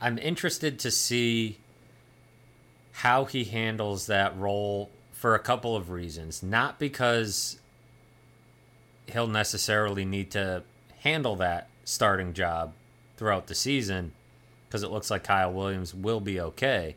I'm 0.00 0.18
interested 0.18 0.78
to 0.80 0.90
see 0.90 1.56
how 2.92 3.24
he 3.24 3.44
handles 3.44 4.06
that 4.06 4.36
role 4.36 4.90
for 5.12 5.34
a 5.34 5.38
couple 5.38 5.74
of 5.74 5.88
reasons. 5.88 6.42
Not 6.42 6.78
because 6.78 7.58
he'll 9.06 9.26
necessarily 9.26 10.04
need 10.04 10.30
to 10.32 10.62
handle 10.98 11.36
that 11.36 11.68
starting 11.84 12.34
job 12.34 12.74
throughout 13.16 13.46
the 13.46 13.54
season, 13.54 14.12
because 14.70 14.84
it 14.84 14.90
looks 14.92 15.10
like 15.10 15.24
Kyle 15.24 15.52
Williams 15.52 15.92
will 15.92 16.20
be 16.20 16.40
okay, 16.40 16.94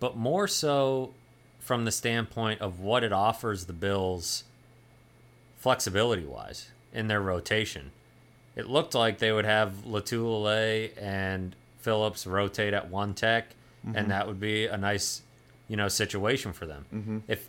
but 0.00 0.18
more 0.18 0.46
so 0.46 1.14
from 1.58 1.86
the 1.86 1.90
standpoint 1.90 2.60
of 2.60 2.80
what 2.80 3.02
it 3.02 3.12
offers 3.12 3.64
the 3.64 3.72
Bills 3.72 4.44
flexibility 5.56 6.24
wise 6.26 6.68
in 6.92 7.08
their 7.08 7.22
rotation. 7.22 7.90
It 8.54 8.68
looked 8.68 8.94
like 8.94 9.18
they 9.18 9.32
would 9.32 9.46
have 9.46 9.84
Lotulelei 9.86 10.90
and 11.00 11.56
Phillips 11.78 12.26
rotate 12.26 12.74
at 12.74 12.90
one 12.90 13.14
tech, 13.14 13.54
and 13.94 14.10
that 14.10 14.26
would 14.26 14.38
be 14.40 14.66
a 14.66 14.76
nice, 14.76 15.22
you 15.68 15.76
know, 15.76 15.88
situation 15.88 16.52
for 16.52 16.66
them. 16.66 16.84
Mm-hmm. 16.94 17.18
If 17.28 17.48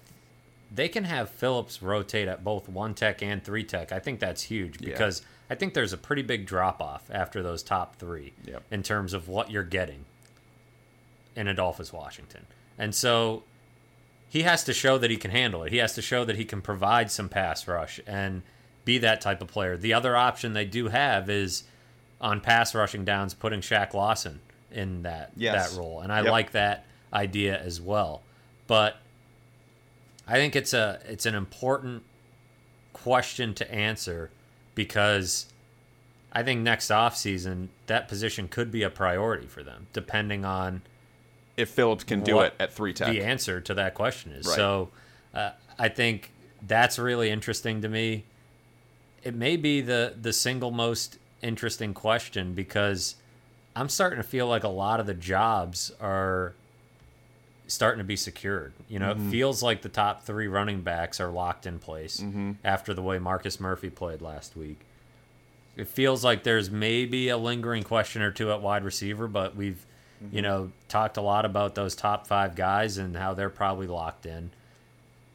they 0.74 0.88
can 0.88 1.04
have 1.04 1.30
Phillips 1.30 1.82
rotate 1.82 2.28
at 2.30 2.44
both 2.44 2.70
one 2.70 2.94
tech 2.94 3.22
and 3.22 3.44
three 3.44 3.64
tech, 3.66 3.92
I 3.92 4.00
think 4.00 4.20
that's 4.22 4.44
huge 4.44 4.80
Yeah. 5.18 5.28
I 5.50 5.56
think 5.56 5.74
there's 5.74 5.94
a 5.94 5.98
pretty 5.98 6.22
big 6.22 6.46
drop 6.46 6.82
off 6.82 7.10
after 7.12 7.42
those 7.42 7.64
top 7.64 7.96
three 7.96 8.34
Yep. 8.46 8.64
in 8.72 8.84
terms 8.84 9.14
of 9.14 9.28
what 9.28 9.50
you're 9.50 9.64
getting 9.64 10.06
in 11.36 11.48
Adolphus 11.48 11.92
Washington. 11.92 12.46
And 12.78 12.94
so 12.94 13.44
he 14.30 14.44
has 14.44 14.64
to 14.66 14.74
show 14.74 14.98
that 14.98 15.10
he 15.10 15.18
can 15.18 15.32
handle 15.32 15.64
it. 15.64 15.72
He 15.72 15.78
has 15.78 15.96
to 15.96 16.02
show 16.02 16.24
that 16.26 16.36
he 16.36 16.46
can 16.46 16.62
provide 16.62 17.10
some 17.12 17.30
pass 17.30 17.68
rush 17.68 18.00
and 18.06 18.44
be 18.86 18.98
that 19.00 19.22
type 19.22 19.42
of 19.42 19.48
player. 19.48 19.76
The 19.78 19.94
other 19.94 20.16
option 20.16 20.54
they 20.54 20.66
do 20.66 20.88
have 20.90 21.30
is 21.30 21.64
on 22.22 22.42
pass 22.42 22.76
rushing 22.76 23.06
downs, 23.06 23.34
putting 23.34 23.62
Shaq 23.62 23.94
Lawson 23.94 24.40
in 24.72 25.02
that 25.04 25.32
Yes. 25.36 25.72
that 25.72 25.80
role, 25.80 26.02
and 26.02 26.12
I 26.12 26.22
Yep. 26.22 26.32
like 26.32 26.52
that 26.52 26.86
idea 27.12 27.58
as 27.60 27.82
well. 27.82 28.22
But 28.68 28.98
I 30.28 30.34
think 30.34 30.56
it's 30.56 30.74
a 30.74 31.00
it's 31.08 31.26
an 31.26 31.34
important 31.34 32.04
question 32.94 33.54
to 33.56 33.72
answer 33.74 34.30
because 34.80 35.48
I 36.32 36.42
think 36.42 36.62
next 36.62 36.88
offseason 36.88 37.68
that 37.88 38.08
position 38.08 38.48
could 38.48 38.72
be 38.72 38.82
a 38.84 38.90
priority 38.90 39.46
for 39.46 39.62
them, 39.62 39.88
depending 39.92 40.46
on 40.46 40.84
If 41.58 41.68
Phillips 41.72 42.06
can 42.06 42.24
do 42.24 42.40
it 42.40 42.54
at 42.62 42.72
three 42.72 42.94
tech, 42.94 43.10
the 43.10 43.22
answer 43.22 43.60
to 43.60 43.74
that 43.74 43.94
question 43.94 44.32
is. 44.32 44.48
Right. 44.48 44.56
So 44.56 44.88
uh, 45.34 45.52
I 45.78 45.90
think 45.90 46.32
that's 46.66 46.98
really 46.98 47.30
interesting 47.30 47.82
to 47.82 47.90
me. 47.90 48.24
It 49.22 49.36
may 49.36 49.58
be 49.58 49.82
the 49.82 50.16
the 50.22 50.32
single 50.32 50.72
most 50.72 51.18
interesting 51.42 51.94
question 51.94 52.54
because 52.54 53.16
I'm 53.76 53.90
starting 53.90 54.16
to 54.16 54.28
feel 54.28 54.48
like 54.48 54.64
a 54.64 54.70
lot 54.70 55.02
of 55.02 55.08
the 55.08 55.14
jobs 55.14 55.92
are 56.00 56.54
starting 57.70 58.00
to 58.00 58.04
be 58.04 58.16
secured. 58.18 58.74
You 58.90 59.00
know, 59.00 59.14
Mm-hmm. 59.14 59.28
it 59.28 59.32
feels 59.32 59.64
like 59.64 59.82
the 59.82 59.90
top 59.90 60.24
three 60.24 60.48
running 60.48 60.82
backs 60.82 61.20
are 61.22 61.30
locked 61.30 61.66
in 61.66 61.80
place 61.80 62.20
Mm-hmm. 62.20 62.52
after 62.66 62.94
the 62.94 63.02
way 63.02 63.18
Marcus 63.20 63.60
Murphy 63.60 63.90
played 63.90 64.22
last 64.22 64.58
week. 64.58 64.82
It 65.78 65.88
feels 65.88 66.24
like 66.26 66.44
there's 66.44 66.70
maybe 66.70 67.30
a 67.30 67.38
lingering 67.38 67.84
question 67.84 68.22
or 68.22 68.32
two 68.32 68.52
at 68.52 68.62
wide 68.62 68.84
receiver, 68.84 69.28
but 69.28 69.56
we've, 69.56 69.86
Mm-hmm. 70.22 70.36
you 70.36 70.42
know, 70.42 70.72
talked 70.90 71.16
a 71.16 71.22
lot 71.22 71.46
about 71.46 71.76
those 71.76 71.96
top 71.96 72.28
five 72.28 72.54
guys 72.54 72.98
and 72.98 73.16
how 73.16 73.34
they're 73.34 73.50
probably 73.50 73.88
locked 73.88 74.26
in. 74.26 74.52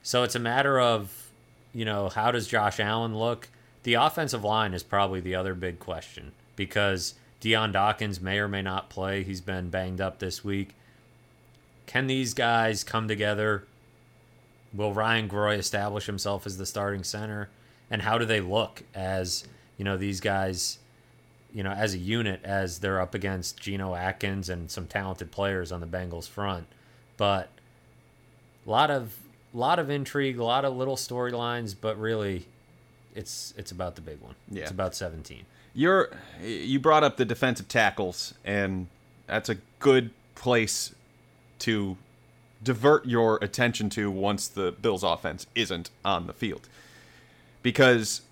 So 0.03 0.25
it's 0.25 0.35
a 0.35 0.39
matter 0.39 0.79
of, 0.79 1.31
you 1.73 1.87
know, 1.87 2.11
how 2.11 2.31
does 2.31 2.47
Josh 2.47 2.79
Allen 2.79 3.17
look? 3.17 3.49
The 3.85 3.95
offensive 3.95 4.45
line 4.45 4.75
is 4.75 4.83
probably 4.83 5.21
the 5.21 5.35
other 5.37 5.55
big 5.55 5.79
question 5.79 6.33
because 6.55 7.15
Dion 7.41 7.73
Dawkins 7.73 8.21
may 8.21 8.39
or 8.39 8.47
may 8.47 8.61
not 8.61 8.91
play. 8.91 9.23
He's 9.23 9.41
been 9.41 9.71
banged 9.71 10.03
up 10.03 10.19
this 10.19 10.45
week. 10.45 10.75
Can 11.87 12.07
these 12.07 12.35
guys 12.35 12.85
come 12.85 13.09
together? 13.09 13.65
Will 14.73 14.93
Ryan 14.93 15.29
Groy 15.29 15.59
establish 15.59 16.07
himself 16.07 16.47
as 16.47 16.57
the 16.57 16.67
starting 16.67 17.05
center? 17.05 17.49
And 17.91 18.03
how 18.03 18.19
do 18.19 18.25
they 18.25 18.41
look 18.41 18.83
as, 18.95 19.47
you 19.77 19.85
know, 19.85 19.97
these 19.97 20.21
guys, 20.21 20.79
you 21.53 21.63
know, 21.63 21.71
as 21.71 21.95
a 21.95 21.99
unit 21.99 22.41
as 22.43 22.81
they're 22.81 23.01
up 23.01 23.15
against 23.15 23.61
Geno 23.61 23.95
Atkins 23.95 24.49
and 24.49 24.71
some 24.71 24.87
talented 24.87 25.31
players 25.31 25.71
on 25.71 25.81
the 25.81 25.87
Bengals 25.87 26.29
front? 26.29 26.67
But 27.17 27.49
a 28.67 28.71
lot 28.71 28.91
of 28.91 29.17
lot 29.53 29.79
of 29.79 29.89
intrigue, 29.89 30.39
a 30.39 30.45
lot 30.45 30.65
of 30.65 30.77
little 30.77 30.97
storylines, 30.97 31.75
but 31.81 31.99
really 31.99 32.47
it's 33.15 33.55
it's 33.57 33.71
about 33.71 33.95
the 33.95 34.03
big 34.03 34.21
one. 34.21 34.35
Yeah. 34.51 34.63
It's 34.63 34.71
about 34.71 34.95
17. 34.95 35.45
You're 35.75 36.11
you 36.43 36.79
brought 36.81 37.05
up 37.05 37.17
the 37.17 37.25
defensive 37.25 37.69
tackles, 37.69 38.35
and 38.45 38.89
that's 39.27 39.49
a 39.49 39.57
good 39.79 40.11
place 40.35 40.95
to 41.61 41.97
divert 42.63 43.07
your 43.07 43.39
attention 43.43 43.91
to 43.91 44.11
once 44.11 44.49
the 44.49 44.73
Bills' 44.73 45.03
offense 45.03 45.47
isn't 45.55 45.91
on 46.05 46.27
the 46.27 46.33
field, 46.33 46.69
because 47.63 48.23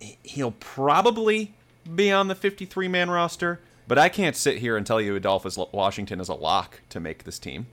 he- 0.00 0.18
he'll 0.22 0.52
probably 0.52 1.52
be 1.94 2.12
on 2.12 2.28
the 2.28 2.34
53 2.34 2.88
man 2.88 3.10
roster. 3.10 3.60
But 3.88 3.98
I 3.98 4.08
can't 4.08 4.36
sit 4.36 4.58
here 4.58 4.76
and 4.76 4.86
tell 4.86 5.00
you 5.00 5.16
Adolphus 5.16 5.56
Washington 5.72 6.20
is 6.20 6.28
a 6.28 6.34
lock 6.34 6.80
to 6.90 7.00
make 7.00 7.24
this 7.24 7.38
team. 7.38 7.66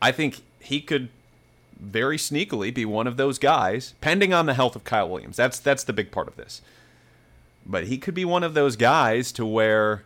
I 0.00 0.10
think 0.10 0.42
he 0.58 0.80
could 0.80 1.10
very 1.78 2.16
sneakily 2.16 2.72
be 2.72 2.84
one 2.84 3.06
of 3.06 3.16
those 3.16 3.38
guys, 3.38 3.94
pending 4.00 4.32
on 4.32 4.46
the 4.46 4.54
health 4.54 4.74
of 4.74 4.84
Kyle 4.84 5.08
Williams. 5.08 5.36
That's 5.36 5.58
that's 5.58 5.84
the 5.84 5.92
big 5.92 6.10
part 6.10 6.28
of 6.28 6.36
this. 6.36 6.62
But 7.66 7.86
he 7.88 7.98
could 7.98 8.14
be 8.14 8.24
one 8.24 8.42
of 8.42 8.54
those 8.54 8.76
guys 8.76 9.32
to 9.32 9.44
where 9.44 10.04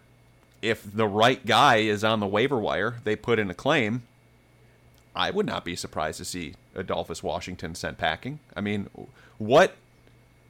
if 0.63 0.83
the 0.91 1.07
right 1.07 1.45
guy 1.45 1.77
is 1.77 2.03
on 2.05 2.21
the 2.21 2.27
waiver 2.27 2.59
wire, 2.59 2.97
they 3.05 3.17
put 3.17 3.39
in 3.39 3.51
a 3.51 3.55
claim. 3.55 4.03
I 5.15 5.31
would 5.31 5.47
not 5.47 5.65
be 5.65 5.77
surprised 5.77 6.19
to 6.19 6.25
see 6.25 6.55
Adolphus 6.75 7.23
Washington 7.23 7.75
sent 7.75 7.99
packing. 7.99 8.39
I 8.55 8.61
mean, 8.61 8.89
what 9.39 9.75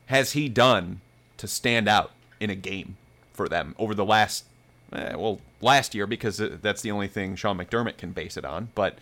has 0.07 0.33
he 0.33 0.49
done 0.49 1.01
to 1.39 1.47
stand 1.47 1.89
out 1.89 2.13
in 2.41 2.51
a 2.51 2.55
game 2.55 2.97
for 3.33 3.49
them 3.49 3.75
over 3.79 3.95
the 3.95 4.05
last, 4.05 4.45
eh, 4.93 5.15
well, 5.15 5.41
last 5.61 5.95
year 5.95 6.07
because 6.07 6.41
uh, 6.41 6.57
that's 6.61 6.83
the 6.83 6.91
only 6.91 7.09
thing 7.09 7.37
Sean 7.37 7.59
McDermott 7.59 7.97
can 7.97 8.13
base 8.13 8.37
it 8.37 8.45
on. 8.45 8.69
But 8.75 8.99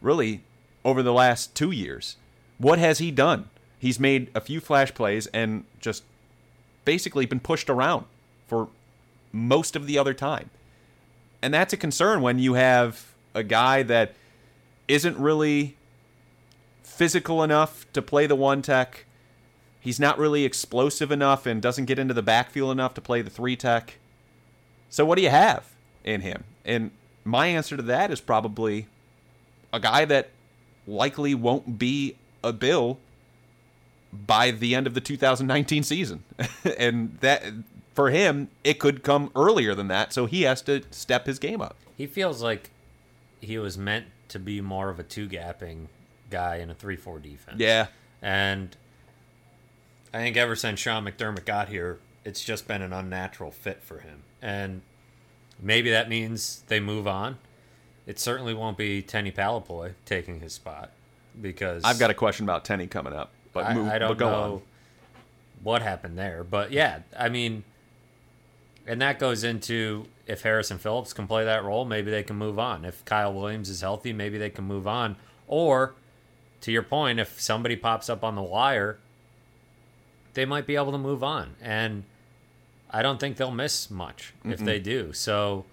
really, 0.00 0.42
over 0.84 1.02
the 1.02 1.12
last 1.12 1.54
two 1.54 1.70
years, 1.70 2.16
what 2.58 2.78
has 2.78 2.98
he 2.98 3.10
done? 3.10 3.48
He's 3.78 4.00
made 4.00 4.30
a 4.34 4.40
few 4.40 4.60
flash 4.60 4.94
plays 4.94 5.26
and 5.28 5.64
just 5.80 6.04
basically 6.84 7.26
been 7.26 7.40
pushed 7.40 7.68
around 7.68 8.06
for 8.46 8.68
most 9.34 9.74
of 9.76 9.86
the 9.86 9.98
other 9.98 10.14
time. 10.14 10.48
And 11.42 11.52
that's 11.52 11.72
a 11.72 11.76
concern 11.76 12.22
when 12.22 12.38
you 12.38 12.54
have 12.54 13.12
a 13.34 13.42
guy 13.42 13.82
that 13.82 14.14
isn't 14.88 15.18
really 15.18 15.76
physical 16.82 17.42
enough 17.42 17.90
to 17.92 18.00
play 18.00 18.26
the 18.26 18.36
one 18.36 18.62
tech. 18.62 19.04
He's 19.80 20.00
not 20.00 20.18
really 20.18 20.44
explosive 20.44 21.10
enough 21.10 21.44
and 21.44 21.60
doesn't 21.60 21.84
get 21.84 21.98
into 21.98 22.14
the 22.14 22.22
backfield 22.22 22.70
enough 22.70 22.94
to 22.94 23.00
play 23.00 23.20
the 23.20 23.30
three 23.30 23.56
tech. 23.56 23.98
So 24.88 25.04
what 25.04 25.16
do 25.16 25.22
you 25.22 25.30
have 25.30 25.70
in 26.04 26.20
him? 26.20 26.44
And 26.64 26.92
my 27.24 27.48
answer 27.48 27.76
to 27.76 27.82
that 27.82 28.10
is 28.10 28.20
probably 28.20 28.86
a 29.72 29.80
guy 29.80 30.04
that 30.04 30.30
likely 30.86 31.34
won't 31.34 31.78
be 31.78 32.16
a 32.42 32.52
Bill 32.52 32.98
by 34.12 34.52
the 34.52 34.74
end 34.74 34.86
of 34.86 34.94
the 34.94 35.00
2019 35.00 35.82
season. 35.82 36.22
and 36.78 37.18
that 37.20 37.42
for 37.94 38.10
him, 38.10 38.48
it 38.64 38.78
could 38.78 39.02
come 39.02 39.30
earlier 39.36 39.74
than 39.74 39.88
that, 39.88 40.12
so 40.12 40.26
he 40.26 40.42
has 40.42 40.60
to 40.62 40.82
step 40.90 41.26
his 41.26 41.38
game 41.38 41.60
up. 41.60 41.76
He 41.96 42.06
feels 42.06 42.42
like 42.42 42.70
he 43.40 43.56
was 43.58 43.78
meant 43.78 44.06
to 44.28 44.38
be 44.38 44.60
more 44.60 44.88
of 44.90 44.98
a 44.98 45.02
two 45.02 45.28
gapping 45.28 45.86
guy 46.30 46.56
in 46.56 46.70
a 46.70 46.74
3 46.74 46.96
4 46.96 47.18
defense. 47.20 47.60
Yeah. 47.60 47.86
And 48.20 48.76
I 50.12 50.18
think 50.18 50.36
ever 50.36 50.56
since 50.56 50.80
Sean 50.80 51.04
McDermott 51.04 51.44
got 51.44 51.68
here, 51.68 51.98
it's 52.24 52.42
just 52.42 52.66
been 52.66 52.82
an 52.82 52.92
unnatural 52.92 53.50
fit 53.50 53.82
for 53.82 54.00
him. 54.00 54.22
And 54.42 54.82
maybe 55.60 55.90
that 55.90 56.08
means 56.08 56.62
they 56.68 56.80
move 56.80 57.06
on. 57.06 57.38
It 58.06 58.18
certainly 58.18 58.54
won't 58.54 58.76
be 58.76 59.02
Tenny 59.02 59.30
Palepoi 59.30 59.92
taking 60.04 60.40
his 60.40 60.52
spot 60.52 60.90
because 61.40 61.84
I've 61.84 61.98
got 61.98 62.10
a 62.10 62.14
question 62.14 62.44
about 62.44 62.64
Tenny 62.64 62.86
coming 62.86 63.12
up, 63.12 63.30
but 63.52 63.66
I, 63.66 63.74
move, 63.74 63.88
I 63.88 63.98
don't 63.98 64.10
but 64.10 64.18
go 64.18 64.30
know 64.30 64.54
on. 64.54 64.62
what 65.62 65.82
happened 65.82 66.18
there. 66.18 66.44
But 66.44 66.70
yeah, 66.70 67.00
I 67.18 67.28
mean, 67.28 67.64
and 68.86 69.00
that 69.00 69.18
goes 69.18 69.44
into 69.44 70.06
if 70.26 70.42
Harrison 70.42 70.78
Phillips 70.78 71.12
can 71.12 71.26
play 71.26 71.44
that 71.44 71.64
role, 71.64 71.84
maybe 71.84 72.10
they 72.10 72.22
can 72.22 72.36
move 72.36 72.58
on. 72.58 72.84
If 72.84 73.04
Kyle 73.04 73.32
Williams 73.32 73.68
is 73.68 73.80
healthy, 73.80 74.12
maybe 74.12 74.38
they 74.38 74.50
can 74.50 74.64
move 74.64 74.86
on. 74.86 75.16
Or 75.46 75.94
to 76.62 76.72
your 76.72 76.82
point, 76.82 77.20
if 77.20 77.40
somebody 77.40 77.76
pops 77.76 78.08
up 78.08 78.24
on 78.24 78.34
the 78.34 78.42
wire, 78.42 78.98
they 80.34 80.44
might 80.44 80.66
be 80.66 80.76
able 80.76 80.92
to 80.92 80.98
move 80.98 81.22
on. 81.22 81.56
And 81.60 82.04
I 82.90 83.02
don't 83.02 83.20
think 83.20 83.36
they'll 83.36 83.50
miss 83.50 83.90
much 83.90 84.32
if 84.44 84.60
they 84.60 84.78
do. 84.78 85.12
So 85.12 85.64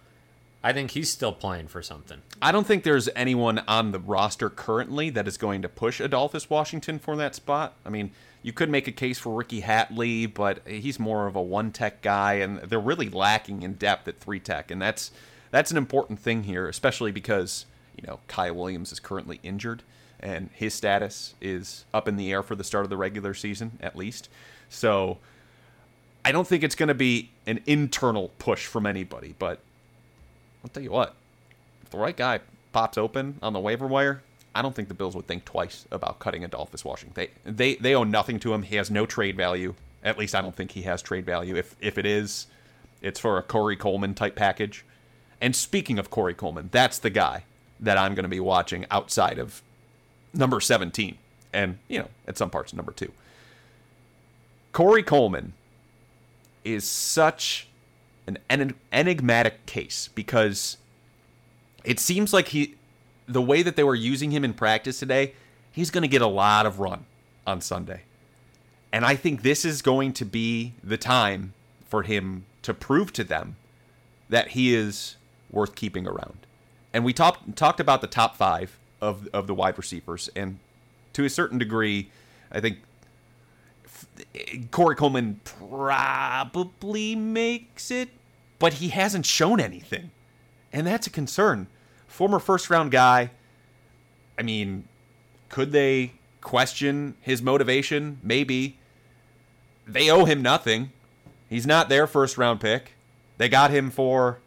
I 0.63 0.73
think 0.73 0.91
he's 0.91 1.09
still 1.09 1.33
playing 1.33 1.67
for 1.67 1.81
something. 1.81 2.21
I 2.41 2.51
don't 2.51 2.67
think 2.67 2.83
there's 2.83 3.09
anyone 3.15 3.59
on 3.67 3.91
the 3.91 3.99
roster 3.99 4.49
currently 4.49 5.09
that 5.11 5.27
is 5.27 5.37
going 5.37 5.61
to 5.61 5.69
push 5.69 5.99
Adolphus 5.99 6.49
Washington 6.49 6.99
for 6.99 7.15
that 7.15 7.35
spot. 7.35 7.75
I 7.85 7.89
mean, 7.89 8.11
you 8.43 8.53
could 8.53 8.69
make 8.69 8.87
a 8.87 8.91
case 8.91 9.19
for 9.19 9.33
Ricky 9.33 9.61
Hatley, 9.61 10.31
but 10.31 10.67
he's 10.67 10.99
more 10.99 11.27
of 11.27 11.35
a 11.35 11.41
one 11.41 11.71
tech 11.71 12.01
guy, 12.01 12.33
and 12.33 12.57
they're 12.59 12.79
really 12.79 13.09
lacking 13.09 13.61
in 13.61 13.73
depth 13.73 14.07
at 14.07 14.19
three 14.19 14.39
tech, 14.39 14.71
and 14.71 14.81
that's 14.81 15.11
that's 15.51 15.71
an 15.71 15.77
important 15.77 16.19
thing 16.19 16.43
here, 16.43 16.67
especially 16.67 17.11
because 17.11 17.65
you 17.95 18.03
know 18.07 18.19
Kyle 18.27 18.55
Williams 18.55 18.91
is 18.91 18.99
currently 18.99 19.39
injured, 19.43 19.83
and 20.19 20.49
his 20.53 20.73
status 20.73 21.35
is 21.39 21.85
up 21.93 22.07
in 22.07 22.15
the 22.15 22.31
air 22.31 22.41
for 22.41 22.55
the 22.55 22.63
start 22.63 22.83
of 22.83 22.89
the 22.89 22.97
regular 22.97 23.33
season 23.33 23.77
at 23.79 23.95
least. 23.95 24.29
So 24.69 25.19
I 26.25 26.31
don't 26.31 26.47
think 26.47 26.63
it's 26.63 26.75
going 26.75 26.87
to 26.87 26.95
be 26.95 27.29
an 27.45 27.59
internal 27.65 28.31
push 28.39 28.65
from 28.65 28.85
anybody, 28.85 29.35
but 29.37 29.59
I'll 30.63 30.69
tell 30.69 30.83
you 30.83 30.91
what, 30.91 31.15
if 31.83 31.89
the 31.89 31.97
right 31.97 32.15
guy 32.15 32.39
pops 32.71 32.97
open 32.97 33.37
on 33.41 33.53
the 33.53 33.59
waiver 33.59 33.87
wire, 33.87 34.23
I 34.53 34.61
don't 34.61 34.75
think 34.75 34.87
the 34.87 34.93
Bills 34.93 35.15
would 35.15 35.27
think 35.27 35.45
twice 35.45 35.85
about 35.91 36.19
cutting 36.19 36.43
Adolphus 36.43 36.83
Washington. 36.83 37.13
They 37.15 37.51
they 37.51 37.75
they 37.75 37.95
owe 37.95 38.03
nothing 38.03 38.39
to 38.41 38.53
him. 38.53 38.63
He 38.63 38.75
has 38.75 38.91
no 38.91 39.05
trade 39.05 39.37
value. 39.37 39.75
At 40.03 40.17
least 40.17 40.35
I 40.35 40.41
don't 40.41 40.55
think 40.55 40.71
he 40.71 40.81
has 40.83 41.01
trade 41.01 41.25
value. 41.25 41.55
If 41.55 41.75
if 41.79 41.97
it 41.97 42.05
is, 42.05 42.47
it's 43.01 43.19
for 43.19 43.37
a 43.37 43.43
Corey 43.43 43.75
Coleman 43.75 44.13
type 44.13 44.35
package. 44.35 44.83
And 45.39 45.55
speaking 45.55 45.97
of 45.97 46.09
Corey 46.09 46.35
Coleman, 46.35 46.69
that's 46.71 46.99
the 46.99 47.09
guy 47.09 47.45
that 47.79 47.97
I'm 47.97 48.13
going 48.13 48.23
to 48.23 48.29
be 48.29 48.39
watching 48.39 48.85
outside 48.91 49.39
of 49.39 49.63
number 50.33 50.61
17 50.61 51.17
and, 51.51 51.79
you 51.87 51.99
know, 51.99 52.09
at 52.27 52.37
some 52.37 52.49
parts 52.49 52.73
number 52.73 52.91
2. 52.91 53.11
Corey 54.71 55.03
Coleman 55.03 55.53
is 56.63 56.85
such 56.85 57.67
an 58.27 58.37
enigmatic 58.91 59.65
case 59.65 60.09
because 60.13 60.77
it 61.83 61.99
seems 61.99 62.31
like 62.33 62.49
he 62.49 62.75
the 63.33 63.41
way 63.41 63.63
that 63.63 63.75
they 63.75 63.83
were 63.83 63.95
using 63.95 64.31
him 64.31 64.43
in 64.43 64.53
practice 64.53 64.99
today, 64.99 65.33
he's 65.71 65.91
going 65.91 66.03
to 66.03 66.07
get 66.07 66.21
a 66.21 66.27
lot 66.27 66.65
of 66.65 66.79
run 66.79 67.05
on 67.45 67.61
Sunday. 67.61 68.01
And 68.91 69.05
I 69.05 69.15
think 69.15 69.41
this 69.41 69.63
is 69.63 69.81
going 69.81 70.13
to 70.13 70.25
be 70.25 70.73
the 70.83 70.97
time 70.97 71.53
for 71.87 72.03
him 72.03 72.45
to 72.61 72.73
prove 72.73 73.13
to 73.13 73.23
them 73.23 73.55
that 74.29 74.49
he 74.49 74.73
is 74.73 75.15
worth 75.49 75.75
keeping 75.75 76.07
around. 76.07 76.37
And 76.93 77.05
we 77.05 77.13
talked 77.13 77.55
talked 77.55 77.79
about 77.79 78.01
the 78.01 78.07
top 78.07 78.35
5 78.35 78.77
of 78.99 79.27
of 79.33 79.47
the 79.47 79.53
wide 79.53 79.77
receivers 79.77 80.29
and 80.35 80.59
to 81.13 81.25
a 81.25 81.29
certain 81.29 81.57
degree, 81.57 82.09
I 82.51 82.59
think 82.59 82.79
Corey 84.71 84.95
Coleman 84.95 85.41
probably 85.43 87.15
makes 87.15 87.91
it, 87.91 88.09
but 88.59 88.73
he 88.75 88.89
hasn't 88.89 89.25
shown 89.25 89.59
anything. 89.59 90.11
And 90.71 90.87
that's 90.87 91.07
a 91.07 91.09
concern. 91.09 91.67
Former 92.11 92.39
first 92.39 92.69
round 92.69 92.91
guy. 92.91 93.31
I 94.37 94.43
mean, 94.43 94.83
could 95.47 95.71
they 95.71 96.11
question 96.41 97.15
his 97.21 97.41
motivation? 97.41 98.19
Maybe. 98.21 98.77
They 99.87 100.09
owe 100.09 100.25
him 100.25 100.41
nothing. 100.41 100.91
He's 101.49 101.65
not 101.65 101.87
their 101.87 102.07
first 102.07 102.37
round 102.37 102.59
pick. 102.59 102.95
They 103.37 103.47
got 103.47 103.71
him 103.71 103.89
for 103.89 104.39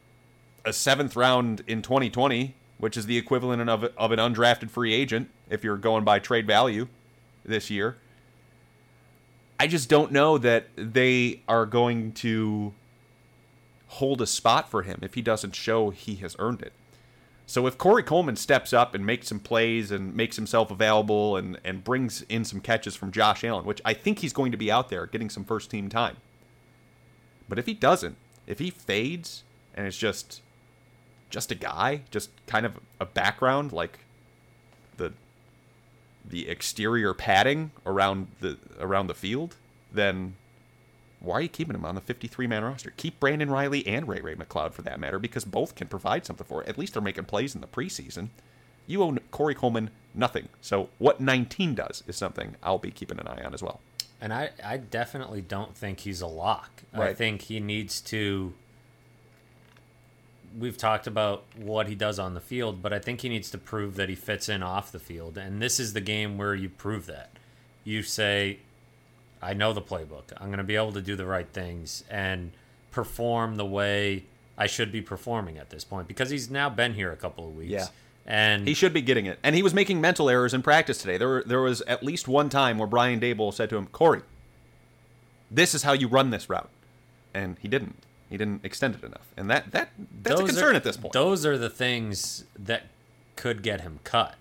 a 0.64 0.74
seventh 0.74 1.16
round 1.16 1.64
in 1.66 1.80
2020, 1.80 2.54
which 2.76 2.98
is 2.98 3.06
the 3.06 3.16
equivalent 3.16 3.68
of, 3.68 3.84
of 3.96 4.12
an 4.12 4.18
undrafted 4.18 4.70
free 4.70 4.92
agent 4.92 5.30
if 5.48 5.64
you're 5.64 5.78
going 5.78 6.04
by 6.04 6.18
trade 6.18 6.46
value 6.46 6.86
this 7.46 7.70
year. 7.70 7.96
I 9.58 9.66
just 9.68 9.88
don't 9.88 10.12
know 10.12 10.36
that 10.36 10.66
they 10.76 11.40
are 11.48 11.64
going 11.64 12.12
to 12.12 12.74
hold 13.86 14.20
a 14.20 14.26
spot 14.26 14.70
for 14.70 14.82
him 14.82 14.98
if 15.00 15.14
he 15.14 15.22
doesn't 15.22 15.54
show 15.54 15.88
he 15.88 16.16
has 16.16 16.36
earned 16.38 16.60
it. 16.60 16.74
So 17.46 17.66
if 17.66 17.76
Corey 17.76 18.02
Coleman 18.02 18.36
steps 18.36 18.72
up 18.72 18.94
and 18.94 19.04
makes 19.04 19.28
some 19.28 19.38
plays 19.38 19.90
and 19.90 20.14
makes 20.14 20.36
himself 20.36 20.70
available 20.70 21.36
and, 21.36 21.58
and 21.62 21.84
brings 21.84 22.22
in 22.22 22.44
some 22.44 22.60
catches 22.60 22.96
from 22.96 23.12
Josh 23.12 23.44
Allen, 23.44 23.66
which 23.66 23.82
I 23.84 23.92
think 23.92 24.20
he's 24.20 24.32
going 24.32 24.50
to 24.52 24.58
be 24.58 24.70
out 24.70 24.88
there 24.88 25.06
getting 25.06 25.28
some 25.28 25.44
first 25.44 25.70
team 25.70 25.88
time. 25.88 26.16
But 27.48 27.58
if 27.58 27.66
he 27.66 27.74
doesn't, 27.74 28.16
if 28.46 28.58
he 28.58 28.70
fades 28.70 29.42
and 29.74 29.86
it's 29.86 29.98
just 29.98 30.40
just 31.30 31.50
a 31.50 31.54
guy, 31.54 32.02
just 32.10 32.30
kind 32.46 32.64
of 32.64 32.78
a 33.00 33.04
background 33.04 33.72
like 33.72 33.98
the 34.96 35.12
the 36.24 36.48
exterior 36.48 37.12
padding 37.12 37.72
around 37.84 38.28
the 38.40 38.56
around 38.80 39.08
the 39.08 39.14
field, 39.14 39.56
then 39.92 40.36
why 41.24 41.36
are 41.36 41.42
you 41.42 41.48
keeping 41.48 41.74
him 41.74 41.84
on 41.84 41.94
the 41.94 42.00
53 42.00 42.46
man 42.46 42.64
roster? 42.64 42.92
Keep 42.96 43.20
Brandon 43.20 43.50
Riley 43.50 43.86
and 43.86 44.06
Ray 44.06 44.20
Ray 44.20 44.34
McCloud 44.34 44.72
for 44.72 44.82
that 44.82 45.00
matter, 45.00 45.18
because 45.18 45.44
both 45.44 45.74
can 45.74 45.88
provide 45.88 46.26
something 46.26 46.46
for 46.46 46.62
it. 46.62 46.68
At 46.68 46.78
least 46.78 46.94
they're 46.94 47.02
making 47.02 47.24
plays 47.24 47.54
in 47.54 47.60
the 47.60 47.66
preseason. 47.66 48.28
You 48.86 49.02
own 49.02 49.20
Corey 49.30 49.54
Coleman 49.54 49.90
nothing. 50.14 50.48
So 50.60 50.90
what 50.98 51.20
19 51.20 51.74
does 51.74 52.04
is 52.06 52.16
something 52.16 52.56
I'll 52.62 52.78
be 52.78 52.90
keeping 52.90 53.18
an 53.18 53.26
eye 53.26 53.42
on 53.42 53.54
as 53.54 53.62
well. 53.62 53.80
And 54.20 54.32
I, 54.32 54.50
I 54.64 54.76
definitely 54.76 55.40
don't 55.40 55.76
think 55.76 56.00
he's 56.00 56.20
a 56.20 56.26
lock. 56.26 56.82
Right. 56.94 57.10
I 57.10 57.14
think 57.14 57.42
he 57.42 57.60
needs 57.60 58.00
to. 58.02 58.54
We've 60.58 60.78
talked 60.78 61.06
about 61.06 61.44
what 61.56 61.88
he 61.88 61.96
does 61.96 62.18
on 62.18 62.34
the 62.34 62.40
field, 62.40 62.80
but 62.80 62.92
I 62.92 63.00
think 63.00 63.22
he 63.22 63.28
needs 63.28 63.50
to 63.50 63.58
prove 63.58 63.96
that 63.96 64.08
he 64.08 64.14
fits 64.14 64.48
in 64.48 64.62
off 64.62 64.92
the 64.92 65.00
field. 65.00 65.36
And 65.36 65.60
this 65.60 65.80
is 65.80 65.94
the 65.94 66.00
game 66.00 66.38
where 66.38 66.54
you 66.54 66.68
prove 66.68 67.06
that. 67.06 67.30
You 67.82 68.02
say, 68.02 68.60
I 69.44 69.52
know 69.52 69.72
the 69.72 69.82
playbook. 69.82 70.32
I'm 70.38 70.46
going 70.46 70.58
to 70.58 70.64
be 70.64 70.76
able 70.76 70.92
to 70.92 71.02
do 71.02 71.16
the 71.16 71.26
right 71.26 71.48
things 71.48 72.02
and 72.10 72.52
perform 72.90 73.56
the 73.56 73.64
way 73.66 74.24
I 74.56 74.66
should 74.66 74.90
be 74.90 75.02
performing 75.02 75.58
at 75.58 75.70
this 75.70 75.84
point 75.84 76.08
because 76.08 76.30
he's 76.30 76.50
now 76.50 76.70
been 76.70 76.94
here 76.94 77.12
a 77.12 77.16
couple 77.16 77.46
of 77.46 77.54
weeks. 77.54 77.70
Yeah. 77.70 77.86
And 78.26 78.66
he 78.66 78.72
should 78.72 78.94
be 78.94 79.02
getting 79.02 79.26
it. 79.26 79.38
And 79.42 79.54
he 79.54 79.62
was 79.62 79.74
making 79.74 80.00
mental 80.00 80.30
errors 80.30 80.54
in 80.54 80.62
practice 80.62 80.96
today. 80.98 81.18
There, 81.18 81.28
were, 81.28 81.44
there 81.46 81.60
was 81.60 81.82
at 81.82 82.02
least 82.02 82.26
one 82.26 82.48
time 82.48 82.78
where 82.78 82.86
Brian 82.86 83.20
Daboll 83.20 83.52
said 83.52 83.68
to 83.68 83.76
him, 83.76 83.86
Corey, 83.88 84.22
this 85.50 85.74
is 85.74 85.82
how 85.82 85.92
you 85.92 86.08
run 86.08 86.30
this 86.30 86.48
route. 86.48 86.70
And 87.34 87.58
he 87.60 87.68
didn't. 87.68 87.96
He 88.30 88.38
didn't 88.38 88.64
extend 88.64 88.94
it 88.94 89.04
enough. 89.04 89.26
And 89.36 89.50
that, 89.50 89.72
that 89.72 89.90
that's 90.22 90.40
those 90.40 90.48
a 90.48 90.52
concern 90.52 90.72
are, 90.72 90.76
at 90.76 90.84
this 90.84 90.96
point. 90.96 91.12
Those 91.12 91.44
are 91.44 91.58
the 91.58 91.68
things 91.68 92.44
that 92.58 92.84
could 93.36 93.62
get 93.62 93.82
him 93.82 94.00
cut. 94.04 94.36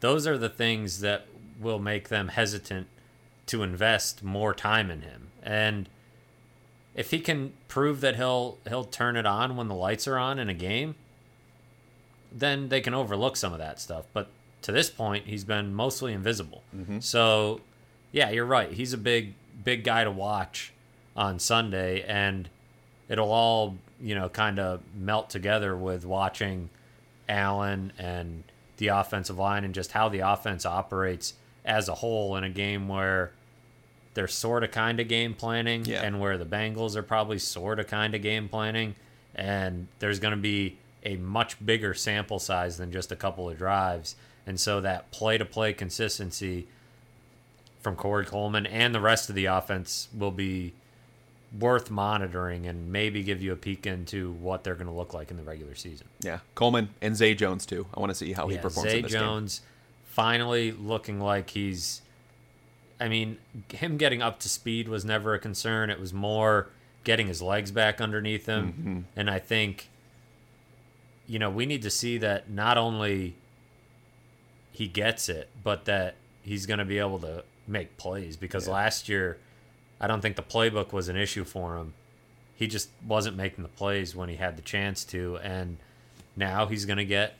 Those 0.00 0.26
are 0.26 0.38
the 0.38 0.48
things 0.48 1.00
that 1.00 1.26
will 1.60 1.78
make 1.78 2.08
them 2.08 2.28
hesitant 2.28 2.86
to 3.48 3.62
invest 3.62 4.22
more 4.22 4.54
time 4.54 4.90
in 4.90 5.02
him. 5.02 5.28
And 5.42 5.88
if 6.94 7.10
he 7.10 7.20
can 7.20 7.52
prove 7.68 8.00
that 8.00 8.16
he'll 8.16 8.58
he'll 8.68 8.84
turn 8.84 9.16
it 9.16 9.26
on 9.26 9.56
when 9.56 9.68
the 9.68 9.74
lights 9.74 10.08
are 10.08 10.18
on 10.18 10.38
in 10.38 10.48
a 10.48 10.54
game, 10.54 10.94
then 12.32 12.68
they 12.68 12.80
can 12.80 12.94
overlook 12.94 13.36
some 13.36 13.52
of 13.52 13.58
that 13.58 13.80
stuff. 13.80 14.06
But 14.12 14.28
to 14.62 14.72
this 14.72 14.90
point, 14.90 15.26
he's 15.26 15.44
been 15.44 15.74
mostly 15.74 16.12
invisible. 16.12 16.62
Mm-hmm. 16.76 17.00
So, 17.00 17.60
yeah, 18.12 18.30
you're 18.30 18.44
right. 18.44 18.72
He's 18.72 18.92
a 18.92 18.98
big 18.98 19.34
big 19.64 19.84
guy 19.84 20.04
to 20.04 20.10
watch 20.10 20.72
on 21.16 21.38
Sunday 21.38 22.02
and 22.02 22.48
it'll 23.08 23.32
all, 23.32 23.76
you 24.00 24.14
know, 24.14 24.28
kind 24.28 24.58
of 24.58 24.80
melt 24.94 25.30
together 25.30 25.76
with 25.76 26.04
watching 26.04 26.70
Allen 27.28 27.92
and 27.98 28.44
the 28.76 28.88
offensive 28.88 29.36
line 29.36 29.64
and 29.64 29.74
just 29.74 29.92
how 29.92 30.08
the 30.08 30.20
offense 30.20 30.64
operates 30.64 31.34
as 31.64 31.88
a 31.88 31.96
whole 31.96 32.36
in 32.36 32.44
a 32.44 32.50
game 32.50 32.88
where 32.88 33.32
they're 34.18 34.26
sort 34.26 34.64
of 34.64 34.72
kind 34.72 34.98
of 34.98 35.06
game 35.06 35.32
planning 35.32 35.84
yeah. 35.84 36.02
and 36.02 36.18
where 36.18 36.36
the 36.36 36.44
Bengals 36.44 36.96
are 36.96 37.04
probably 37.04 37.38
sort 37.38 37.78
of 37.78 37.86
kind 37.86 38.16
of 38.16 38.20
game 38.20 38.48
planning 38.48 38.96
and 39.36 39.86
there's 40.00 40.18
going 40.18 40.32
to 40.32 40.36
be 40.36 40.76
a 41.04 41.14
much 41.14 41.64
bigger 41.64 41.94
sample 41.94 42.40
size 42.40 42.78
than 42.78 42.90
just 42.90 43.12
a 43.12 43.16
couple 43.16 43.48
of 43.48 43.56
drives 43.56 44.16
and 44.44 44.58
so 44.58 44.80
that 44.80 45.08
play 45.12 45.38
to 45.38 45.44
play 45.44 45.72
consistency 45.72 46.66
from 47.80 47.94
Corey 47.94 48.24
Coleman 48.24 48.66
and 48.66 48.92
the 48.92 49.00
rest 49.00 49.28
of 49.28 49.36
the 49.36 49.44
offense 49.44 50.08
will 50.12 50.32
be 50.32 50.72
worth 51.56 51.88
monitoring 51.88 52.66
and 52.66 52.90
maybe 52.90 53.22
give 53.22 53.40
you 53.40 53.52
a 53.52 53.56
peek 53.56 53.86
into 53.86 54.32
what 54.32 54.64
they're 54.64 54.74
going 54.74 54.88
to 54.88 54.92
look 54.92 55.14
like 55.14 55.30
in 55.30 55.36
the 55.36 55.44
regular 55.44 55.76
season. 55.76 56.08
Yeah, 56.22 56.40
Coleman 56.56 56.88
and 57.00 57.14
Zay 57.14 57.34
Jones 57.36 57.64
too. 57.64 57.86
I 57.94 58.00
want 58.00 58.10
to 58.10 58.16
see 58.16 58.32
how 58.32 58.48
yeah, 58.48 58.56
he 58.56 58.62
performs. 58.62 58.90
Zay 58.90 59.02
Jones 59.02 59.60
game. 59.60 59.68
finally 60.06 60.72
looking 60.72 61.20
like 61.20 61.50
he's 61.50 62.02
I 63.00 63.08
mean, 63.08 63.38
him 63.72 63.96
getting 63.96 64.22
up 64.22 64.40
to 64.40 64.48
speed 64.48 64.88
was 64.88 65.04
never 65.04 65.34
a 65.34 65.38
concern. 65.38 65.90
It 65.90 66.00
was 66.00 66.12
more 66.12 66.68
getting 67.04 67.28
his 67.28 67.40
legs 67.40 67.70
back 67.70 68.00
underneath 68.00 68.46
him. 68.46 68.72
Mm-hmm. 68.72 69.00
And 69.16 69.30
I 69.30 69.38
think, 69.38 69.88
you 71.26 71.38
know, 71.38 71.50
we 71.50 71.64
need 71.64 71.82
to 71.82 71.90
see 71.90 72.18
that 72.18 72.50
not 72.50 72.76
only 72.76 73.36
he 74.72 74.88
gets 74.88 75.28
it, 75.28 75.48
but 75.62 75.84
that 75.84 76.16
he's 76.42 76.66
going 76.66 76.78
to 76.78 76.84
be 76.84 76.98
able 76.98 77.18
to 77.20 77.44
make 77.66 77.96
plays 77.96 78.36
because 78.36 78.66
yeah. 78.66 78.74
last 78.74 79.08
year, 79.08 79.38
I 80.00 80.06
don't 80.06 80.20
think 80.20 80.36
the 80.36 80.42
playbook 80.42 80.92
was 80.92 81.08
an 81.08 81.16
issue 81.16 81.44
for 81.44 81.76
him. 81.76 81.94
He 82.56 82.66
just 82.66 82.90
wasn't 83.06 83.36
making 83.36 83.62
the 83.62 83.68
plays 83.68 84.16
when 84.16 84.28
he 84.28 84.36
had 84.36 84.56
the 84.56 84.62
chance 84.62 85.04
to. 85.06 85.38
And 85.38 85.78
now 86.36 86.66
he's 86.66 86.84
going 86.84 86.98
to 86.98 87.04
get 87.04 87.34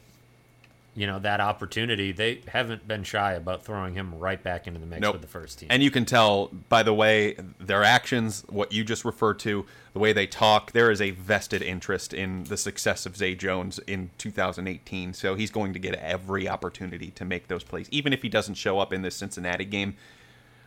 you 0.98 1.06
know 1.06 1.20
that 1.20 1.40
opportunity, 1.40 2.10
they 2.10 2.40
haven't 2.48 2.88
been 2.88 3.04
shy 3.04 3.34
about 3.34 3.64
throwing 3.64 3.94
him 3.94 4.18
right 4.18 4.42
back 4.42 4.66
into 4.66 4.80
the 4.80 4.86
mix 4.86 5.00
nope. 5.00 5.12
with 5.12 5.22
the 5.22 5.28
first 5.28 5.60
team. 5.60 5.68
And 5.70 5.80
you 5.80 5.92
can 5.92 6.04
tell 6.04 6.50
by 6.68 6.82
the 6.82 6.92
way 6.92 7.36
their 7.60 7.84
actions, 7.84 8.42
what 8.48 8.72
you 8.72 8.82
just 8.82 9.04
referred 9.04 9.38
to, 9.40 9.64
the 9.92 10.00
way 10.00 10.12
they 10.12 10.26
talk, 10.26 10.72
there 10.72 10.90
is 10.90 11.00
a 11.00 11.12
vested 11.12 11.62
interest 11.62 12.12
in 12.12 12.42
the 12.44 12.56
success 12.56 13.06
of 13.06 13.16
Zay 13.16 13.36
Jones 13.36 13.78
in 13.86 14.10
2018. 14.18 15.12
So 15.12 15.36
he's 15.36 15.52
going 15.52 15.72
to 15.72 15.78
get 15.78 15.94
every 15.94 16.48
opportunity 16.48 17.12
to 17.12 17.24
make 17.24 17.46
those 17.46 17.62
plays, 17.62 17.86
even 17.92 18.12
if 18.12 18.22
he 18.22 18.28
doesn't 18.28 18.54
show 18.54 18.80
up 18.80 18.92
in 18.92 19.02
this 19.02 19.14
Cincinnati 19.14 19.64
game. 19.64 19.96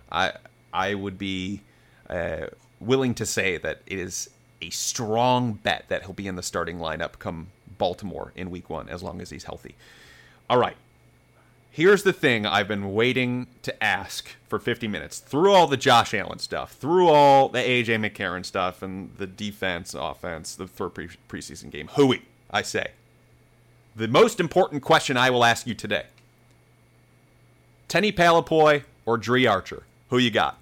I 0.09 0.31
I 0.73 0.93
would 0.93 1.17
be 1.17 1.59
uh, 2.09 2.47
willing 2.79 3.13
to 3.15 3.25
say 3.25 3.57
that 3.57 3.81
it 3.85 3.99
is 3.99 4.29
a 4.61 4.69
strong 4.69 5.53
bet 5.53 5.89
that 5.89 6.03
he'll 6.03 6.13
be 6.13 6.27
in 6.27 6.37
the 6.37 6.43
starting 6.43 6.77
lineup 6.77 7.19
come 7.19 7.47
Baltimore 7.77 8.31
in 8.35 8.49
Week 8.49 8.69
One, 8.69 8.87
as 8.87 9.03
long 9.03 9.19
as 9.19 9.29
he's 9.29 9.43
healthy. 9.43 9.75
All 10.51 10.57
right. 10.57 10.75
Here's 11.69 12.03
the 12.03 12.11
thing 12.11 12.45
I've 12.45 12.67
been 12.67 12.93
waiting 12.93 13.47
to 13.61 13.81
ask 13.81 14.35
for 14.49 14.59
50 14.59 14.85
minutes. 14.89 15.19
Through 15.19 15.53
all 15.53 15.65
the 15.65 15.77
Josh 15.77 16.13
Allen 16.13 16.39
stuff, 16.39 16.73
through 16.73 17.07
all 17.07 17.47
the 17.47 17.59
AJ 17.59 18.05
McCarron 18.05 18.45
stuff, 18.45 18.81
and 18.81 19.15
the 19.15 19.27
defense, 19.27 19.93
offense, 19.93 20.53
the 20.53 20.67
third 20.67 20.93
pre- 20.93 21.07
preseason 21.29 21.71
game, 21.71 21.87
hooey, 21.93 22.23
I 22.51 22.63
say. 22.63 22.87
The 23.95 24.09
most 24.09 24.41
important 24.41 24.83
question 24.83 25.15
I 25.15 25.29
will 25.29 25.45
ask 25.45 25.65
you 25.65 25.73
today 25.73 26.07
Tenny 27.87 28.11
Palepoi 28.11 28.83
or 29.05 29.17
Dri 29.17 29.47
Archer? 29.47 29.83
Who 30.09 30.17
you 30.17 30.31
got? 30.31 30.57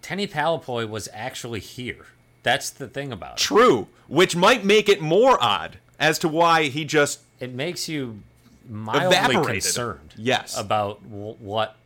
Tenny 0.00 0.26
Palepoi 0.26 0.88
was 0.88 1.10
actually 1.12 1.60
here. 1.60 2.06
That's 2.42 2.70
the 2.70 2.88
thing 2.88 3.12
about 3.12 3.32
it. 3.32 3.42
True, 3.42 3.88
which 4.08 4.34
might 4.34 4.64
make 4.64 4.88
it 4.88 5.02
more 5.02 5.36
odd 5.44 5.76
as 5.98 6.18
to 6.20 6.28
why 6.28 6.64
he 6.64 6.86
just 6.86 7.20
It 7.40 7.52
makes 7.52 7.88
you 7.88 8.20
mildly 8.68 9.16
Evaporated. 9.16 9.62
concerned. 9.62 10.14
Yes. 10.16 10.58
About 10.58 11.02
w- 11.10 11.36
what 11.38 11.76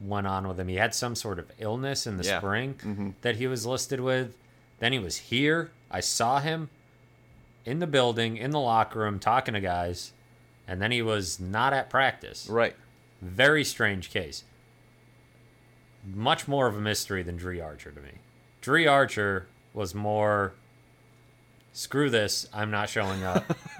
went 0.00 0.26
on 0.26 0.48
with 0.48 0.58
him. 0.58 0.68
He 0.68 0.76
had 0.76 0.94
some 0.94 1.14
sort 1.14 1.38
of 1.38 1.50
illness 1.58 2.06
in 2.06 2.16
the 2.16 2.24
Yeah. 2.24 2.40
Mm-hmm. 2.40 2.46
spring 2.78 3.14
that 3.22 3.36
he 3.36 3.46
was 3.46 3.66
listed 3.66 4.00
with. 4.00 4.34
Then 4.78 4.92
he 4.92 4.98
was 4.98 5.16
here. 5.16 5.70
I 5.90 6.00
saw 6.00 6.40
him 6.40 6.70
in 7.64 7.78
the 7.78 7.86
building, 7.86 8.36
in 8.36 8.50
the 8.50 8.58
locker 8.60 8.98
room, 9.00 9.18
talking 9.20 9.54
to 9.54 9.60
guys, 9.60 10.12
and 10.66 10.80
then 10.82 10.90
he 10.90 11.02
was 11.02 11.38
not 11.38 11.72
at 11.72 11.88
practice. 11.90 12.48
right. 12.48 12.74
Very 13.20 13.62
strange 13.62 14.10
case. 14.10 14.42
Much 16.04 16.48
more 16.48 16.66
of 16.66 16.76
a 16.76 16.80
mystery 16.80 17.22
than 17.22 17.36
Dri 17.36 17.60
Archer 17.60 17.92
to 17.92 18.00
me. 18.00 18.14
Dri 18.60 18.86
Archer 18.88 19.46
was 19.72 19.94
more 19.94 20.54
screw 21.72 22.10
this, 22.10 22.48
I'm 22.52 22.70
not 22.72 22.88
showing 22.90 23.22
up. 23.22 23.44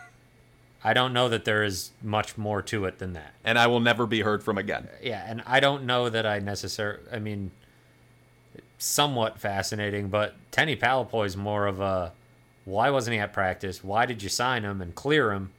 I 0.85 0.93
don't 0.95 1.13
know 1.13 1.29
that 1.29 1.45
there 1.45 1.63
is 1.63 1.93
much 2.03 2.37
more 2.37 2.61
to 2.63 2.85
it 2.87 2.99
than 2.99 3.13
that. 3.13 3.35
And 3.45 3.59
I 3.59 3.67
will 3.69 3.81
never 3.81 4.05
be 4.07 4.21
heard 4.23 4.43
from 4.43 4.59
again. 4.59 4.89
Yeah, 5.03 5.25
and 5.29 5.43
I 5.47 5.61
don't 5.61 5.85
know 5.85 6.09
that 6.09 6.27
I 6.27 6.39
necessarily 6.41 7.03
I 7.13 7.19
mean 7.19 7.53
somewhat 8.79 9.39
fascinating, 9.39 10.09
but 10.09 10.35
Tenny 10.51 10.77
Palepoi 10.77 11.27
is 11.27 11.37
more 11.37 11.67
of 11.67 11.81
a 11.81 12.13
why 12.65 12.91
wasn't 12.91 13.15
he 13.15 13.21
at 13.21 13.33
practice? 13.33 13.83
Why 13.83 14.07
did 14.07 14.23
you 14.23 14.29
sign 14.29 14.63
him 14.65 14.81
and 14.81 14.95
clear 14.95 15.33
him 15.33 15.51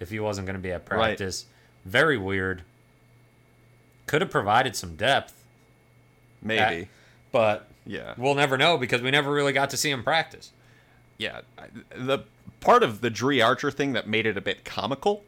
if 0.00 0.10
he 0.10 0.20
wasn't 0.20 0.46
going 0.46 0.56
to 0.56 0.62
be 0.62 0.70
at 0.72 0.88
Right. 0.90 0.98
practice? 0.98 1.46
Very 1.84 2.16
weird. 2.18 2.62
Could 4.06 4.22
have 4.22 4.30
provided 4.30 4.74
some 4.74 4.96
depth, 4.96 5.44
Maybe. 6.42 6.82
Uh, 6.84 6.86
but 7.30 7.68
yeah. 7.86 8.14
we'll 8.16 8.34
never 8.34 8.56
know 8.56 8.78
because 8.78 9.02
we 9.02 9.10
never 9.10 9.30
really 9.30 9.52
got 9.52 9.70
to 9.70 9.76
see 9.76 9.90
him 9.90 10.02
practice. 10.02 10.50
yeah, 11.18 11.40
the 11.94 12.20
part 12.60 12.82
of 12.82 13.00
the 13.00 13.10
Dri 13.10 13.40
Archer 13.40 13.70
thing 13.70 13.92
that 13.92 14.06
made 14.08 14.26
it 14.26 14.36
a 14.36 14.40
bit 14.40 14.64
comical 14.64 15.24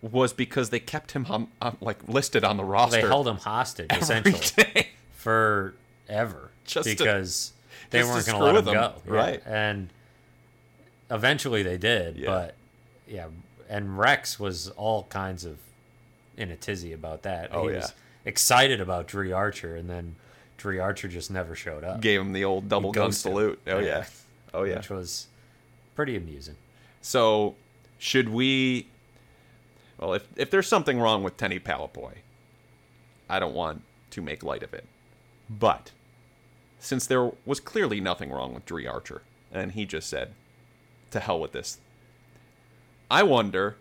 was 0.00 0.32
because 0.32 0.70
they 0.70 0.78
kept 0.80 1.12
him 1.12 1.26
on, 1.28 1.48
on, 1.60 1.72
uh, 1.72 1.76
like 1.80 2.08
listed 2.08 2.44
on 2.44 2.56
the 2.56 2.64
roster. 2.64 3.00
They 3.00 3.06
held 3.06 3.26
him 3.26 3.36
hostage 3.38 3.90
essentially 3.92 4.88
forever 5.12 6.50
Just 6.64 6.88
to- 6.88 6.96
because 6.96 7.52
they 7.90 8.00
just 8.00 8.10
weren't 8.12 8.26
going 8.26 8.38
to 8.38 8.44
let 8.44 8.50
him 8.56 8.64
with 8.64 8.74
go. 8.74 8.82
him, 8.82 8.92
right. 9.06 9.42
And 9.46 9.88
eventually 11.10 11.62
they 11.62 11.78
did, 11.78 12.16
Yeah. 12.16 12.26
but 12.26 12.54
yeah, 13.06 13.26
and 13.68 13.98
Rex 13.98 14.38
was 14.38 14.68
all 14.70 15.04
kinds 15.04 15.44
of 15.44 15.58
in 16.36 16.50
a 16.50 16.56
tizzy 16.56 16.92
about 16.92 17.22
that. 17.22 17.50
Oh, 17.52 17.66
he 17.66 17.74
yeah. 17.74 17.80
was 17.80 17.92
excited 18.24 18.80
about 18.80 19.08
Dri 19.08 19.32
Archer, 19.32 19.74
and 19.76 19.88
then 19.90 20.14
Dri 20.58 20.78
Archer 20.78 21.08
just 21.08 21.30
never 21.30 21.54
showed 21.54 21.82
up, 21.84 22.00
Gave 22.00 22.20
him 22.20 22.32
the 22.32 22.44
old 22.44 22.68
double 22.68 22.92
gun 22.92 23.06
ghosted 23.06 23.30
him. 23.30 23.32
salute. 23.34 23.60
Oh 23.66 23.78
Yeah. 23.78 23.86
yeah. 23.86 24.04
Oh 24.54 24.62
yeah. 24.64 24.76
which 24.76 24.90
was 24.90 25.26
pretty 25.98 26.14
amusing. 26.16 26.54
So, 27.00 27.56
should 27.98 28.28
we? 28.28 28.86
Well, 29.98 30.14
if 30.14 30.28
if 30.36 30.48
there's 30.48 30.68
something 30.68 31.00
wrong 31.00 31.24
with 31.24 31.36
Tenny 31.36 31.58
Palepoi, 31.58 32.18
I 33.28 33.40
don't 33.40 33.52
want 33.52 33.82
to 34.12 34.22
make 34.22 34.44
light 34.44 34.62
of 34.62 34.72
it. 34.72 34.84
But 35.50 35.90
since 36.78 37.04
there 37.04 37.32
was 37.44 37.58
clearly 37.58 38.00
nothing 38.00 38.30
wrong 38.30 38.54
with 38.54 38.64
Dri 38.64 38.86
Archer, 38.86 39.22
and 39.50 39.72
he 39.72 39.84
just 39.86 40.08
said, 40.08 40.34
"To 41.10 41.18
hell 41.18 41.40
with 41.40 41.50
this," 41.50 41.78
I 43.10 43.24
wonder 43.24 43.74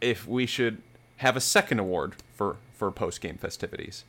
if 0.00 0.26
we 0.26 0.46
should 0.46 0.82
have 1.18 1.36
a 1.36 1.40
second 1.40 1.78
award 1.78 2.16
for 2.34 2.56
for 2.74 2.90
post 2.90 3.20
game 3.20 3.38
festivities, 3.38 4.02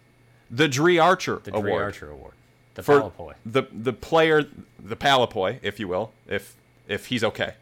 the 0.49 0.67
Dri 0.67 0.97
Archer 0.97 1.39
The 1.43 1.51
award 1.51 1.65
Dri 1.65 1.77
Archer 1.77 2.09
Award, 2.09 2.33
the 2.73 2.81
for 2.81 2.99
Palepoi. 2.99 3.33
the 3.45 3.63
the 3.71 3.93
player, 3.93 4.43
the 4.79 4.95
Palepoi, 4.95 5.59
if 5.61 5.79
you 5.79 5.87
will, 5.87 6.13
if 6.27 6.55
if 6.87 7.07
he's 7.07 7.23
okay. 7.23 7.53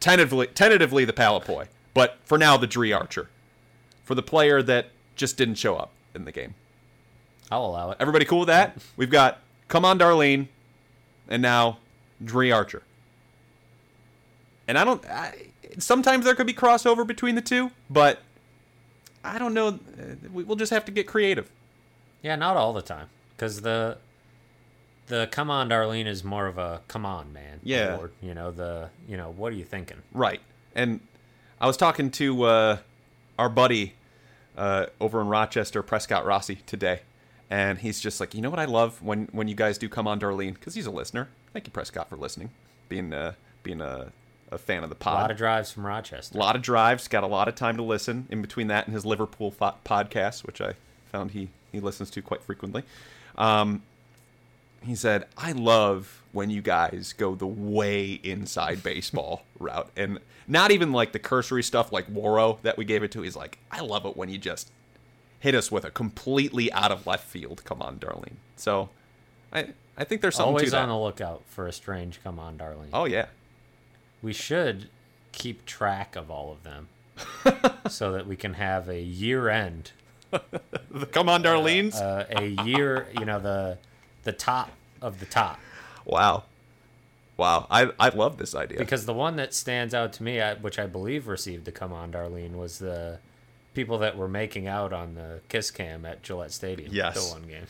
Tentatively, 0.00 0.46
tentatively 0.48 1.04
the 1.04 1.12
Palepoi, 1.12 1.66
but 1.94 2.18
for 2.24 2.38
now 2.38 2.56
the 2.56 2.66
Dri 2.66 2.92
Archer, 2.92 3.28
for 4.04 4.14
the 4.14 4.22
player 4.22 4.62
that 4.62 4.90
just 5.16 5.36
didn't 5.36 5.56
show 5.56 5.76
up 5.76 5.90
in 6.14 6.24
the 6.24 6.32
game. 6.32 6.54
I'll 7.50 7.64
allow 7.66 7.90
it. 7.90 7.96
Everybody 8.00 8.24
cool 8.24 8.40
with 8.40 8.48
that? 8.48 8.76
We've 8.96 9.10
got 9.10 9.38
come 9.68 9.84
on 9.84 9.98
Darlene, 9.98 10.48
and 11.28 11.42
now 11.42 11.78
Dri 12.24 12.52
Archer. 12.52 12.82
And 14.68 14.76
I 14.78 14.84
don't. 14.84 15.04
I, 15.08 15.46
sometimes 15.78 16.24
there 16.24 16.34
could 16.34 16.46
be 16.46 16.54
crossover 16.54 17.06
between 17.06 17.34
the 17.34 17.40
two, 17.42 17.70
but 17.88 18.20
I 19.24 19.38
don't 19.38 19.54
know. 19.54 19.68
Uh, 19.68 20.14
We'll 20.32 20.56
just 20.56 20.72
have 20.72 20.84
to 20.86 20.92
get 20.92 21.06
creative. 21.06 21.50
Yeah, 22.22 22.36
not 22.36 22.56
all 22.56 22.72
the 22.72 22.82
time, 22.82 23.08
because 23.36 23.60
the 23.60 23.98
the 25.06 25.28
come 25.30 25.50
on 25.50 25.68
Darlene 25.68 26.06
is 26.06 26.24
more 26.24 26.46
of 26.46 26.58
a 26.58 26.80
come 26.88 27.06
on 27.06 27.32
man. 27.32 27.60
Yeah. 27.62 27.94
award. 27.94 28.12
you 28.20 28.34
know 28.34 28.50
the 28.50 28.90
you 29.08 29.16
know 29.16 29.30
what 29.30 29.52
are 29.52 29.56
you 29.56 29.64
thinking? 29.64 29.98
Right. 30.12 30.40
And 30.74 31.00
I 31.60 31.66
was 31.66 31.76
talking 31.76 32.10
to 32.12 32.42
uh, 32.44 32.78
our 33.38 33.48
buddy 33.48 33.94
uh, 34.56 34.86
over 35.00 35.20
in 35.20 35.28
Rochester, 35.28 35.82
Prescott 35.82 36.26
Rossi, 36.26 36.56
today, 36.66 37.00
and 37.50 37.78
he's 37.78 38.00
just 38.00 38.20
like, 38.20 38.34
you 38.34 38.40
know 38.40 38.50
what 38.50 38.58
I 38.58 38.64
love 38.66 39.02
when 39.02 39.28
when 39.32 39.48
you 39.48 39.54
guys 39.54 39.78
do 39.78 39.88
come 39.88 40.06
on 40.06 40.20
Darlene 40.20 40.54
because 40.54 40.74
he's 40.74 40.86
a 40.86 40.90
listener. 40.90 41.28
Thank 41.52 41.66
you, 41.66 41.72
Prescott, 41.72 42.08
for 42.08 42.16
listening, 42.16 42.50
being 42.88 43.12
uh, 43.14 43.32
being 43.62 43.80
a, 43.80 44.12
a 44.50 44.58
fan 44.58 44.82
of 44.82 44.90
the 44.90 44.94
pod. 44.94 45.14
A 45.14 45.22
lot 45.22 45.30
of 45.30 45.36
drives 45.36 45.72
from 45.72 45.86
Rochester. 45.86 46.36
A 46.36 46.40
lot 46.40 46.56
of 46.56 46.62
drives, 46.62 47.08
got 47.08 47.24
a 47.24 47.26
lot 47.26 47.48
of 47.48 47.54
time 47.54 47.76
to 47.78 47.82
listen 47.82 48.26
in 48.28 48.42
between 48.42 48.68
that 48.68 48.86
and 48.86 48.94
his 48.94 49.06
Liverpool 49.06 49.50
fo- 49.50 49.74
podcast, 49.84 50.44
which 50.44 50.60
I 50.60 50.74
found 51.10 51.30
he, 51.30 51.48
he 51.72 51.80
listens 51.80 52.10
to 52.10 52.22
quite 52.22 52.42
frequently. 52.42 52.82
Um, 53.38 53.82
he 54.82 54.94
said, 54.94 55.26
I 55.36 55.52
love 55.52 56.22
when 56.32 56.50
you 56.50 56.62
guys 56.62 57.12
go 57.16 57.34
the 57.34 57.46
way 57.46 58.12
inside 58.22 58.82
baseball 58.82 59.42
route. 59.58 59.90
And 59.96 60.18
not 60.46 60.70
even 60.70 60.92
like 60.92 61.12
the 61.12 61.18
cursory 61.18 61.62
stuff 61.62 61.92
like 61.92 62.12
Waro 62.12 62.60
that 62.62 62.76
we 62.76 62.84
gave 62.84 63.02
it 63.02 63.10
to. 63.12 63.22
He's 63.22 63.36
like, 63.36 63.58
I 63.70 63.80
love 63.80 64.04
it 64.06 64.16
when 64.16 64.28
you 64.28 64.38
just 64.38 64.70
hit 65.40 65.54
us 65.54 65.70
with 65.72 65.84
a 65.84 65.90
completely 65.90 66.70
out 66.72 66.92
of 66.92 67.06
left 67.06 67.26
field. 67.26 67.62
Come 67.64 67.82
on, 67.82 67.98
darling. 67.98 68.36
So 68.56 68.90
I, 69.52 69.68
I 69.96 70.04
think 70.04 70.20
there's 70.20 70.36
something 70.36 70.50
Always 70.54 70.74
on 70.74 70.88
the 70.88 70.96
lookout 70.98 71.42
for 71.46 71.66
a 71.66 71.72
strange 71.72 72.20
come 72.22 72.38
on 72.38 72.56
darling. 72.56 72.90
oh, 72.92 73.04
yeah. 73.06 73.26
We 74.22 74.32
should 74.32 74.88
keep 75.32 75.66
track 75.66 76.16
of 76.16 76.30
all 76.30 76.50
of 76.52 76.62
them 76.62 76.88
so 77.88 78.12
that 78.12 78.26
we 78.26 78.36
can 78.36 78.54
have 78.54 78.88
a 78.88 79.00
year 79.00 79.48
end, 79.48 79.92
The 80.30 81.06
come 81.12 81.28
on, 81.28 81.42
Darlene's. 81.42 81.96
uh, 81.96 82.26
a 82.30 82.46
year, 82.64 83.06
you 83.18 83.24
know, 83.24 83.38
the 83.38 83.78
the 84.26 84.32
top 84.32 84.70
of 85.00 85.18
the 85.20 85.26
top. 85.26 85.58
wow. 86.04 86.42
Wow. 87.38 87.66
I, 87.70 87.90
I 88.00 88.08
love 88.10 88.38
this 88.38 88.54
idea. 88.54 88.78
Because 88.78 89.04
the 89.06 89.12
one 89.14 89.36
that 89.36 89.52
stands 89.52 89.92
out 89.92 90.12
to 90.14 90.22
me, 90.22 90.40
which 90.60 90.78
I 90.78 90.86
believe 90.86 91.26
received 91.28 91.64
the 91.66 91.72
"Come 91.72 91.92
On, 91.92 92.10
Darlene," 92.12 92.54
was 92.56 92.78
the 92.78 93.18
people 93.74 93.98
that 93.98 94.16
were 94.16 94.28
making 94.28 94.66
out 94.66 94.92
on 94.94 95.14
the 95.14 95.40
kiss 95.50 95.70
cam 95.70 96.04
at 96.06 96.22
Gillette 96.22 96.52
Stadium. 96.52 96.92
Yes. 96.94 97.14
the 97.28 97.32
one 97.38 97.46
game, 97.46 97.66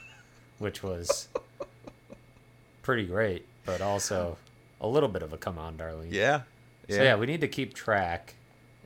which 0.58 0.82
was 0.82 1.28
pretty 2.82 3.06
great, 3.06 3.46
but 3.64 3.80
also 3.80 4.36
a 4.82 4.86
little 4.86 5.08
bit 5.08 5.22
of 5.22 5.32
a 5.32 5.38
"Come 5.38 5.58
On, 5.58 5.76
Darlene." 5.76 6.12
yeah. 6.12 6.42
So 6.88 7.02
yeah, 7.02 7.16
we 7.16 7.26
need 7.26 7.40
to 7.40 7.48
keep 7.48 7.72
track 7.74 8.34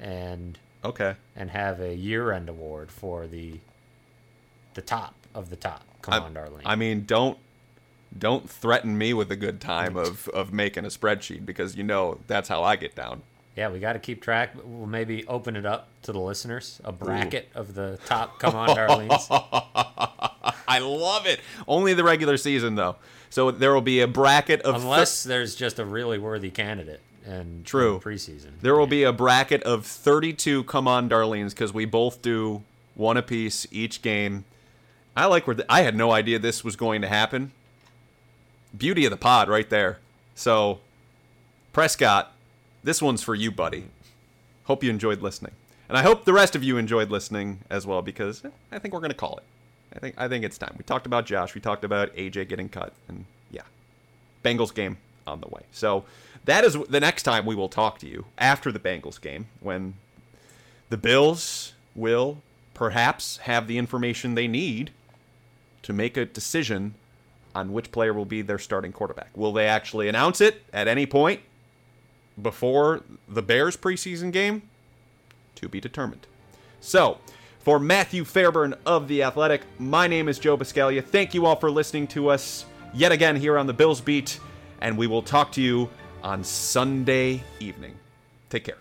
and 0.01 0.59
Okay. 0.85 1.17
and 1.37 1.51
have 1.51 1.81
a 1.81 1.95
year-end 1.95 2.49
award 2.49 2.91
for 2.91 3.27
the 3.27 3.59
the 4.75 4.81
top 4.83 5.15
of 5.35 5.51
the 5.51 5.57
top. 5.57 5.83
Come 6.03 6.15
I, 6.15 6.19
on, 6.19 6.35
Darlene. 6.35 6.63
I 6.65 6.77
mean, 6.77 7.05
don't 7.05 7.39
don't 8.17 8.49
threaten 8.49 8.99
me 8.99 9.15
with 9.15 9.31
a 9.31 9.37
good 9.37 9.61
time 9.61 9.97
of 9.97 10.29
of 10.29 10.53
making 10.53 10.85
a 10.85 10.89
spreadsheet 10.89 11.47
because 11.47 11.77
you 11.77 11.83
know 11.83 12.19
that's 12.27 12.49
how 12.49 12.63
I 12.63 12.77
get 12.77 12.95
down. 12.95 13.23
Yeah, 13.57 13.69
we 13.69 13.81
got 13.81 13.95
to 13.95 13.99
keep 13.99 14.23
track. 14.23 14.55
We'll 14.63 14.87
maybe 14.87 15.27
open 15.27 15.57
it 15.57 15.67
up 15.67 15.89
to 16.03 16.13
the 16.13 16.21
listeners, 16.21 16.81
a 16.85 16.93
bracket 16.93 17.49
of 17.55 17.75
the 17.75 17.99
top 18.07 18.39
come 18.39 18.55
on 18.55 18.71
Darlene's. 18.71 19.27
I 20.69 20.79
love 20.79 21.27
it. 21.27 21.41
Only 21.67 21.95
the 21.95 22.05
regular 22.05 22.37
season 22.37 22.77
though. 22.77 22.97
So 23.29 23.51
there 23.51 23.73
will 23.75 23.81
be 23.81 24.01
a 24.01 24.07
bracket 24.07 24.63
of 24.63 24.77
Unless 24.77 25.25
there's 25.25 25.55
just 25.55 25.79
a 25.79 25.85
really 25.85 26.19
worthy 26.19 26.51
candidate 26.51 27.01
and 27.27 27.65
True. 27.65 28.01
preseason. 28.03 28.53
there 28.63 28.75
will 28.75 28.87
be 28.87 29.03
a 29.03 29.13
bracket 29.13 29.63
of 29.65 29.85
32 29.85 30.65
come 30.65 30.89
on 30.89 31.07
darlings 31.07 31.53
cuz 31.53 31.73
we 31.73 31.85
both 31.85 32.23
do 32.23 32.63
one 32.95 33.17
apiece 33.17 33.67
each 33.71 34.01
game. 34.01 34.45
I 35.17 35.27
like 35.27 35.47
where 35.47 35.57
I 35.69 35.83
had 35.83 35.97
no 35.97 36.13
idea 36.13 36.39
this 36.39 36.65
was 36.65 36.77
going 36.77 37.03
to 37.03 37.09
happen. 37.09 37.53
Beauty 38.77 39.05
of 39.05 39.11
the 39.11 39.17
pod 39.17 39.49
right 39.49 39.69
there. 39.69 39.99
So 40.35 40.81
Prescott, 41.73 42.33
this 42.83 43.03
one's 43.03 43.23
for 43.23 43.35
you, 43.35 43.51
buddy. 43.51 43.87
Hope 44.65 44.83
you 44.83 44.91
enjoyed 44.91 45.21
listening. 45.21 45.53
And 45.89 45.99
I 45.99 46.03
hope 46.03 46.25
the 46.25 46.33
rest 46.33 46.55
of 46.55 46.63
you 46.63 46.79
enjoyed 46.79 47.11
listening 47.11 47.61
as 47.69 47.87
well 47.87 48.03
because 48.03 48.43
I 48.71 48.79
think 48.79 48.95
we're 48.95 49.01
going 49.01 49.11
to 49.11 49.17
call 49.17 49.37
it. 49.39 49.45
I 49.95 49.99
think 49.99 50.15
I 50.17 50.29
think 50.29 50.45
it's 50.45 50.57
time. 50.57 50.75
We 50.79 50.85
talked 50.85 51.07
about 51.07 51.27
Josh, 51.27 51.55
we 51.55 51.61
talked 51.61 51.85
about 51.85 52.15
AJ 52.15 52.49
getting 52.49 52.69
cut 52.69 52.93
and 53.09 53.25
yeah. 53.51 53.63
Bengals 54.45 54.73
game 54.73 54.99
on 55.27 55.41
the 55.41 55.49
way. 55.49 55.63
So 55.73 56.05
that 56.45 56.65
is 56.65 56.77
the 56.89 57.01
next 57.01 57.25
time 57.25 57.45
we 57.45 57.55
will 57.55 57.69
talk 57.69 57.99
to 57.99 58.07
you 58.07 58.27
after 58.39 58.71
the 58.71 58.79
Bengals 58.79 59.21
game 59.21 59.47
when 59.61 59.95
the 60.89 60.97
Bills 60.97 61.75
will 61.95 62.39
perhaps 62.73 63.39
have 63.39 63.67
the 63.67 63.79
information 63.79 64.35
they 64.35 64.49
need 64.49 64.91
to 65.91 65.95
make 65.95 66.17
a 66.17 66.25
decision 66.25 66.95
on 67.53 67.73
which 67.73 67.91
player 67.91 68.15
will 68.15 68.25
be 68.25 68.43
their 68.43 68.61
starting 68.61 68.93
quarterback. 68.93 69.37
Will 69.37 69.53
they 69.53 69.67
actually 69.67 70.09
announce 70.09 70.41
it 70.41 70.63
at 70.73 70.87
any 70.87 71.05
point 71.05 71.41
before 72.41 73.03
the 73.29 73.43
Bears 73.43 73.77
preseason 73.77 74.31
game? 74.33 74.63
To 75.57 75.69
be 75.69 75.81
determined. 75.81 76.29
So, 76.81 77.19
for 77.59 77.81
Matthew 77.81 78.25
Fairburn 78.25 78.75
of 78.87 79.09
The 79.09 79.25
Athletic, 79.25 79.63
my 79.81 80.07
name 80.07 80.29
is 80.29 80.39
Joe 80.39 80.57
Buscaglia. 80.57 81.05
Thank 81.05 81.35
you 81.35 81.45
all 81.45 81.57
for 81.57 81.73
listening 81.73 82.07
to 82.09 82.31
us 82.31 82.65
yet 82.95 83.11
again 83.11 83.35
here 83.35 83.59
on 83.59 83.67
the 83.67 83.75
Bills 83.75 84.01
Beat, 84.01 84.39
and 84.81 84.97
we 84.97 85.09
will 85.09 85.23
talk 85.23 85.51
to 85.53 85.61
you 85.61 85.91
on 86.23 86.45
Sunday 86.45 87.43
evening. 87.59 87.97
Take 88.49 88.65
care. 88.65 88.79